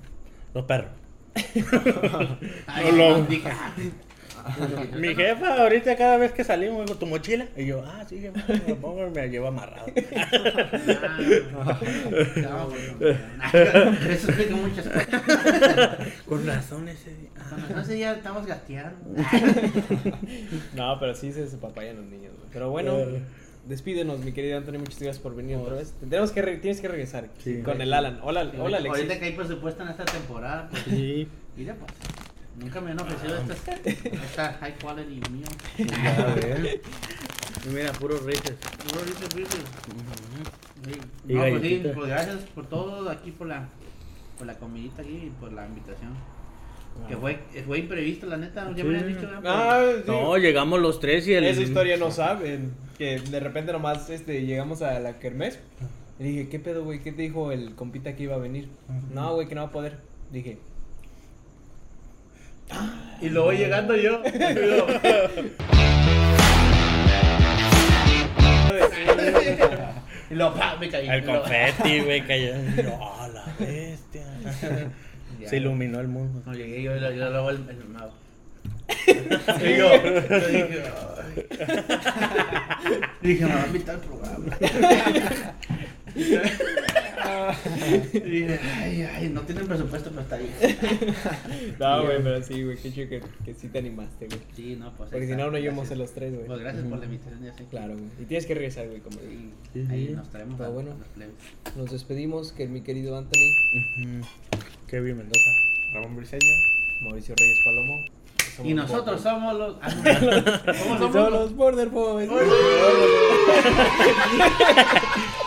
Los 0.54 0.64
perros. 0.64 0.90
Ay, 2.66 2.86
No 2.90 2.92
lo- 2.96 3.26
ah. 3.46 3.74
Mi 4.96 5.14
jefa 5.14 5.62
ahorita 5.62 5.96
cada 5.96 6.16
vez 6.16 6.32
que 6.32 6.44
salimos 6.44 6.88
con 6.90 6.98
tu 6.98 7.06
mochila 7.06 7.46
y 7.56 7.66
yo, 7.66 7.82
ah, 7.86 8.04
sí, 8.08 8.20
jefa, 8.20 8.40
me 8.52 8.68
lo 8.68 8.76
pongo 8.76 9.06
y 9.06 9.10
me 9.10 9.28
lleva 9.28 9.48
amarrado. 9.48 9.86
Ah, 11.60 11.78
no, 12.36 12.68
bueno. 12.68 13.18
Eso 14.08 14.28
explica 14.30 14.56
muchas 14.56 14.86
cosas. 14.88 15.96
Con 16.26 16.46
razón 16.46 16.88
ese 16.88 17.14
día. 17.14 17.30
Con 17.50 17.60
razón 17.62 17.80
ese 17.80 17.94
día 17.94 18.12
estamos 18.12 18.46
gateando. 18.46 18.98
No, 20.74 20.98
pero 21.00 21.14
sí 21.14 21.32
se 21.32 21.42
despapayan 21.42 21.96
los 21.96 22.06
niños, 22.06 22.32
güey. 22.36 22.48
Pero 22.52 22.70
bueno, 22.70 22.98
Eh. 22.98 23.22
despídenos, 23.66 24.20
mi 24.20 24.32
querido 24.32 24.58
Anthony. 24.58 24.78
Muchas 24.78 24.98
gracias 25.00 25.18
por 25.18 25.34
venir 25.34 25.56
otra 25.56 25.74
vez. 25.74 25.94
Tenemos 26.00 26.30
que 26.32 26.42
re- 26.42 26.56
tienes 26.58 26.80
que 26.80 26.88
regresar 26.88 27.28
Sí. 27.42 27.62
con 27.62 27.80
el 27.80 27.92
Alan. 27.92 28.20
Hola, 28.22 28.50
hola, 28.58 28.78
Ahorita 28.78 28.90
Alexis. 28.94 29.18
que 29.18 29.24
hay 29.24 29.32
presupuesto 29.32 29.82
en 29.82 29.88
esta 29.90 30.04
temporada, 30.04 30.68
pues, 30.70 30.82
Sí. 30.84 31.28
mira, 31.56 31.74
pues. 31.74 31.90
Nunca 32.58 32.80
me 32.80 32.90
han 32.90 33.00
ofrecido 33.00 33.36
estas, 33.38 33.86
esta 33.86 34.52
high 34.60 34.74
quality 34.78 35.20
mío. 35.30 35.46
Ya 35.78 36.34
ves. 36.34 36.80
Y 37.66 37.68
mira, 37.70 37.92
puros 37.92 38.22
rices. 38.24 38.56
Puro 38.88 39.04
rico, 39.04 39.20
rico. 39.36 39.50
Sí. 40.84 41.00
Y 41.28 41.34
No, 41.34 41.40
pues 41.48 41.62
sí, 41.62 41.82
pues 41.94 42.08
gracias 42.08 42.36
por 42.54 42.66
todo 42.66 43.08
aquí, 43.10 43.30
por 43.32 43.46
la, 43.48 43.68
por 44.38 44.46
la 44.46 44.54
comidita 44.54 45.02
aquí 45.02 45.10
y 45.26 45.32
por 45.40 45.52
la 45.52 45.66
invitación. 45.66 46.14
Que 47.08 47.16
fue, 47.16 47.38
fue 47.64 47.78
imprevisto, 47.78 48.26
la 48.26 48.36
neta, 48.38 48.64
ya 48.74 48.82
me 48.84 48.98
Sí. 48.98 49.04
habían 49.04 49.06
dicho. 49.20 49.30
Ah, 49.44 49.84
sí. 49.96 50.02
No, 50.06 50.36
llegamos 50.36 50.80
los 50.80 50.98
tres 50.98 51.28
y 51.28 51.34
el. 51.34 51.44
Esa 51.44 51.62
historia 51.62 51.96
no 51.96 52.10
saben. 52.10 52.72
Que 52.96 53.20
de 53.20 53.38
repente 53.38 53.72
nomás 53.72 54.10
este, 54.10 54.44
llegamos 54.44 54.82
a 54.82 54.98
la 54.98 55.20
kermés. 55.20 55.60
Y 56.18 56.24
dije, 56.24 56.48
¿qué 56.48 56.58
pedo, 56.58 56.82
güey? 56.82 57.00
¿Qué 57.00 57.12
te 57.12 57.22
dijo 57.22 57.52
el 57.52 57.76
compita 57.76 58.16
que 58.16 58.24
iba 58.24 58.34
a 58.34 58.38
venir? 58.38 58.68
No, 59.14 59.34
güey, 59.34 59.46
que 59.46 59.54
no 59.54 59.60
va 59.62 59.68
a 59.68 59.70
poder. 59.72 59.98
Dije, 60.32 60.58
Y 63.20 63.28
luego 63.30 63.52
llegando 63.52 63.96
yo. 63.96 64.22
y 70.30 70.34
luego 70.34 70.54
pa, 70.58 70.76
me 70.76 70.88
caí. 70.88 71.08
El 71.08 71.24
confeti, 71.24 72.00
güey, 72.04 72.26
cayó. 72.26 72.54
No, 72.56 73.28
la 73.32 73.44
bestia. 73.58 74.24
Se 75.46 75.56
iluminó 75.56 76.00
el 76.00 76.08
mundo. 76.08 76.42
No 76.46 76.52
llegué 76.52 76.82
yo 76.82 76.96
y 76.96 77.00
yo 77.00 77.30
luego 77.30 77.50
el, 77.50 77.68
el 77.68 77.84
mago. 77.88 78.12
Y 79.08 79.76
yo, 79.76 80.02
yo 80.02 80.20
dije, 80.48 80.82
ay. 81.16 81.44
dije, 83.20 83.44
me 83.44 83.54
va 83.54 83.62
a 83.62 83.66
invitar 83.66 83.94
al 83.96 84.00
programa. 84.00 84.56
Y 88.14 88.42
ay, 88.44 89.02
ay, 89.02 89.28
no 89.28 89.40
tienen 89.42 89.66
presupuesto, 89.66 90.10
pero 90.10 90.22
está 90.22 90.36
bien. 90.36 90.52
no, 91.78 92.04
güey, 92.04 92.22
pero 92.22 92.42
sí, 92.42 92.62
güey, 92.62 92.76
qué 92.76 92.92
chido 92.92 93.08
que, 93.08 93.22
que 93.44 93.54
sí 93.54 93.68
te 93.68 93.78
animaste, 93.78 94.26
güey. 94.26 94.40
Sí, 94.54 94.76
no, 94.76 94.92
pues. 94.96 95.10
Porque 95.10 95.24
ahí 95.24 95.30
si 95.30 95.36
no, 95.36 95.50
no 95.50 95.58
íbamos 95.58 95.90
a 95.90 95.94
los 95.94 96.12
tres, 96.12 96.34
güey. 96.34 96.46
Pues 96.46 96.60
gracias 96.60 96.84
por 96.86 96.98
la 96.98 97.04
invitación, 97.06 97.42
ya 97.44 97.52
sé. 97.54 97.64
Claro, 97.70 97.94
güey. 97.94 98.08
Y 98.20 98.24
tienes 98.26 98.46
que 98.46 98.54
regresar, 98.54 98.88
güey, 98.88 99.00
como 99.00 99.18
Sí, 99.18 99.50
Sí, 99.72 99.86
ahí 99.90 100.06
sí. 100.08 100.12
nos 100.14 100.28
traemos 100.30 100.54
Está 100.54 100.66
a 100.66 100.70
bueno. 100.70 100.90
los. 101.16 101.76
Nos 101.76 101.90
despedimos, 101.92 102.52
que 102.52 102.66
mi 102.68 102.80
querido 102.82 103.16
Anthony, 103.16 103.48
Ujú. 103.74 104.26
Kevin 104.88 105.18
Mendoza. 105.18 105.50
Ramón 105.92 106.16
Briseño. 106.16 106.54
Mauricio 107.00 107.34
Reyes 107.38 107.58
Palomo. 107.64 108.04
Somos 108.58 108.72
y 108.72 108.74
nosotros 108.74 109.22
border. 109.22 109.32
somos 109.32 109.54
los. 109.54 109.76
Somos, 110.78 110.98
somos 111.12 111.30
los... 111.30 111.54
Border 111.54 111.88
Boys. 111.90 112.28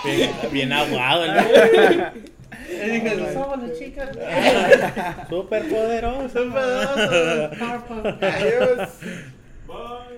bien, 0.06 0.32
bien, 0.50 0.72
aguado, 0.72 1.28
¿no? 1.28 1.34
Dije, 2.70 3.34
somos 3.34 3.62
las 3.64 3.78
chicas. 3.78 4.18
Super 5.30 5.68
poderosos. 5.68 6.32
Super 6.32 6.52
poderosos. 6.54 8.24
Adiós. 8.24 8.90
Bye. 9.68 10.11